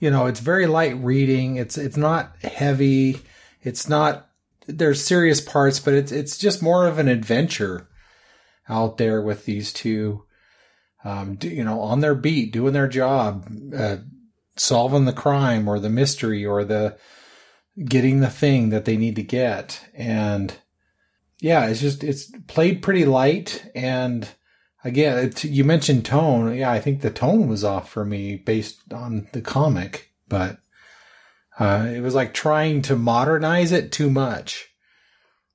You 0.00 0.10
know, 0.10 0.26
it's 0.26 0.40
very 0.40 0.66
light 0.66 0.96
reading. 0.98 1.56
It's 1.56 1.78
it's 1.78 1.96
not 1.96 2.36
heavy. 2.42 3.22
It's 3.62 3.88
not. 3.88 4.28
There's 4.66 5.04
serious 5.04 5.40
parts, 5.40 5.80
but 5.80 5.94
it's 5.94 6.12
it's 6.12 6.38
just 6.38 6.62
more 6.62 6.86
of 6.86 6.98
an 6.98 7.08
adventure 7.08 7.88
out 8.68 8.98
there 8.98 9.20
with 9.20 9.44
these 9.44 9.72
two. 9.72 10.24
Um, 11.04 11.34
do, 11.34 11.48
you 11.48 11.64
know, 11.64 11.80
on 11.80 12.00
their 12.00 12.14
beat, 12.14 12.52
doing 12.52 12.72
their 12.72 12.88
job, 12.88 13.46
uh, 13.76 13.98
solving 14.56 15.04
the 15.04 15.12
crime 15.12 15.68
or 15.68 15.78
the 15.78 15.90
mystery 15.90 16.46
or 16.46 16.64
the 16.64 16.96
getting 17.84 18.20
the 18.20 18.30
thing 18.30 18.70
that 18.70 18.86
they 18.86 18.96
need 18.96 19.16
to 19.16 19.22
get, 19.22 19.84
and 19.94 20.54
yeah, 21.40 21.66
it's 21.66 21.80
just 21.80 22.02
it's 22.02 22.30
played 22.46 22.82
pretty 22.82 23.04
light 23.04 23.70
and 23.74 24.28
again, 24.84 25.32
you 25.42 25.64
mentioned 25.64 26.04
tone. 26.04 26.54
Yeah, 26.54 26.70
I 26.70 26.80
think 26.80 27.00
the 27.00 27.10
tone 27.10 27.48
was 27.48 27.64
off 27.64 27.90
for 27.90 28.04
me 28.04 28.36
based 28.36 28.92
on 28.92 29.26
the 29.32 29.40
comic, 29.40 30.12
but 30.28 30.58
uh, 31.58 31.86
it 31.88 32.00
was 32.00 32.14
like 32.14 32.34
trying 32.34 32.82
to 32.82 32.96
modernize 32.96 33.72
it 33.72 33.92
too 33.92 34.10
much. 34.10 34.68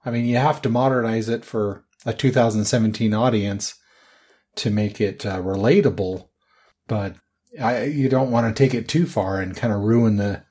I 0.06 0.12
mean, 0.12 0.26
you 0.26 0.38
have 0.38 0.62
to 0.62 0.70
modernize 0.70 1.28
it 1.28 1.44
for 1.44 1.84
a 2.06 2.14
2017 2.14 3.14
audience 3.14 3.76
to 4.56 4.70
make 4.70 5.02
it 5.02 5.26
uh, 5.26 5.42
relatable, 5.42 6.30
but 6.88 7.16
I, 7.62 7.84
you 7.84 8.10
don't 8.10 8.32
want 8.32 8.54
to 8.54 8.64
take 8.64 8.74
it 8.74 8.88
too 8.88 9.06
far 9.06 9.42
and 9.42 9.56
kind 9.56 9.74
of 9.74 9.82
ruin 9.82 10.18
the 10.18 10.44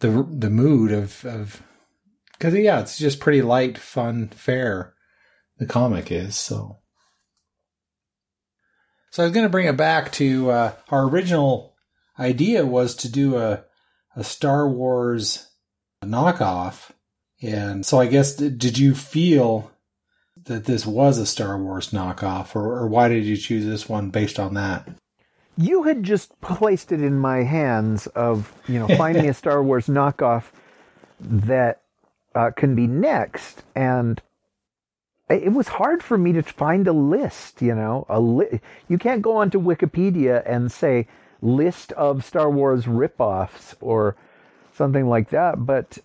the 0.00 0.26
the 0.30 0.50
mood 0.50 0.92
of 0.92 1.24
of 1.24 1.62
because 2.32 2.54
yeah, 2.54 2.80
it's 2.80 2.98
just 2.98 3.20
pretty 3.20 3.42
light, 3.42 3.78
fun, 3.78 4.28
fair. 4.28 4.94
The 5.58 5.66
comic 5.66 6.12
is 6.12 6.36
so. 6.36 6.80
So 9.10 9.22
I 9.22 9.26
was 9.26 9.32
going 9.32 9.46
to 9.46 9.50
bring 9.50 9.66
it 9.66 9.76
back 9.76 10.12
to 10.12 10.50
uh, 10.50 10.72
our 10.90 11.08
original 11.08 11.74
idea 12.18 12.66
was 12.66 12.94
to 12.96 13.10
do 13.10 13.38
a 13.38 13.64
a 14.16 14.24
Star 14.24 14.68
Wars 14.68 15.48
knockoff, 16.04 16.90
and 17.40 17.86
so 17.86 18.00
I 18.00 18.06
guess 18.06 18.34
did 18.34 18.78
you 18.78 18.94
feel 18.94 19.70
that 20.44 20.64
this 20.64 20.84
was 20.86 21.18
a 21.18 21.26
Star 21.26 21.62
Wars 21.62 21.90
knockoff, 21.90 22.56
or, 22.56 22.76
or 22.76 22.88
why 22.88 23.08
did 23.08 23.24
you 23.24 23.36
choose 23.36 23.64
this 23.64 23.88
one 23.88 24.10
based 24.10 24.40
on 24.40 24.54
that? 24.54 24.88
you 25.56 25.84
had 25.84 26.02
just 26.02 26.38
placed 26.40 26.92
it 26.92 27.02
in 27.02 27.18
my 27.18 27.42
hands 27.42 28.06
of 28.08 28.52
you 28.68 28.78
know 28.78 28.88
finding 28.96 29.28
a 29.28 29.34
star 29.42 29.62
wars 29.62 29.86
knockoff 29.86 30.50
that 31.20 31.82
uh, 32.34 32.50
can 32.50 32.74
be 32.74 32.86
next 32.86 33.62
and 33.74 34.20
it 35.28 35.52
was 35.52 35.68
hard 35.68 36.02
for 36.02 36.16
me 36.16 36.32
to 36.32 36.42
find 36.42 36.86
a 36.86 36.92
list 36.92 37.62
you 37.62 37.74
know 37.74 38.04
a 38.08 38.20
li- 38.20 38.60
you 38.88 38.98
can't 38.98 39.22
go 39.22 39.36
onto 39.36 39.60
wikipedia 39.60 40.42
and 40.46 40.70
say 40.70 41.06
list 41.40 41.92
of 41.92 42.24
star 42.24 42.50
wars 42.50 42.84
ripoffs 42.84 43.74
or 43.80 44.16
something 44.72 45.08
like 45.08 45.30
that 45.30 45.64
but 45.66 45.98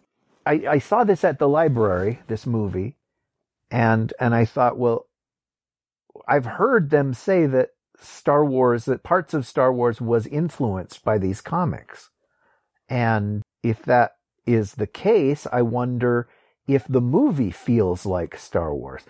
I, 0.46 0.64
I 0.68 0.80
saw 0.80 1.04
this 1.04 1.24
at 1.24 1.40
the 1.40 1.48
library 1.48 2.20
this 2.28 2.46
movie 2.46 2.96
and 3.70 4.14
and 4.20 4.34
i 4.36 4.46
thought 4.46 4.78
well 4.78 5.08
i've 6.28 6.46
heard 6.46 6.90
them 6.90 7.14
say 7.14 7.46
that 7.46 7.70
Star 8.02 8.44
Wars, 8.44 8.86
that 8.86 9.04
parts 9.04 9.34
of 9.34 9.46
Star 9.46 9.72
Wars 9.72 10.02
was 10.02 10.26
influenced 10.28 11.04
by 11.04 11.18
these 11.18 11.40
comics. 11.40 12.10
And 12.90 13.44
if 13.64 13.84
that 13.84 14.16
is 14.46 14.74
the 14.74 14.88
case, 14.88 15.48
I 15.52 15.62
wonder 15.62 16.28
if 16.68 16.86
the 16.88 17.02
movie 17.02 17.52
feels 17.52 18.06
like 18.06 18.38
Star 18.38 18.74
Wars. 18.74 19.04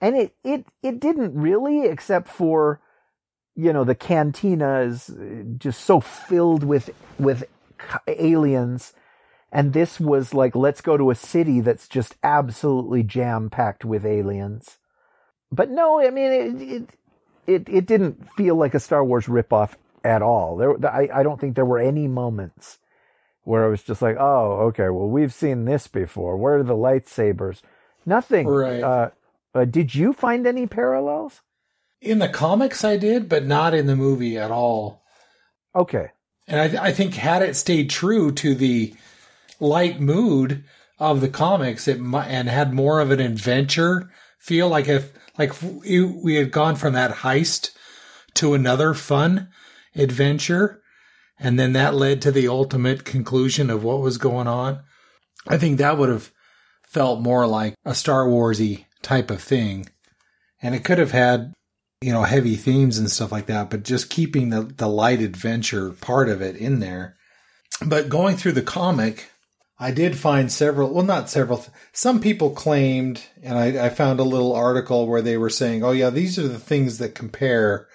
And 0.00 0.16
it, 0.16 0.34
it, 0.42 0.66
it 0.82 0.98
didn't 1.00 1.34
really, 1.34 1.84
except 1.84 2.28
for, 2.28 2.80
you 3.60 3.72
know, 3.72 3.84
the 3.84 3.94
cantina 3.94 4.80
is 4.80 5.14
just 5.58 5.84
so 5.84 6.00
filled 6.00 6.64
with, 6.64 6.90
with 7.18 7.44
aliens. 8.06 8.92
And 9.52 9.72
this 9.72 9.98
was 9.98 10.32
like, 10.32 10.54
let's 10.54 10.80
go 10.80 10.96
to 10.96 11.10
a 11.10 11.14
city 11.14 11.60
that's 11.60 11.88
just 11.88 12.16
absolutely 12.22 13.02
jam 13.02 13.50
packed 13.50 13.84
with 13.84 14.06
aliens. 14.06 14.78
But 15.50 15.70
no, 15.70 16.00
I 16.00 16.10
mean, 16.10 16.32
it, 16.32 16.62
it 16.62 16.88
it 17.46 17.68
it 17.68 17.86
didn't 17.86 18.28
feel 18.36 18.54
like 18.54 18.74
a 18.74 18.80
Star 18.80 19.04
Wars 19.04 19.26
ripoff 19.26 19.74
at 20.04 20.22
all. 20.22 20.56
There, 20.56 20.86
I, 20.86 21.08
I 21.12 21.22
don't 21.24 21.40
think 21.40 21.56
there 21.56 21.64
were 21.64 21.80
any 21.80 22.06
moments 22.06 22.78
where 23.42 23.64
it 23.64 23.70
was 23.70 23.82
just 23.82 24.02
like, 24.02 24.16
oh, 24.18 24.68
okay, 24.68 24.88
well, 24.90 25.08
we've 25.08 25.34
seen 25.34 25.64
this 25.64 25.88
before. 25.88 26.36
Where 26.36 26.58
are 26.58 26.62
the 26.62 26.74
lightsabers? 26.74 27.62
Nothing. 28.06 28.46
Right. 28.46 28.82
Uh, 28.82 29.10
uh, 29.54 29.64
did 29.64 29.94
you 29.94 30.12
find 30.12 30.46
any 30.46 30.66
parallels? 30.68 31.40
In 32.00 32.18
the 32.18 32.28
comics, 32.28 32.84
I 32.84 32.96
did, 32.96 33.28
but 33.28 33.44
not 33.44 33.74
in 33.74 33.86
the 33.86 33.96
movie 33.96 34.38
at 34.38 34.50
all. 34.50 35.02
Okay. 35.74 36.08
And 36.46 36.78
I, 36.78 36.86
I 36.86 36.92
think 36.92 37.14
had 37.14 37.42
it 37.42 37.56
stayed 37.56 37.90
true 37.90 38.32
to 38.32 38.54
the 38.54 38.94
light 39.60 40.00
mood 40.00 40.64
of 40.98 41.20
the 41.20 41.28
comics, 41.28 41.86
it 41.86 41.98
and 41.98 42.48
had 42.48 42.72
more 42.72 43.00
of 43.00 43.10
an 43.10 43.20
adventure 43.20 44.10
feel, 44.38 44.68
like 44.68 44.88
if 44.88 45.12
like 45.38 45.52
we 45.62 46.04
we 46.04 46.34
had 46.34 46.50
gone 46.50 46.76
from 46.76 46.92
that 46.94 47.16
heist 47.16 47.70
to 48.34 48.54
another 48.54 48.94
fun 48.94 49.48
adventure, 49.94 50.82
and 51.38 51.58
then 51.58 51.72
that 51.72 51.94
led 51.94 52.20
to 52.22 52.32
the 52.32 52.48
ultimate 52.48 53.04
conclusion 53.04 53.70
of 53.70 53.84
what 53.84 54.00
was 54.00 54.18
going 54.18 54.46
on. 54.46 54.80
I 55.48 55.56
think 55.56 55.78
that 55.78 55.96
would 55.96 56.08
have 56.08 56.30
felt 56.82 57.20
more 57.20 57.46
like 57.46 57.74
a 57.84 57.94
Star 57.94 58.26
Warsy 58.26 58.86
type 59.02 59.30
of 59.30 59.42
thing, 59.42 59.86
and 60.60 60.74
it 60.74 60.84
could 60.84 60.98
have 60.98 61.12
had 61.12 61.52
you 62.00 62.12
know 62.12 62.22
heavy 62.22 62.56
themes 62.56 62.98
and 62.98 63.10
stuff 63.10 63.32
like 63.32 63.46
that, 63.46 63.70
but 63.70 63.82
just 63.82 64.10
keeping 64.10 64.50
the 64.50 64.62
the 64.62 64.88
light 64.88 65.20
adventure 65.20 65.90
part 65.90 66.28
of 66.28 66.40
it 66.40 66.56
in 66.56 66.80
there. 66.80 67.16
But 67.84 68.08
going 68.08 68.36
through 68.36 68.52
the 68.52 68.62
comic, 68.62 69.30
I 69.78 69.90
did 69.90 70.18
find 70.18 70.52
several, 70.52 70.92
well, 70.92 71.04
not 71.04 71.30
several, 71.30 71.64
some 71.92 72.20
people 72.20 72.50
claimed, 72.50 73.22
and 73.42 73.58
I, 73.58 73.86
I 73.86 73.88
found 73.88 74.20
a 74.20 74.24
little 74.24 74.54
article 74.54 75.06
where 75.06 75.22
they 75.22 75.38
were 75.38 75.48
saying, 75.48 75.82
oh, 75.82 75.92
yeah, 75.92 76.10
these 76.10 76.38
are 76.38 76.46
the 76.46 76.58
things 76.58 76.98
that 76.98 77.14
compare 77.14 77.88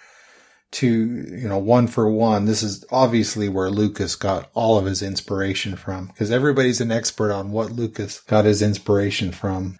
to, 0.72 0.88
you 0.88 1.48
know, 1.48 1.60
one 1.60 1.86
for 1.86 2.10
one. 2.10 2.46
This 2.46 2.64
is 2.64 2.84
obviously 2.92 3.48
where 3.48 3.70
Lucas 3.70 4.16
got 4.16 4.50
all 4.56 4.80
of 4.80 4.86
his 4.86 5.04
inspiration 5.04 5.76
from, 5.76 6.08
because 6.08 6.32
everybody's 6.32 6.82
an 6.82 6.92
expert 6.92 7.32
on 7.32 7.52
what 7.52 7.72
Lucas 7.72 8.20
got 8.22 8.46
his 8.46 8.64
inspiration 8.64 9.32
from. 9.32 9.78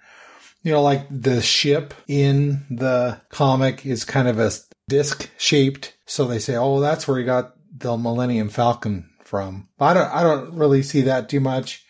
You 0.66 0.72
know, 0.72 0.82
like 0.82 1.06
the 1.12 1.44
ship 1.44 1.94
in 2.08 2.66
the 2.72 3.22
comic 3.30 3.86
is 3.86 4.04
kind 4.04 4.28
of 4.28 4.40
a 4.40 4.52
disc 4.90 5.30
shaped. 5.38 5.96
So 6.08 6.26
they 6.26 6.40
say, 6.40 6.56
oh, 6.56 6.80
that's 6.80 7.08
where 7.08 7.20
he 7.20 7.24
got 7.24 7.54
the 7.72 7.96
Millennium 7.96 8.50
Falcon 8.50 9.08
from. 9.22 9.70
But 9.78 9.86
I 9.86 9.94
don't, 9.94 10.14
I 10.16 10.24
don't 10.24 10.56
really 10.56 10.82
see 10.82 11.02
that 11.02 11.30
too 11.30 11.40
much. 11.40 11.86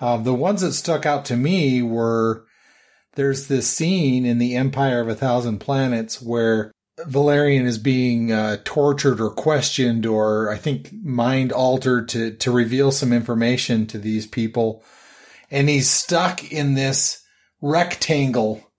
Uh, 0.00 0.16
the 0.16 0.34
ones 0.34 0.62
that 0.62 0.72
stuck 0.72 1.06
out 1.06 1.24
to 1.26 1.36
me 1.36 1.80
were 1.80 2.44
there's 3.14 3.46
this 3.46 3.68
scene 3.68 4.26
in 4.26 4.38
the 4.38 4.56
Empire 4.56 5.00
of 5.00 5.08
a 5.08 5.14
Thousand 5.14 5.60
Planets 5.60 6.20
where 6.20 6.72
Valerian 7.06 7.66
is 7.66 7.78
being 7.78 8.32
uh, 8.32 8.56
tortured 8.64 9.20
or 9.20 9.30
questioned 9.30 10.06
or 10.06 10.50
I 10.50 10.56
think 10.56 10.92
mind 10.92 11.52
altered 11.52 12.08
to 12.08 12.32
to 12.32 12.50
reveal 12.50 12.90
some 12.90 13.12
information 13.12 13.86
to 13.86 13.98
these 13.98 14.26
people, 14.26 14.82
and 15.52 15.68
he's 15.68 15.88
stuck 15.88 16.50
in 16.50 16.74
this 16.74 17.22
rectangle, 17.62 18.70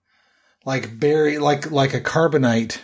like 0.64 0.98
Barry, 1.00 1.38
like 1.38 1.70
like 1.70 1.94
a 1.94 2.00
carbonite, 2.00 2.78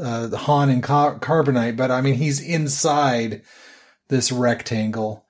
uh, 0.00 0.30
Han 0.36 0.70
and 0.70 0.82
car- 0.82 1.18
carbonite, 1.20 1.76
but 1.76 1.90
I 1.90 2.00
mean 2.02 2.14
he's 2.14 2.40
inside 2.40 3.42
this 4.08 4.32
rectangle 4.32 5.24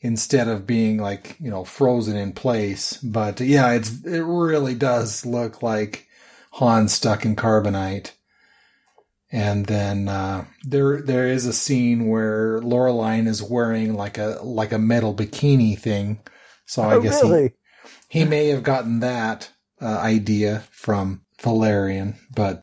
instead 0.00 0.48
of 0.48 0.66
being 0.66 0.98
like 0.98 1.36
you 1.40 1.50
know 1.50 1.64
frozen 1.64 2.16
in 2.16 2.32
place. 2.32 2.98
But 2.98 3.40
yeah, 3.40 3.72
it's 3.72 4.04
it 4.04 4.22
really 4.22 4.74
does 4.74 5.26
look 5.26 5.62
like 5.62 6.08
Han 6.54 6.88
stuck 6.88 7.24
in 7.24 7.36
carbonite. 7.36 8.12
And 9.30 9.66
then 9.66 10.08
uh, 10.08 10.46
there 10.64 11.02
there 11.02 11.28
is 11.28 11.44
a 11.46 11.52
scene 11.52 12.08
where 12.08 12.60
Laureline 12.60 13.26
is 13.26 13.42
wearing 13.42 13.94
like 13.94 14.16
a 14.18 14.40
like 14.42 14.72
a 14.72 14.78
metal 14.78 15.14
bikini 15.14 15.78
thing. 15.78 16.20
So 16.66 16.82
I 16.82 16.96
Oh, 16.96 17.00
guess 17.00 17.22
really? 17.22 17.54
He 18.08 18.24
may 18.24 18.48
have 18.48 18.62
gotten 18.62 19.00
that 19.00 19.50
uh, 19.80 19.86
idea 19.86 20.64
from 20.70 21.22
Valerian, 21.40 22.16
but, 22.34 22.62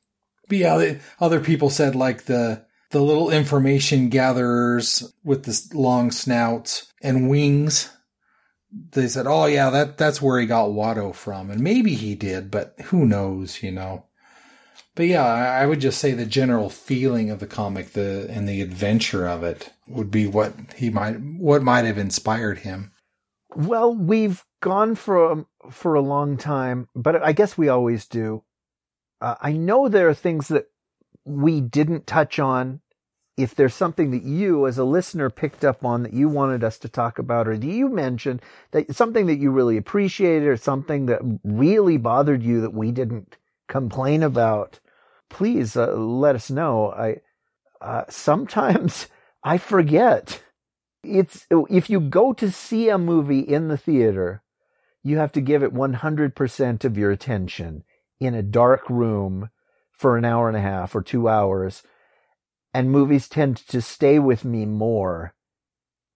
but 0.50 0.58
yeah, 0.58 0.78
the, 0.78 1.00
other 1.20 1.40
people 1.40 1.70
said 1.70 1.96
like 1.96 2.26
the 2.26 2.66
the 2.92 3.02
little 3.02 3.30
information 3.30 4.08
gatherers 4.08 5.12
with 5.24 5.44
the 5.44 5.78
long 5.78 6.12
snouts 6.12 6.94
and 7.02 7.30
wings. 7.30 7.90
They 8.92 9.08
said, 9.08 9.28
"Oh 9.28 9.46
yeah, 9.46 9.70
that 9.70 9.98
that's 9.98 10.22
where 10.22 10.40
he 10.40 10.46
got 10.46 10.70
Watto 10.70 11.14
from," 11.14 11.50
and 11.50 11.62
maybe 11.62 11.96
he 11.96 12.16
did, 12.16 12.52
but 12.52 12.76
who 12.86 13.06
knows, 13.06 13.62
you 13.64 13.72
know. 13.72 14.06
But 14.96 15.08
yeah, 15.08 15.26
I 15.26 15.66
would 15.66 15.82
just 15.82 16.00
say 16.00 16.14
the 16.14 16.26
general 16.26 16.70
feeling 16.70 17.30
of 17.30 17.40
the 17.40 17.48
comic, 17.48 17.92
the 17.92 18.28
and 18.30 18.48
the 18.48 18.62
adventure 18.62 19.28
of 19.28 19.44
it 19.44 19.74
would 19.88 20.10
be 20.10 20.26
what 20.26 20.54
he 20.76 20.90
might 20.90 21.20
what 21.20 21.62
might 21.62 21.86
have 21.86 21.98
inspired 21.98 22.60
him. 22.60 22.92
Well, 23.56 23.96
we've 23.96 24.44
gone 24.62 24.96
for 24.96 25.32
a, 25.32 25.46
for 25.72 25.96
a 25.96 26.02
long 26.02 26.38
time, 26.38 26.90
but 26.96 27.24
I 27.24 27.32
guess 27.32 27.58
we 27.58 27.70
always 27.70 28.06
do. 28.06 28.44
Uh, 29.22 29.36
I 29.42 29.54
know 29.54 29.88
there 29.88 30.10
are 30.10 30.14
things 30.14 30.50
that 30.50 30.66
we 31.24 31.62
didn't 31.62 32.06
touch 32.06 32.38
on. 32.38 32.82
If 33.38 33.56
there's 33.56 33.74
something 33.74 34.12
that 34.12 34.24
you, 34.24 34.68
as 34.68 34.78
a 34.78 34.86
listener, 34.86 35.30
picked 35.30 35.66
up 35.66 35.84
on 35.84 36.04
that 36.04 36.14
you 36.14 36.30
wanted 36.30 36.64
us 36.64 36.78
to 36.80 36.90
talk 36.90 37.20
about, 37.20 37.48
or 37.48 37.58
do 37.58 37.68
you 37.68 37.90
mention 37.90 38.40
that 38.72 38.94
something 38.96 39.26
that 39.28 39.40
you 39.40 39.52
really 39.52 39.78
appreciated, 39.78 40.48
or 40.48 40.58
something 40.58 41.06
that 41.08 41.22
really 41.44 41.98
bothered 41.98 42.44
you 42.44 42.62
that 42.62 42.74
we 42.74 42.92
didn't 42.92 43.38
complain 43.68 44.24
about, 44.24 44.80
please 45.30 45.76
uh, 45.76 45.94
let 45.94 46.36
us 46.36 46.50
know. 46.50 46.92
I 46.92 47.22
uh, 47.82 48.04
sometimes 48.10 49.08
I 49.44 49.58
forget 49.58 50.42
it's 51.06 51.48
if 51.52 51.90
you 51.90 52.00
go 52.00 52.34
to 52.34 52.52
see 52.52 52.90
a 52.90 52.98
movie 52.98 53.40
in 53.40 53.68
the 53.68 53.78
theater, 53.78 54.42
you 55.04 55.18
have 55.18 55.32
to 55.34 55.42
give 55.42 55.64
it 55.64 55.74
100% 55.74 56.86
of 56.86 56.98
your 56.98 57.12
attention 57.12 57.84
in 58.20 58.34
a 58.34 58.42
dark 58.42 58.90
room 58.90 59.50
for 59.92 60.18
an 60.18 60.26
hour 60.26 60.48
and 60.48 60.58
a 60.58 60.62
half 60.62 60.96
or 60.96 61.02
2 61.02 61.30
hours. 61.30 61.84
And 62.74 62.92
movies 62.92 63.30
tend 63.30 63.58
to 63.68 63.82
stay 63.82 64.20
with 64.20 64.44
me 64.44 64.66
more 64.66 65.34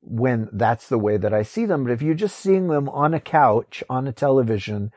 when 0.01 0.49
that's 0.51 0.87
the 0.87 0.97
way 0.97 1.17
that 1.17 1.33
I 1.33 1.43
see 1.43 1.65
them. 1.65 1.83
But 1.83 1.93
if 1.93 2.01
you're 2.01 2.13
just 2.13 2.37
seeing 2.37 2.67
them 2.67 2.89
on 2.89 3.13
a 3.13 3.19
couch, 3.19 3.83
on 3.89 4.07
a 4.07 4.11
television, 4.11 4.91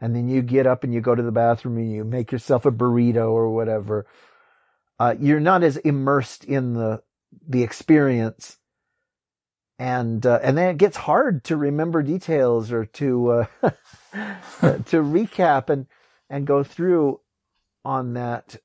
and 0.00 0.14
then 0.14 0.28
you 0.28 0.42
get 0.42 0.66
up 0.66 0.84
and 0.84 0.94
you 0.94 1.00
go 1.00 1.14
to 1.14 1.22
the 1.22 1.32
bathroom 1.32 1.76
and 1.78 1.92
you 1.92 2.04
make 2.04 2.32
yourself 2.32 2.64
a 2.64 2.72
burrito 2.72 3.30
or 3.30 3.50
whatever, 3.50 4.06
uh, 4.98 5.14
you're 5.18 5.40
not 5.40 5.62
as 5.62 5.76
immersed 5.78 6.44
in 6.44 6.74
the 6.74 7.02
the 7.46 7.62
experience 7.62 8.58
and 9.80 10.26
uh, 10.26 10.38
and 10.42 10.58
then 10.58 10.68
it 10.68 10.76
gets 10.76 10.98
hard 10.98 11.42
to 11.44 11.56
remember 11.56 12.02
details 12.02 12.70
or 12.70 12.84
to 12.84 13.30
uh, 13.30 13.46
to 13.62 15.02
recap 15.02 15.70
and 15.70 15.86
and 16.28 16.46
go 16.46 16.62
through 16.62 17.20
on 17.82 18.12
that. 18.12 18.56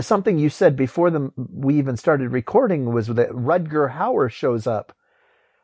Something 0.00 0.38
you 0.38 0.48
said 0.48 0.76
before 0.76 1.10
the 1.10 1.32
we 1.36 1.76
even 1.76 1.96
started 1.96 2.30
recording 2.30 2.92
was 2.94 3.08
that 3.08 3.30
Rutger 3.30 3.96
Hauer 3.96 4.30
shows 4.30 4.64
up 4.64 4.94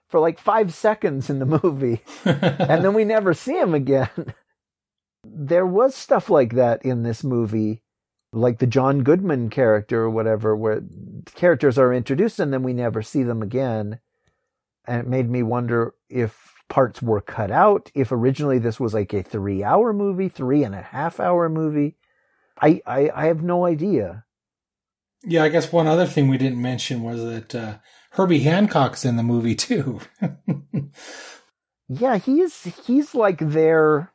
for 0.08 0.18
like 0.18 0.40
five 0.40 0.74
seconds 0.74 1.30
in 1.30 1.38
the 1.38 1.60
movie, 1.62 2.02
and 2.24 2.84
then 2.84 2.94
we 2.94 3.04
never 3.04 3.32
see 3.32 3.56
him 3.56 3.74
again. 3.74 4.34
there 5.24 5.66
was 5.66 5.94
stuff 5.94 6.28
like 6.28 6.54
that 6.54 6.84
in 6.84 7.04
this 7.04 7.22
movie, 7.22 7.84
like 8.32 8.58
the 8.58 8.66
John 8.66 9.04
Goodman 9.04 9.50
character 9.50 10.02
or 10.02 10.10
whatever, 10.10 10.56
where 10.56 10.82
characters 11.36 11.78
are 11.78 11.94
introduced 11.94 12.40
and 12.40 12.52
then 12.52 12.64
we 12.64 12.72
never 12.72 13.02
see 13.02 13.22
them 13.22 13.40
again 13.40 14.00
and 14.86 15.00
it 15.00 15.06
made 15.06 15.28
me 15.30 15.42
wonder 15.42 15.94
if 16.08 16.54
parts 16.68 17.02
were 17.02 17.20
cut 17.20 17.50
out, 17.50 17.90
if 17.94 18.10
originally 18.12 18.58
this 18.58 18.80
was 18.80 18.94
like 18.94 19.12
a 19.12 19.22
three 19.22 19.62
hour 19.62 19.92
movie, 19.92 20.28
three 20.28 20.64
and 20.64 20.74
a 20.74 20.82
half 20.82 21.20
hour 21.20 21.48
movie. 21.48 21.96
I, 22.60 22.80
I, 22.86 23.10
I 23.14 23.26
have 23.26 23.42
no 23.42 23.66
idea. 23.66 24.24
Yeah, 25.24 25.42
I 25.44 25.48
guess 25.48 25.72
one 25.72 25.86
other 25.86 26.06
thing 26.06 26.28
we 26.28 26.38
didn't 26.38 26.60
mention 26.60 27.02
was 27.02 27.22
that 27.24 27.54
uh, 27.54 27.74
Herbie 28.10 28.40
Hancock's 28.40 29.04
in 29.04 29.16
the 29.16 29.22
movie 29.22 29.54
too. 29.54 30.00
Yeah, 31.88 32.16
he's 32.16 32.64
he's 32.86 33.14
like 33.14 33.38
their 33.38 34.10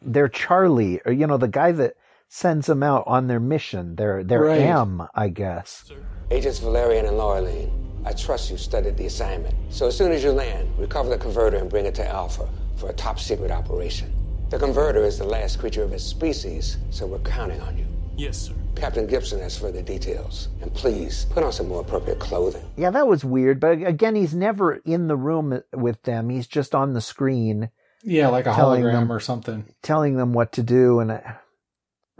their 0.00 0.28
Charlie, 0.28 1.00
or 1.04 1.12
you 1.12 1.26
know, 1.26 1.36
the 1.36 1.48
guy 1.48 1.72
that 1.72 1.96
sends 2.28 2.66
them 2.66 2.82
out 2.82 3.04
on 3.06 3.26
their 3.26 3.40
mission, 3.40 3.96
their 3.96 4.24
their 4.24 4.40
Right. 4.40 4.60
M, 4.60 5.06
I 5.14 5.28
guess. 5.28 5.90
Agents 6.30 6.58
Valerian 6.60 7.04
and 7.04 7.16
Laureline, 7.16 7.83
I 8.04 8.12
trust 8.12 8.50
you 8.50 8.56
studied 8.58 8.96
the 8.96 9.06
assignment. 9.06 9.54
So 9.70 9.86
as 9.86 9.96
soon 9.96 10.12
as 10.12 10.22
you 10.22 10.30
land, 10.32 10.68
recover 10.78 11.08
the 11.08 11.18
converter 11.18 11.56
and 11.56 11.70
bring 11.70 11.86
it 11.86 11.94
to 11.96 12.06
Alpha 12.08 12.48
for 12.76 12.90
a 12.90 12.92
top 12.92 13.18
secret 13.18 13.50
operation. 13.50 14.12
The 14.50 14.58
converter 14.58 15.04
is 15.04 15.18
the 15.18 15.24
last 15.24 15.58
creature 15.58 15.82
of 15.82 15.92
its 15.92 16.04
species, 16.04 16.76
so 16.90 17.06
we're 17.06 17.18
counting 17.20 17.60
on 17.62 17.78
you. 17.78 17.86
Yes, 18.16 18.36
sir. 18.38 18.52
Captain 18.76 19.06
Gibson 19.06 19.40
has 19.40 19.56
further 19.58 19.82
details. 19.82 20.48
And 20.60 20.72
please, 20.74 21.26
put 21.30 21.42
on 21.42 21.52
some 21.52 21.68
more 21.68 21.80
appropriate 21.80 22.18
clothing. 22.20 22.62
Yeah, 22.76 22.90
that 22.90 23.08
was 23.08 23.24
weird, 23.24 23.58
but 23.58 23.82
again, 23.82 24.14
he's 24.14 24.34
never 24.34 24.74
in 24.84 25.08
the 25.08 25.16
room 25.16 25.62
with 25.72 26.02
them. 26.02 26.28
He's 26.28 26.46
just 26.46 26.74
on 26.74 26.92
the 26.92 27.00
screen. 27.00 27.70
yeah, 28.02 28.28
like 28.28 28.46
a 28.46 28.52
Telling 28.52 28.82
hologram 28.82 28.92
them- 28.92 29.12
or 29.12 29.20
something. 29.20 29.64
telling 29.82 30.16
them 30.16 30.32
what 30.34 30.52
to 30.52 30.62
do 30.62 31.00
and 31.00 31.10
I, 31.10 31.36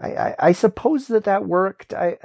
I, 0.02 0.34
I 0.38 0.52
suppose 0.52 1.06
that 1.08 1.24
that 1.24 1.44
worked. 1.46 1.92
I, 1.92 2.16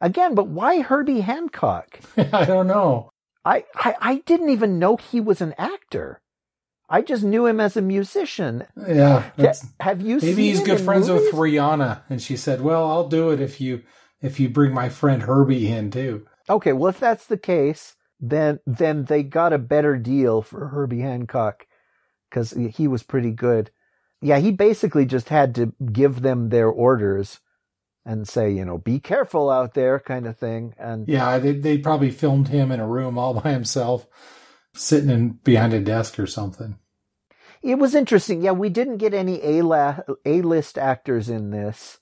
Again, 0.00 0.34
but 0.34 0.48
why 0.48 0.80
Herbie 0.80 1.20
Hancock? 1.20 2.00
I 2.16 2.44
don't 2.44 2.66
know. 2.66 3.10
I, 3.44 3.64
I, 3.74 3.94
I 4.00 4.14
didn't 4.26 4.50
even 4.50 4.78
know 4.78 4.96
he 4.96 5.20
was 5.20 5.40
an 5.40 5.54
actor. 5.58 6.20
I 6.90 7.02
just 7.02 7.22
knew 7.22 7.46
him 7.46 7.60
as 7.60 7.76
a 7.76 7.82
musician. 7.82 8.64
Yeah, 8.76 9.30
that's- 9.36 9.66
have 9.80 10.00
you 10.00 10.18
maybe 10.22 10.48
he's 10.48 10.62
good 10.62 10.80
friends 10.80 11.08
movies? 11.08 11.26
with 11.26 11.34
Rihanna, 11.34 12.02
and 12.08 12.22
she 12.22 12.36
said, 12.36 12.62
"Well, 12.62 12.86
I'll 12.90 13.08
do 13.08 13.30
it 13.30 13.40
if 13.40 13.60
you 13.60 13.82
if 14.22 14.40
you 14.40 14.48
bring 14.48 14.72
my 14.72 14.88
friend 14.88 15.22
Herbie 15.22 15.70
in 15.70 15.90
too." 15.90 16.26
Okay, 16.48 16.72
well, 16.72 16.88
if 16.88 16.98
that's 16.98 17.26
the 17.26 17.36
case, 17.36 17.96
then 18.18 18.60
then 18.66 19.04
they 19.04 19.22
got 19.22 19.52
a 19.52 19.58
better 19.58 19.96
deal 19.98 20.40
for 20.40 20.68
Herbie 20.68 21.00
Hancock 21.00 21.66
because 22.30 22.52
he 22.52 22.88
was 22.88 23.02
pretty 23.02 23.32
good. 23.32 23.70
Yeah, 24.22 24.38
he 24.38 24.50
basically 24.50 25.04
just 25.04 25.28
had 25.28 25.54
to 25.56 25.74
give 25.92 26.22
them 26.22 26.48
their 26.48 26.68
orders 26.68 27.40
and 28.08 28.26
say, 28.26 28.50
you 28.50 28.64
know, 28.64 28.78
be 28.78 28.98
careful 28.98 29.50
out 29.50 29.74
there, 29.74 30.00
kind 30.00 30.26
of 30.26 30.38
thing. 30.38 30.74
And 30.78 31.06
Yeah, 31.06 31.38
they 31.38 31.52
they 31.52 31.76
probably 31.76 32.10
filmed 32.10 32.48
him 32.48 32.72
in 32.72 32.80
a 32.80 32.88
room 32.88 33.18
all 33.18 33.34
by 33.42 33.52
himself, 33.52 34.06
sitting 34.74 35.10
in 35.10 35.32
behind 35.44 35.74
a 35.74 35.80
desk 35.80 36.18
or 36.18 36.26
something. 36.26 36.78
it 37.62 37.74
was 37.74 37.94
interesting. 37.94 38.40
Yeah, 38.40 38.52
we 38.52 38.70
didn't 38.70 38.96
get 38.96 39.12
any 39.12 39.42
A 39.42 39.62
A 40.24 40.40
list 40.40 40.78
actors 40.78 41.28
in 41.28 41.50
this. 41.50 41.98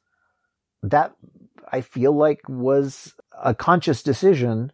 That 0.81 1.17
I 1.73 1.81
feel 1.81 2.13
like 2.13 2.49
was 2.49 3.15
a 3.43 3.53
conscious 3.53 4.05
decision 4.05 4.71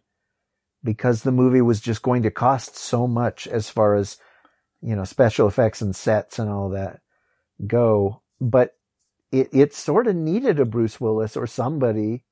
because 0.83 1.23
the 1.23 1.31
movie 1.31 1.61
was 1.61 1.81
just 1.81 2.03
going 2.03 2.21
to 2.23 2.31
cost 2.31 2.77
so 2.77 3.07
much 3.07 3.47
as 3.47 3.71
far 3.71 3.95
as 3.95 4.17
you 4.83 4.95
know 4.95 5.03
special 5.03 5.47
effects 5.47 5.81
and 5.81 5.95
sets 5.95 6.37
and 6.37 6.47
all 6.47 6.69
that 6.69 6.99
go. 7.65 8.21
But 8.39 8.75
it 9.33 9.49
it 9.51 9.73
sort 9.73 10.07
of 10.07 10.15
needed 10.15 10.59
a 10.59 10.65
Bruce 10.65 11.01
Willis 11.01 11.35
or 11.35 11.47
somebody 11.47 12.23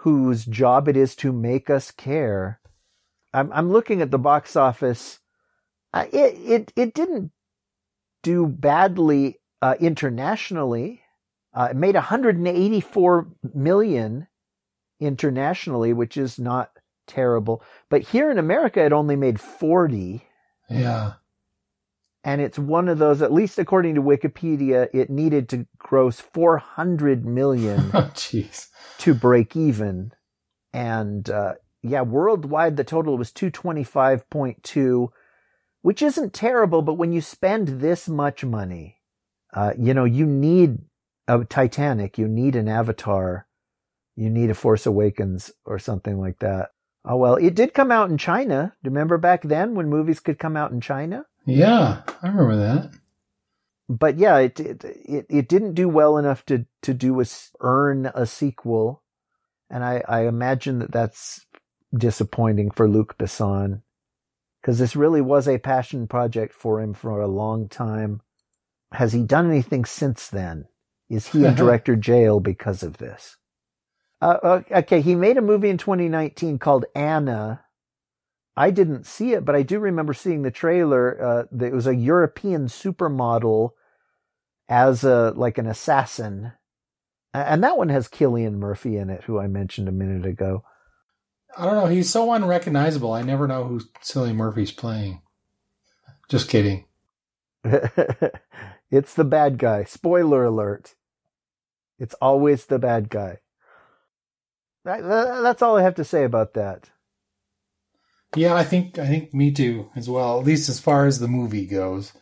whose 0.00 0.44
job 0.44 0.88
it 0.88 0.96
is 0.96 1.16
to 1.16 1.32
make 1.32 1.68
us 1.68 1.90
care. 1.90 2.60
I'm 3.34 3.52
I'm 3.52 3.70
looking 3.70 4.00
at 4.00 4.12
the 4.12 4.18
box 4.18 4.54
office. 4.54 5.18
Uh, 5.92 6.06
it 6.12 6.34
it 6.38 6.72
it 6.76 6.94
didn't 6.94 7.32
do 8.22 8.46
badly 8.46 9.40
uh, 9.60 9.74
internationally. 9.80 11.02
Uh, 11.52 11.68
it 11.70 11.76
made 11.76 11.94
184 11.94 13.28
million 13.54 14.28
internationally, 15.00 15.92
which 15.92 16.16
is 16.16 16.38
not 16.38 16.70
terrible. 17.06 17.62
But 17.88 18.02
here 18.02 18.30
in 18.30 18.38
America, 18.38 18.84
it 18.84 18.92
only 18.92 19.16
made 19.16 19.40
40. 19.40 20.22
Yeah, 20.68 21.14
And 22.26 22.40
it's 22.40 22.58
one 22.58 22.88
of 22.88 22.98
those, 22.98 23.22
at 23.22 23.32
least 23.32 23.56
according 23.56 23.94
to 23.94 24.02
Wikipedia, 24.02 24.88
it 24.92 25.08
needed 25.08 25.48
to 25.50 25.68
gross 25.78 26.18
400 26.18 27.24
million 27.24 27.90
Oh, 27.94 28.10
to 28.98 29.14
break 29.14 29.54
even. 29.54 30.10
And 30.72 31.30
uh, 31.30 31.54
yeah, 31.82 32.02
worldwide, 32.02 32.76
the 32.76 32.82
total 32.82 33.16
was 33.16 33.30
225.2, 33.30 35.08
which 35.82 36.02
isn't 36.02 36.34
terrible, 36.34 36.82
but 36.82 36.94
when 36.94 37.12
you 37.12 37.20
spend 37.20 37.80
this 37.80 38.08
much 38.08 38.44
money, 38.44 38.96
uh, 39.54 39.74
you 39.78 39.94
know, 39.94 40.04
you 40.04 40.26
need 40.26 40.78
a 41.28 41.44
Titanic, 41.44 42.18
you 42.18 42.26
need 42.26 42.56
an 42.56 42.66
Avatar, 42.66 43.46
you 44.16 44.30
need 44.30 44.50
a 44.50 44.54
Force 44.54 44.84
Awakens 44.84 45.52
or 45.64 45.78
something 45.78 46.18
like 46.18 46.40
that. 46.40 46.70
Oh, 47.04 47.18
well, 47.18 47.36
it 47.36 47.54
did 47.54 47.72
come 47.72 47.92
out 47.92 48.10
in 48.10 48.18
China. 48.18 48.74
Do 48.82 48.88
you 48.88 48.90
remember 48.90 49.16
back 49.16 49.42
then 49.42 49.76
when 49.76 49.88
movies 49.88 50.18
could 50.18 50.40
come 50.40 50.56
out 50.56 50.72
in 50.72 50.80
China? 50.80 51.24
Yeah, 51.46 52.02
I 52.22 52.28
remember 52.28 52.56
that. 52.56 52.92
but 53.88 54.18
yeah, 54.18 54.38
it, 54.38 54.58
it 54.60 54.84
it 54.84 55.26
it 55.28 55.48
didn't 55.48 55.74
do 55.74 55.88
well 55.88 56.18
enough 56.18 56.44
to 56.46 56.66
to 56.82 56.94
do 56.94 57.20
a, 57.20 57.24
earn 57.60 58.06
a 58.14 58.26
sequel, 58.26 59.02
and 59.70 59.84
I 59.84 60.02
I 60.08 60.26
imagine 60.26 60.80
that 60.80 60.92
that's 60.92 61.46
disappointing 61.96 62.70
for 62.72 62.88
Luc 62.88 63.16
Besson 63.18 63.82
because 64.60 64.78
this 64.78 64.96
really 64.96 65.20
was 65.20 65.46
a 65.46 65.58
passion 65.58 66.08
project 66.08 66.54
for 66.54 66.80
him 66.82 66.94
for 66.94 67.20
a 67.20 67.28
long 67.28 67.68
time. 67.68 68.22
Has 68.92 69.12
he 69.12 69.22
done 69.22 69.48
anything 69.50 69.84
since 69.84 70.28
then? 70.28 70.66
Is 71.08 71.28
he 71.28 71.44
in 71.44 71.54
director 71.56 71.96
jail 71.96 72.40
because 72.40 72.82
of 72.82 72.98
this? 72.98 73.36
Uh, 74.20 74.38
uh, 74.42 74.62
okay, 74.72 75.00
he 75.00 75.14
made 75.14 75.36
a 75.36 75.42
movie 75.42 75.68
in 75.70 75.78
2019 75.78 76.58
called 76.58 76.86
Anna. 76.94 77.65
I 78.56 78.70
didn't 78.70 79.04
see 79.06 79.32
it, 79.32 79.44
but 79.44 79.54
I 79.54 79.62
do 79.62 79.78
remember 79.78 80.14
seeing 80.14 80.42
the 80.42 80.50
trailer. 80.50 81.22
Uh, 81.22 81.44
that 81.52 81.66
it 81.66 81.74
was 81.74 81.86
a 81.86 81.94
European 81.94 82.66
supermodel 82.66 83.70
as 84.68 85.04
a 85.04 85.32
like 85.36 85.58
an 85.58 85.66
assassin, 85.66 86.52
and 87.34 87.62
that 87.62 87.76
one 87.76 87.90
has 87.90 88.08
Cillian 88.08 88.54
Murphy 88.54 88.96
in 88.96 89.10
it, 89.10 89.24
who 89.24 89.38
I 89.38 89.46
mentioned 89.46 89.88
a 89.88 89.92
minute 89.92 90.24
ago. 90.26 90.64
I 91.56 91.64
don't 91.64 91.74
know. 91.74 91.86
He's 91.86 92.10
so 92.10 92.32
unrecognizable. 92.32 93.12
I 93.12 93.22
never 93.22 93.46
know 93.46 93.64
who 93.64 93.80
Cillian 94.02 94.36
Murphy's 94.36 94.72
playing. 94.72 95.22
Just 96.28 96.48
kidding. 96.48 96.84
it's 97.64 99.14
the 99.14 99.24
bad 99.24 99.58
guy. 99.58 99.84
Spoiler 99.84 100.44
alert. 100.44 100.94
It's 101.98 102.14
always 102.14 102.66
the 102.66 102.78
bad 102.78 103.08
guy. 103.08 103.38
That, 104.84 105.02
that- 105.02 105.42
that's 105.42 105.62
all 105.62 105.76
I 105.78 105.82
have 105.82 105.94
to 105.96 106.04
say 106.04 106.24
about 106.24 106.54
that. 106.54 106.90
Yeah, 108.34 108.54
I 108.54 108.64
think 108.64 108.98
I 108.98 109.06
think 109.06 109.34
me 109.34 109.52
too 109.52 109.90
as 109.94 110.08
well. 110.08 110.40
At 110.40 110.46
least 110.46 110.68
as 110.68 110.80
far 110.80 111.06
as 111.06 111.18
the 111.18 111.28
movie 111.28 111.66
goes. 111.66 112.12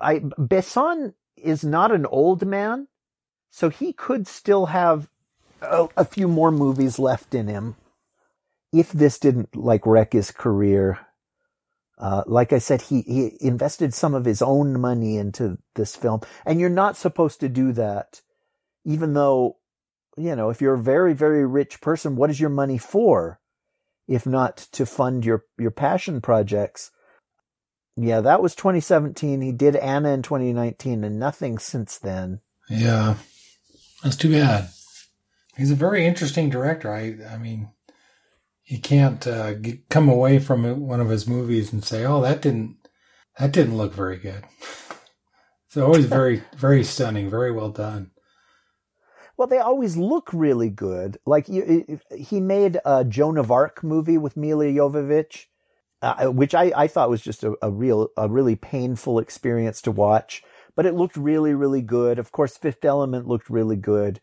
I 0.00 0.20
Besson 0.20 1.14
is 1.36 1.64
not 1.64 1.92
an 1.92 2.06
old 2.06 2.46
man, 2.46 2.88
so 3.50 3.68
he 3.68 3.92
could 3.92 4.26
still 4.26 4.66
have 4.66 5.08
a, 5.62 5.88
a 5.96 6.04
few 6.04 6.28
more 6.28 6.50
movies 6.50 6.98
left 6.98 7.34
in 7.34 7.48
him. 7.48 7.76
If 8.72 8.92
this 8.92 9.18
didn't 9.18 9.54
like 9.54 9.86
wreck 9.86 10.14
his 10.14 10.30
career, 10.32 10.98
uh, 11.98 12.24
like 12.26 12.52
I 12.52 12.58
said, 12.58 12.82
he 12.82 13.02
he 13.02 13.36
invested 13.40 13.94
some 13.94 14.14
of 14.14 14.24
his 14.24 14.42
own 14.42 14.80
money 14.80 15.16
into 15.16 15.58
this 15.76 15.94
film, 15.96 16.22
and 16.44 16.60
you're 16.60 16.70
not 16.70 16.96
supposed 16.96 17.40
to 17.40 17.48
do 17.48 17.72
that, 17.72 18.20
even 18.84 19.14
though, 19.14 19.58
you 20.16 20.34
know, 20.34 20.50
if 20.50 20.60
you're 20.60 20.74
a 20.74 20.82
very 20.82 21.14
very 21.14 21.46
rich 21.46 21.80
person, 21.80 22.16
what 22.16 22.30
is 22.30 22.40
your 22.40 22.50
money 22.50 22.78
for? 22.78 23.38
If 24.06 24.26
not 24.26 24.56
to 24.72 24.86
fund 24.86 25.24
your 25.24 25.44
your 25.58 25.70
passion 25.70 26.20
projects. 26.20 26.90
Yeah, 27.96 28.20
that 28.20 28.42
was 28.42 28.54
2017. 28.54 29.40
He 29.40 29.52
did 29.52 29.76
Anna 29.76 30.10
in 30.10 30.22
2019 30.22 31.04
and 31.04 31.18
nothing 31.18 31.58
since 31.58 31.96
then. 31.96 32.40
Yeah, 32.68 33.14
that's 34.02 34.16
too 34.16 34.32
bad. 34.32 34.68
He's 35.56 35.70
a 35.70 35.76
very 35.76 36.04
interesting 36.04 36.50
director. 36.50 36.92
I 36.92 37.16
I 37.32 37.38
mean, 37.38 37.70
you 38.66 38.80
can't 38.80 39.26
uh, 39.26 39.54
get, 39.54 39.88
come 39.88 40.08
away 40.08 40.38
from 40.38 40.86
one 40.86 41.00
of 41.00 41.08
his 41.08 41.28
movies 41.28 41.72
and 41.72 41.84
say, 41.84 42.04
"Oh, 42.04 42.20
that 42.22 42.42
didn't 42.42 42.76
that 43.38 43.52
didn't 43.52 43.76
look 43.76 43.94
very 43.94 44.18
good." 44.18 44.44
It's 45.66 45.82
always 45.82 46.04
very 46.04 46.44
very 46.56 46.84
stunning, 46.84 47.28
very 47.28 47.50
well 47.50 47.70
done. 47.70 48.12
Well, 49.36 49.48
they 49.48 49.58
always 49.58 49.96
look 49.96 50.30
really 50.32 50.70
good. 50.70 51.18
Like 51.26 51.48
you, 51.48 52.00
he 52.16 52.40
made 52.40 52.78
a 52.84 53.04
Joan 53.04 53.36
of 53.36 53.50
Arc 53.50 53.82
movie 53.82 54.18
with 54.18 54.36
Milla 54.36 54.66
Jovovich, 54.66 55.46
uh, 56.02 56.26
which 56.26 56.54
I, 56.54 56.72
I 56.76 56.86
thought 56.86 57.10
was 57.10 57.22
just 57.22 57.42
a, 57.42 57.54
a 57.60 57.70
real, 57.70 58.10
a 58.16 58.28
really 58.28 58.56
painful 58.56 59.18
experience 59.18 59.82
to 59.82 59.90
watch. 59.90 60.42
But 60.76 60.86
it 60.86 60.94
looked 60.94 61.16
really, 61.16 61.54
really 61.54 61.82
good. 61.82 62.18
Of 62.18 62.32
course, 62.32 62.56
Fifth 62.56 62.84
Element 62.84 63.28
looked 63.28 63.50
really 63.50 63.76
good. 63.76 64.20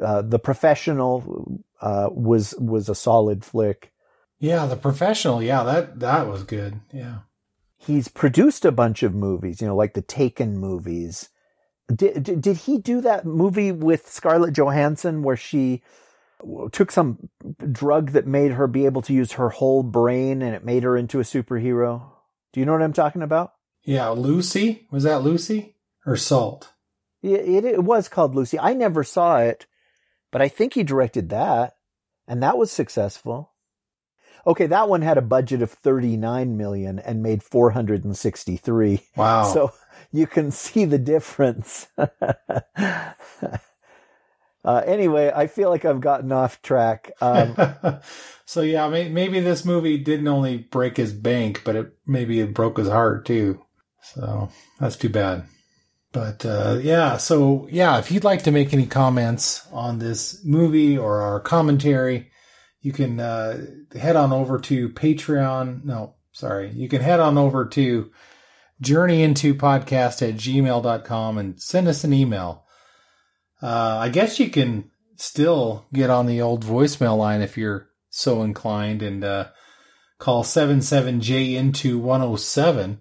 Uh, 0.00 0.22
the 0.22 0.38
Professional 0.38 1.62
uh, 1.80 2.08
was 2.10 2.54
was 2.58 2.88
a 2.88 2.94
solid 2.94 3.44
flick. 3.44 3.92
Yeah, 4.38 4.66
the 4.66 4.76
professional. 4.76 5.40
Yeah, 5.40 5.62
that 5.62 6.00
that 6.00 6.26
was 6.26 6.42
good. 6.42 6.80
Yeah. 6.92 7.18
He's 7.78 8.08
produced 8.08 8.64
a 8.64 8.72
bunch 8.72 9.02
of 9.02 9.14
movies, 9.14 9.60
you 9.60 9.66
know, 9.68 9.76
like 9.76 9.94
the 9.94 10.02
Taken 10.02 10.58
movies. 10.58 11.28
Did, 11.94 12.22
did, 12.22 12.40
did 12.40 12.56
he 12.58 12.78
do 12.78 13.00
that 13.00 13.26
movie 13.26 13.72
with 13.72 14.08
Scarlett 14.08 14.54
Johansson 14.54 15.22
where 15.22 15.36
she 15.36 15.82
took 16.72 16.90
some 16.90 17.28
drug 17.70 18.12
that 18.12 18.26
made 18.26 18.52
her 18.52 18.66
be 18.66 18.86
able 18.86 19.02
to 19.02 19.12
use 19.12 19.32
her 19.32 19.50
whole 19.50 19.82
brain 19.82 20.42
and 20.42 20.54
it 20.54 20.64
made 20.64 20.82
her 20.82 20.96
into 20.96 21.20
a 21.20 21.24
superhero? 21.24 22.10
Do 22.52 22.60
you 22.60 22.66
know 22.66 22.72
what 22.72 22.82
I'm 22.82 22.92
talking 22.92 23.22
about? 23.22 23.52
Yeah, 23.84 24.08
Lucy 24.10 24.86
was 24.90 25.04
that 25.04 25.22
Lucy 25.22 25.74
or 26.06 26.16
Salt? 26.16 26.72
It, 27.22 27.40
it, 27.40 27.64
it 27.64 27.84
was 27.84 28.08
called 28.08 28.34
Lucy. 28.34 28.58
I 28.58 28.74
never 28.74 29.04
saw 29.04 29.38
it, 29.38 29.66
but 30.30 30.42
I 30.42 30.48
think 30.48 30.74
he 30.74 30.82
directed 30.82 31.30
that, 31.30 31.74
and 32.26 32.42
that 32.42 32.58
was 32.58 32.70
successful. 32.70 33.52
Okay, 34.44 34.66
that 34.66 34.88
one 34.88 35.02
had 35.02 35.18
a 35.18 35.22
budget 35.22 35.62
of 35.62 35.70
39 35.70 36.56
million 36.56 36.98
and 36.98 37.22
made 37.22 37.44
463. 37.44 39.00
Wow. 39.16 39.44
So 39.44 39.72
you 40.12 40.26
can 40.26 40.50
see 40.50 40.84
the 40.84 40.98
difference. 40.98 41.88
uh, 41.96 43.12
anyway, 44.64 45.32
I 45.34 45.46
feel 45.46 45.70
like 45.70 45.84
I've 45.84 46.00
gotten 46.00 46.30
off 46.32 46.60
track. 46.62 47.12
Um, 47.20 47.56
so 48.44 48.60
yeah, 48.60 48.88
may, 48.88 49.08
maybe 49.08 49.40
this 49.40 49.64
movie 49.64 49.98
didn't 49.98 50.28
only 50.28 50.58
break 50.58 50.96
his 50.96 51.12
bank, 51.12 51.62
but 51.64 51.76
it 51.76 51.96
maybe 52.06 52.40
it 52.40 52.54
broke 52.54 52.78
his 52.78 52.88
heart 52.88 53.24
too. 53.24 53.64
So 54.02 54.50
that's 54.78 54.96
too 54.96 55.08
bad. 55.08 55.44
But 56.12 56.44
uh, 56.44 56.78
yeah, 56.82 57.16
so 57.16 57.66
yeah, 57.70 57.98
if 57.98 58.10
you'd 58.10 58.24
like 58.24 58.42
to 58.42 58.50
make 58.50 58.74
any 58.74 58.86
comments 58.86 59.66
on 59.72 59.98
this 59.98 60.44
movie 60.44 60.98
or 60.98 61.22
our 61.22 61.40
commentary, 61.40 62.30
you 62.82 62.92
can 62.92 63.18
uh, 63.18 63.64
head 63.98 64.16
on 64.16 64.32
over 64.32 64.58
to 64.58 64.90
Patreon. 64.90 65.84
No, 65.84 66.16
sorry. 66.32 66.70
You 66.70 66.88
can 66.88 67.00
head 67.00 67.20
on 67.20 67.38
over 67.38 67.64
to 67.64 68.10
journeyintopodcast 68.82 70.28
at 70.28 70.34
gmail.com 70.34 71.38
and 71.38 71.60
send 71.60 71.88
us 71.88 72.04
an 72.04 72.12
email. 72.12 72.64
Uh, 73.62 73.98
I 74.00 74.08
guess 74.08 74.40
you 74.40 74.50
can 74.50 74.90
still 75.16 75.86
get 75.92 76.10
on 76.10 76.26
the 76.26 76.40
old 76.40 76.64
voicemail 76.64 77.16
line 77.16 77.42
if 77.42 77.56
you're 77.56 77.88
so 78.10 78.42
inclined 78.42 79.02
and 79.02 79.22
uh, 79.22 79.48
call 80.18 80.42
77J 80.42 81.54
into 81.54 81.98
107 81.98 83.00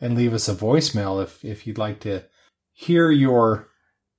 and 0.00 0.16
leave 0.16 0.32
us 0.32 0.48
a 0.48 0.54
voicemail 0.54 1.22
if, 1.22 1.44
if 1.44 1.66
you'd 1.66 1.78
like 1.78 2.00
to 2.00 2.24
hear 2.72 3.10
your 3.10 3.68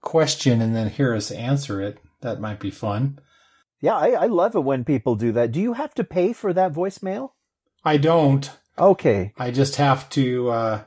question 0.01 0.61
and 0.61 0.75
then 0.75 0.89
hear 0.89 1.15
us 1.15 1.31
answer 1.31 1.81
it. 1.81 1.99
That 2.21 2.39
might 2.39 2.59
be 2.59 2.71
fun. 2.71 3.19
Yeah, 3.79 3.95
I, 3.95 4.09
I 4.11 4.25
love 4.27 4.55
it 4.55 4.63
when 4.63 4.85
people 4.85 5.15
do 5.15 5.31
that. 5.31 5.51
Do 5.51 5.59
you 5.59 5.73
have 5.73 5.95
to 5.95 6.03
pay 6.03 6.33
for 6.33 6.53
that 6.53 6.71
voicemail? 6.71 7.31
I 7.83 7.97
don't. 7.97 8.49
Okay. 8.77 9.33
I 9.37 9.49
just 9.49 9.77
have 9.77 10.07
to 10.11 10.49
uh, 10.49 10.83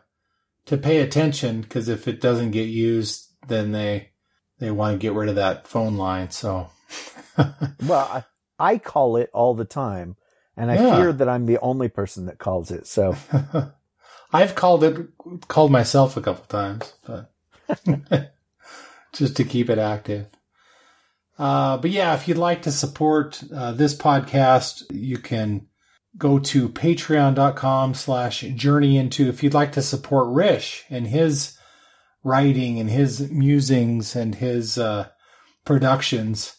to 0.67 0.77
pay 0.79 1.01
attention 1.01 1.61
because 1.61 1.89
if 1.89 2.09
it 2.09 2.21
doesn't 2.21 2.53
get 2.53 2.69
used, 2.69 3.29
then 3.49 3.73
they 3.73 4.11
they 4.59 4.71
want 4.71 4.95
to 4.95 4.99
get 4.99 5.13
rid 5.13 5.29
of 5.29 5.35
that 5.37 5.67
phone 5.69 5.97
line. 5.97 6.31
So, 6.31 6.71
well, 7.37 8.09
I, 8.13 8.25
I 8.59 8.79
call 8.79 9.17
it 9.17 9.31
all 9.35 9.55
the 9.55 9.65
time, 9.65 10.17
and 10.57 10.71
I 10.71 10.77
Yeah. 10.77 10.97
fear 11.01 11.13
that 11.13 11.29
I'm 11.29 11.47
the 11.47 11.59
only 11.61 11.89
person 11.89 12.27
that 12.27 12.39
calls 12.39 12.71
it. 12.71 12.87
So, 12.87 13.17
I've 14.33 14.55
called 14.55 14.85
it 14.85 15.09
called 15.49 15.71
myself 15.73 16.17
a 16.17 16.21
couple 16.23 16.45
times, 16.47 16.95
but 17.07 17.33
just 19.13 19.37
to 19.37 19.45
keep 19.45 19.69
it 19.71 19.79
active. 19.79 20.27
Uh, 21.39 21.77
but 21.79 21.91
yeah, 21.91 22.15
if 22.15 22.29
you'd 22.29 22.39
like 22.39 22.63
to 22.63 22.71
support 22.71 23.43
uh, 23.53 23.73
this 23.73 23.97
podcast, 23.97 24.85
you 24.93 25.19
can 25.19 25.67
go 26.17 26.39
to 26.39 26.69
patreon.com 26.69 27.95
slash 27.95 28.41
journey 28.41 28.97
into 28.97 29.29
if 29.29 29.43
you'd 29.43 29.55
like 29.55 29.73
to 29.73 29.83
support 29.83 30.33
Rish 30.35 30.85
and 30.89 31.07
his 31.07 31.57
writing 32.23 32.79
and 32.79 32.91
his 32.91 33.31
musings 33.31 34.17
and 34.17 34.35
his 34.37 34.79
uh, 34.79 35.09
productions 35.65 36.57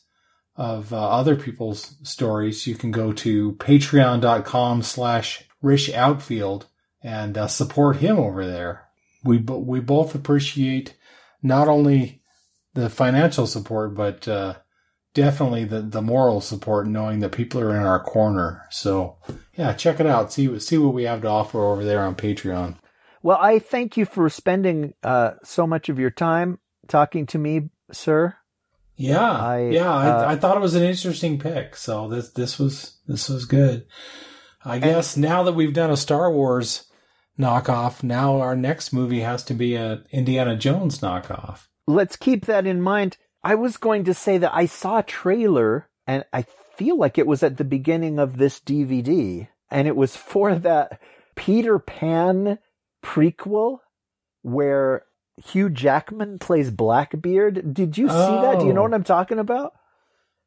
of 0.56 0.94
uh, 0.94 1.10
other 1.10 1.36
people's 1.36 1.96
stories, 2.04 2.66
you 2.68 2.76
can 2.76 2.92
go 2.92 3.12
to 3.12 3.54
patreon.com 3.54 4.82
slash 4.82 5.44
Rish 5.62 5.92
Outfield 5.92 6.68
and 7.02 7.38
uh, 7.38 7.48
support 7.48 7.98
him 7.98 8.18
over 8.18 8.46
there. 8.46 8.88
We 9.24 9.38
we 9.38 9.80
both 9.80 10.16
appreciate 10.16 10.96
not 11.42 11.68
only 11.68 12.22
the 12.74 12.90
financial 12.90 13.48
support, 13.48 13.96
but 13.96 14.28
uh, 14.28 14.56
definitely 15.14 15.66
the 15.66 15.82
the 15.82 16.02
moral 16.02 16.42
support, 16.42 16.88
knowing 16.88 17.20
that 17.20 17.32
people 17.32 17.60
are 17.62 17.76
in 17.76 17.84
our 17.84 18.04
corner. 18.04 18.66
So 18.70 19.18
yeah, 19.58 19.74
check 19.74 20.00
it 20.00 20.06
out. 20.08 20.32
See 20.34 20.48
what 20.48 20.62
see 20.62 20.78
what 20.78 20.94
we 20.94 21.04
have 21.04 21.22
to 21.22 21.28
offer 21.30 21.64
over 21.64 21.84
there 21.84 22.02
on 22.04 22.16
Patreon. 22.16 22.78
well, 23.24 23.38
I 23.40 23.60
thank 23.60 23.98
you 23.98 24.06
for 24.06 24.30
spending 24.30 24.94
uh, 25.04 25.32
so 25.44 25.66
much 25.66 25.90
of 25.90 25.98
your 26.00 26.12
time 26.12 26.60
talking 26.88 27.26
to 27.28 27.38
me, 27.40 27.70
sir. 27.92 28.36
Yeah, 28.98 29.30
I- 29.32 29.70
yeah. 29.72 29.94
I, 29.94 30.08
uh, 30.08 30.26
I 30.30 30.36
thought 30.38 30.58
it 30.58 30.62
was 30.62 30.76
an 30.76 30.84
interesting 30.84 31.38
pick. 31.40 31.76
So 31.76 32.08
this 32.08 32.30
this 32.32 32.58
was 32.60 32.98
this 33.08 33.28
was 33.30 33.46
good. 33.46 33.86
I 34.64 34.80
guess 34.80 35.16
now 35.18 35.44
that 35.44 35.54
we've 35.54 35.74
done 35.74 35.92
a 35.92 35.98
Star 35.98 36.32
Wars 36.32 36.86
knockoff, 37.40 38.02
now 38.04 38.40
our 38.40 38.56
next 38.56 38.94
movie 38.94 39.20
has 39.22 39.44
to 39.46 39.54
be 39.54 39.76
a 39.76 40.04
Indiana 40.12 40.56
Jones 40.56 41.00
knockoff. 41.00 41.68
Let's 41.88 42.16
keep 42.16 42.46
that 42.46 42.66
in 42.66 42.82
mind. 42.82 43.18
I 43.44 43.54
was 43.56 43.78
going 43.78 44.06
to 44.06 44.14
say 44.16 44.40
that 44.40 44.56
I 44.56 44.66
saw 44.66 45.00
a 45.00 45.04
trailer, 45.04 45.88
and 46.08 46.26
I 46.34 46.46
feel 46.78 46.98
like 46.98 47.18
it 47.18 47.28
was 47.28 47.44
at 47.44 47.58
the 47.58 47.64
beginning 47.64 48.20
of 48.20 48.38
this 48.38 48.60
DVD, 48.60 49.48
and 49.72 49.88
it 49.88 49.96
was 49.96 50.16
for 50.32 50.56
that 50.56 51.00
Peter 51.36 51.80
Pan 51.80 52.60
prequel 53.04 53.80
where 54.42 55.04
Hugh 55.44 55.70
Jackman 55.70 56.40
plays 56.40 56.72
Blackbeard. 56.72 57.74
Did 57.74 57.98
you 57.98 58.08
see 58.08 58.14
that? 58.14 58.60
Do 58.60 58.66
you 58.68 58.74
know 58.74 58.82
Oh. 58.82 58.84
what 58.84 58.94
I'm 58.94 59.04
talking 59.04 59.40
about? 59.40 59.74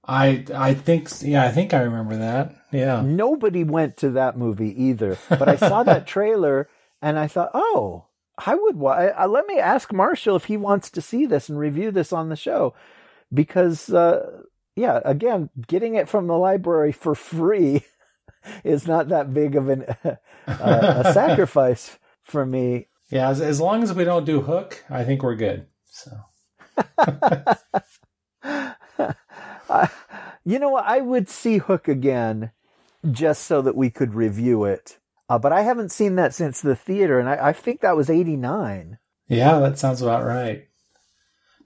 I 0.04 0.44
I 0.54 0.74
think 0.74 1.10
yeah, 1.20 1.44
I 1.44 1.50
think 1.50 1.74
I 1.74 1.80
remember 1.82 2.16
that. 2.16 2.54
Yeah. 2.72 3.02
Nobody 3.04 3.64
went 3.64 3.98
to 3.98 4.10
that 4.10 4.38
movie 4.38 4.84
either, 4.84 5.18
but 5.28 5.48
I 5.48 5.56
saw 5.56 5.82
that 5.82 6.06
trailer 6.14 6.68
and 7.02 7.18
I 7.18 7.26
thought, 7.26 7.50
oh, 7.52 8.06
I 8.38 8.54
would. 8.54 8.76
Wa- 8.76 8.92
I, 8.92 9.06
I, 9.08 9.26
let 9.26 9.46
me 9.46 9.58
ask 9.58 9.92
Marshall 9.92 10.36
if 10.36 10.44
he 10.46 10.56
wants 10.56 10.90
to 10.90 11.02
see 11.02 11.26
this 11.26 11.48
and 11.48 11.58
review 11.58 11.90
this 11.90 12.12
on 12.12 12.28
the 12.30 12.36
show, 12.36 12.74
because 13.34 13.92
uh, 13.92 14.42
yeah, 14.78 15.00
again, 15.04 15.50
getting 15.66 15.94
it 15.94 16.08
from 16.08 16.26
the 16.26 16.36
library 16.38 16.92
for 16.92 17.14
free 17.14 17.82
is 18.64 18.86
not 18.86 19.08
that 19.08 19.34
big 19.34 19.56
of 19.56 19.68
an 19.68 19.84
uh, 20.04 20.14
a 20.46 21.10
sacrifice 21.14 21.98
for 22.22 22.46
me. 22.46 22.88
Yeah, 23.10 23.28
as, 23.30 23.40
as 23.40 23.60
long 23.60 23.82
as 23.82 23.92
we 23.92 24.04
don't 24.04 24.24
do 24.24 24.42
Hook, 24.42 24.84
I 24.90 25.04
think 25.04 25.22
we're 25.22 25.34
good. 25.36 25.66
So 25.86 26.10
Uh, 29.70 29.88
you 30.44 30.58
know 30.58 30.70
what? 30.70 30.84
I 30.86 31.00
would 31.00 31.28
see 31.28 31.58
Hook 31.58 31.88
again 31.88 32.52
just 33.10 33.42
so 33.44 33.60
that 33.60 33.76
we 33.76 33.90
could 33.90 34.14
review 34.14 34.64
it. 34.64 34.98
Uh, 35.28 35.38
but 35.38 35.52
I 35.52 35.60
haven't 35.60 35.92
seen 35.92 36.14
that 36.16 36.34
since 36.34 36.62
the 36.62 36.74
theater, 36.74 37.18
and 37.20 37.28
I, 37.28 37.48
I 37.48 37.52
think 37.52 37.82
that 37.82 37.96
was 37.96 38.08
89. 38.08 38.96
yeah, 39.28 39.58
that 39.58 39.78
sounds 39.78 40.00
about 40.00 40.24
right. 40.24 40.66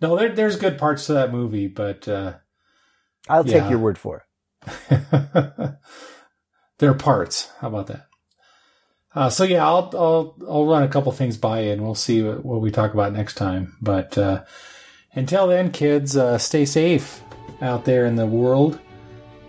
No, 0.01 0.17
there, 0.17 0.31
there's 0.35 0.57
good 0.57 0.79
parts 0.79 1.07
to 1.07 1.13
that 1.13 1.31
movie, 1.31 1.69
but 1.69 2.09
uh, 2.09 2.35
I'll 3.29 3.45
Yeah. 3.45 3.61
take 3.63 3.71
your 3.71 3.79
word 3.79 3.99
for 3.99 4.25
it. 4.25 4.25
there 6.79 6.91
are 6.91 6.95
parts. 6.95 7.51
How 7.61 7.69
about 7.69 7.87
that? 7.89 8.07
Uh, 9.15 9.29
so 9.29 9.45
yeah, 9.45 9.67
I'll 9.67 9.91
I'll 9.95 10.37
I'll 10.49 10.67
run 10.67 10.83
a 10.85 10.89
couple 10.89 11.13
things 11.13 11.37
by 11.37 11.61
you, 11.63 11.73
and 11.73 11.83
we'll 11.83 11.95
see 11.95 12.23
what, 12.23 12.45
what 12.45 12.61
we 12.61 12.71
talk 12.71 12.95
about 12.95 13.13
next 13.13 13.35
time. 13.35 13.77
But 13.83 14.17
uh, 14.17 14.45
until 15.15 15.47
then, 15.49 15.71
kids, 15.71 16.17
uh, 16.17 16.39
stay 16.39 16.65
safe 16.65 17.21
out 17.61 17.85
there 17.85 18.07
in 18.07 18.17
the 18.17 18.27
world, 18.27 18.81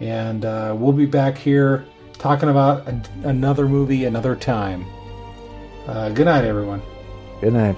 and 0.02 0.44
uh, 0.44 0.76
we'll 0.78 0.92
be 0.92 1.06
back 1.06 1.38
here 1.38 1.86
talking 2.14 2.50
about 2.50 2.88
a, 2.88 3.02
another 3.24 3.68
movie 3.68 4.04
another 4.06 4.36
time. 4.36 4.86
Uh, 5.88 6.10
good 6.10 6.26
night, 6.26 6.44
everyone. 6.44 6.82
Good 7.40 7.54
night. 7.54 7.78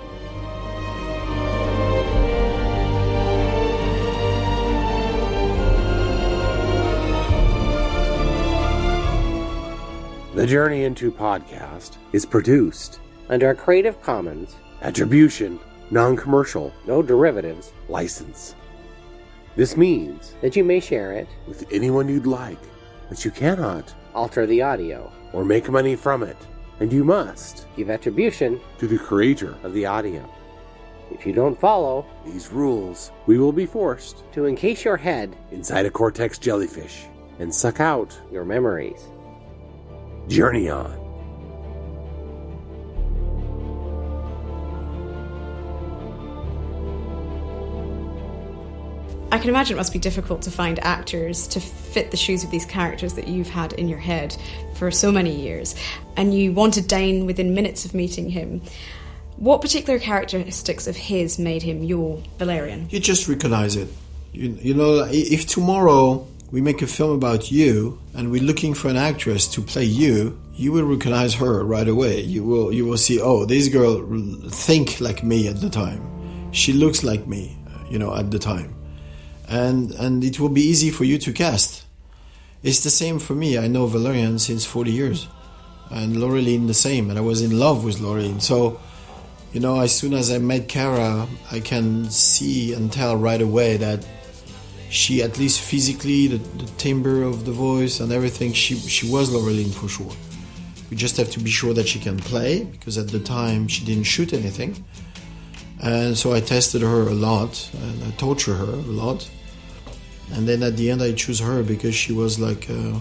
The 10.45 10.51
Journey 10.51 10.84
Into 10.84 11.11
podcast 11.11 11.97
is 12.13 12.23
produced 12.23 12.99
Under 13.30 13.49
a 13.49 13.55
Creative 13.55 13.99
Commons, 14.03 14.55
Attribution, 14.84 15.59
Non 15.89 16.15
Commercial, 16.15 16.72
no 16.85 17.01
derivatives, 17.01 17.73
License. 17.89 18.53
This 19.55 19.76
means 19.76 20.35
that 20.41 20.55
you 20.55 20.63
may 20.63 20.80
share 20.80 21.13
it, 21.13 21.27
with 21.47 21.65
anyone 21.72 22.07
you'd 22.07 22.27
like, 22.27 22.59
but 23.09 23.26
you 23.26 23.31
cannot, 23.31 23.91
alter 24.13 24.45
the 24.45 24.61
audio, 24.61 25.11
or 25.34 25.43
make 25.43 25.67
money 25.67 25.95
from 25.95 26.22
it, 26.22 26.38
and 26.80 26.93
you 26.93 27.03
must, 27.03 27.65
give 27.76 27.89
attribution 27.89 28.61
to 28.77 28.85
the 28.85 28.99
creator 28.99 29.57
of 29.63 29.73
the 29.73 29.88
audio. 29.88 30.31
If 31.09 31.26
you 31.26 31.34
don't 31.34 31.59
follow, 31.59 32.05
these 32.23 32.51
rules, 32.51 33.11
we 33.26 33.39
will 33.39 33.51
be 33.51 33.65
forced 33.65 34.23
to 34.34 34.45
encase 34.45 34.85
your 34.85 34.97
head, 34.97 35.35
inside 35.49 35.88
a 35.88 35.89
cortex 35.89 36.38
jellyfish 36.38 37.07
and 37.39 37.53
suck 37.53 37.80
out 37.80 38.17
your 38.31 38.45
memories. 38.45 39.07
Journey 40.27 40.69
on. 40.69 41.06
I 49.31 49.38
can 49.38 49.49
imagine 49.49 49.76
it 49.76 49.77
must 49.77 49.91
be 49.91 49.99
difficult 49.99 50.43
to 50.43 50.52
find 50.52 50.80
actors 50.80 51.45
to 51.49 51.60
fit 51.60 52.10
the 52.10 52.15
shoes 52.15 52.45
of 52.45 52.52
these 52.52 52.64
characters 52.64 53.15
that 53.15 53.27
you've 53.27 53.49
had 53.49 53.73
in 53.73 53.89
your 53.89 53.99
head 53.99 54.35
for 54.76 54.89
so 54.91 55.11
many 55.11 55.35
years. 55.35 55.76
And 56.15 56.34
you 56.34 56.53
wanted 56.53 56.88
Dane 56.88 57.26
within 57.26 57.53
minutes 57.53 57.84
of 57.84 57.93
meeting 57.93 58.30
him. 58.30 58.61
What 59.35 59.60
particular 59.61 59.99
characteristics 59.99 60.88
of 60.88 60.95
his 60.95 61.38
made 61.38 61.64
him 61.64 61.84
your 61.84 62.23
Valerian? 62.38 62.88
You 62.89 63.02
just 63.02 63.27
recognize 63.27 63.76
it. 63.76 63.89
You, 64.31 64.57
you 64.61 64.73
know, 64.73 65.06
if 65.11 65.45
tomorrow 65.47 66.26
we 66.51 66.61
make 66.61 66.81
a 66.81 66.88
film 66.88 67.11
about 67.11 67.51
you 67.51 67.99
and 68.13 68.31
we're 68.31 68.43
looking 68.43 68.73
for 68.73 68.89
an 68.89 68.97
actress 68.97 69.47
to 69.49 69.61
play 69.61 69.84
you, 69.84 70.39
you 70.53 70.72
will 70.72 70.85
recognize 70.85 71.34
her 71.35 71.63
right 71.63 71.88
away. 71.88 72.22
You 72.22 72.43
will 72.43 72.72
you 72.72 72.85
will 72.85 72.97
see, 72.97 73.19
oh, 73.19 73.45
this 73.45 73.67
girl 73.67 74.01
think 74.49 75.01
like 75.01 75.23
me 75.23 75.47
at 75.47 75.59
the 75.61 75.69
time. 75.69 76.01
She 76.51 76.72
looks 76.72 77.03
like 77.03 77.27
me, 77.27 77.57
uh, 77.67 77.84
you 77.89 77.99
know, 77.99 78.15
at 78.15 78.31
the 78.31 78.39
time. 78.39 78.73
And 79.49 79.91
and 79.91 80.23
it 80.23 80.39
will 80.39 80.49
be 80.49 80.61
easy 80.61 80.91
for 80.91 81.03
you 81.03 81.17
to 81.19 81.34
cast. 81.34 81.85
It's 82.63 82.84
the 82.84 82.89
same 82.89 83.19
for 83.19 83.35
me. 83.35 83.57
I 83.57 83.67
know 83.67 83.85
Valerian 83.85 84.39
since 84.39 84.65
40 84.65 84.91
years. 84.91 85.27
And 85.91 86.15
Laureline 86.15 86.65
the 86.65 86.73
same, 86.73 87.11
and 87.11 87.19
I 87.19 87.22
was 87.22 87.43
in 87.43 87.59
love 87.59 87.84
with 87.84 87.97
Laureline. 87.97 88.41
So 88.41 88.80
you 89.53 89.61
know, 89.61 89.80
as 89.80 89.95
soon 89.95 90.13
as 90.13 90.31
I 90.31 90.38
met 90.38 90.67
Cara, 90.67 91.27
I 91.49 91.61
can 91.61 92.09
see 92.09 92.73
and 92.73 92.91
tell 92.91 93.15
right 93.15 93.41
away 93.41 93.77
that 93.77 94.05
she, 94.95 95.22
at 95.22 95.38
least 95.38 95.61
physically, 95.61 96.27
the, 96.27 96.38
the 96.38 96.72
timbre 96.77 97.23
of 97.23 97.45
the 97.45 97.51
voice 97.51 97.99
and 97.99 98.11
everything, 98.11 98.53
she 98.53 98.76
she 98.76 99.09
was 99.11 99.30
Laureline 99.30 99.73
for 99.73 99.88
sure. 99.88 100.11
We 100.89 100.97
just 100.97 101.17
have 101.17 101.30
to 101.31 101.39
be 101.39 101.49
sure 101.49 101.73
that 101.73 101.88
she 101.88 101.99
can 101.99 102.17
play 102.17 102.63
because 102.63 102.97
at 102.97 103.09
the 103.09 103.19
time 103.19 103.67
she 103.67 103.84
didn't 103.84 104.05
shoot 104.05 104.34
anything, 104.34 104.84
and 105.84 106.17
so 106.17 106.34
I 106.34 106.39
tested 106.39 106.81
her 106.81 107.01
a 107.09 107.13
lot 107.13 107.69
and 107.73 108.03
I 108.03 108.11
tortured 108.11 108.55
her 108.55 108.73
a 108.73 108.91
lot, 109.03 109.30
and 110.34 110.47
then 110.47 110.63
at 110.63 110.77
the 110.77 110.89
end 110.89 111.01
I 111.01 111.11
choose 111.13 111.39
her 111.39 111.61
because 111.63 111.95
she 111.95 112.13
was 112.13 112.39
like, 112.39 112.69
uh, 112.69 112.93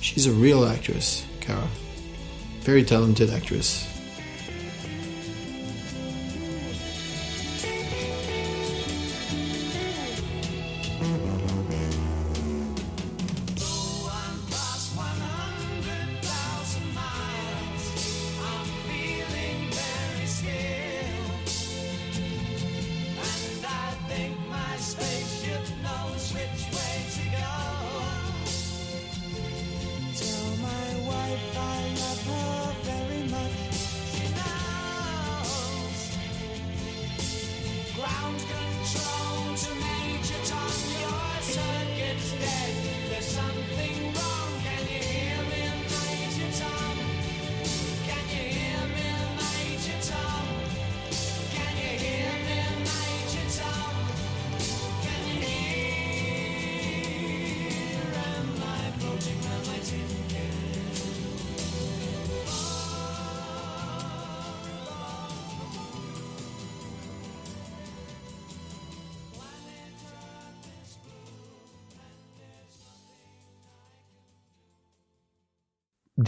she's 0.00 0.26
a 0.26 0.32
real 0.32 0.64
actress, 0.66 1.24
Cara, 1.40 1.68
very 2.60 2.82
talented 2.82 3.30
actress. 3.30 3.87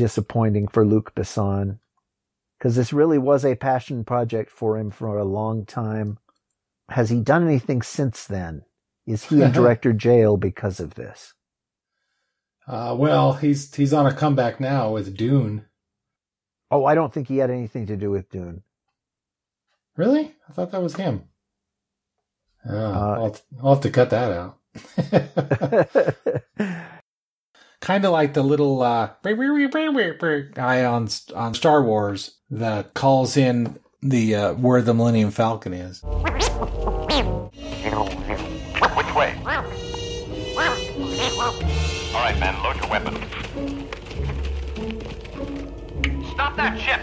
Disappointing 0.00 0.66
for 0.66 0.86
Luc 0.86 1.14
Besson 1.14 1.78
because 2.58 2.74
this 2.74 2.90
really 2.92 3.18
was 3.18 3.44
a 3.44 3.54
passion 3.54 4.02
project 4.02 4.50
for 4.50 4.78
him 4.78 4.90
for 4.90 5.18
a 5.18 5.24
long 5.24 5.66
time. 5.66 6.18
Has 6.88 7.10
he 7.10 7.20
done 7.20 7.46
anything 7.46 7.82
since 7.82 8.26
then? 8.26 8.64
Is 9.06 9.24
he 9.24 9.42
in 9.42 9.52
director 9.52 9.92
jail 9.92 10.38
because 10.38 10.80
of 10.80 10.94
this? 10.94 11.34
Uh, 12.66 12.94
well, 12.98 13.34
he's 13.34 13.74
he's 13.74 13.92
on 13.92 14.06
a 14.06 14.14
comeback 14.14 14.58
now 14.58 14.90
with 14.90 15.16
Dune. 15.16 15.66
Oh, 16.70 16.86
I 16.86 16.94
don't 16.94 17.12
think 17.12 17.28
he 17.28 17.38
had 17.38 17.50
anything 17.50 17.86
to 17.86 17.96
do 17.96 18.10
with 18.10 18.30
Dune. 18.30 18.62
Really? 19.96 20.34
I 20.48 20.52
thought 20.52 20.70
that 20.72 20.82
was 20.82 20.96
him. 20.96 21.24
Oh, 22.66 22.76
Uh, 22.76 23.18
I'll, 23.20 23.36
I'll 23.62 23.74
have 23.74 23.82
to 23.82 23.90
cut 23.90 24.10
that 24.10 24.32
out. 24.32 24.56
kind 27.80 28.04
of 28.04 28.12
like 28.12 28.34
the 28.34 28.42
little 28.42 28.82
uh, 28.82 29.10
guy 30.54 30.84
on 30.84 31.08
on 31.34 31.54
Star 31.54 31.82
Wars 31.82 32.36
that 32.50 32.94
calls 32.94 33.36
in 33.36 33.78
the 34.02 34.34
uh, 34.34 34.54
where 34.54 34.82
the 34.82 34.94
Millennium 34.94 35.30
Falcon 35.30 35.72
is. 35.72 36.02
Which 38.96 39.14
way? 39.14 39.34
All 42.12 42.26
right, 42.26 42.38
men, 42.38 42.62
load 42.62 42.76
your 42.76 42.88
weapons. 42.88 43.18
Stop 46.32 46.56
that 46.56 46.78
ship! 46.78 47.00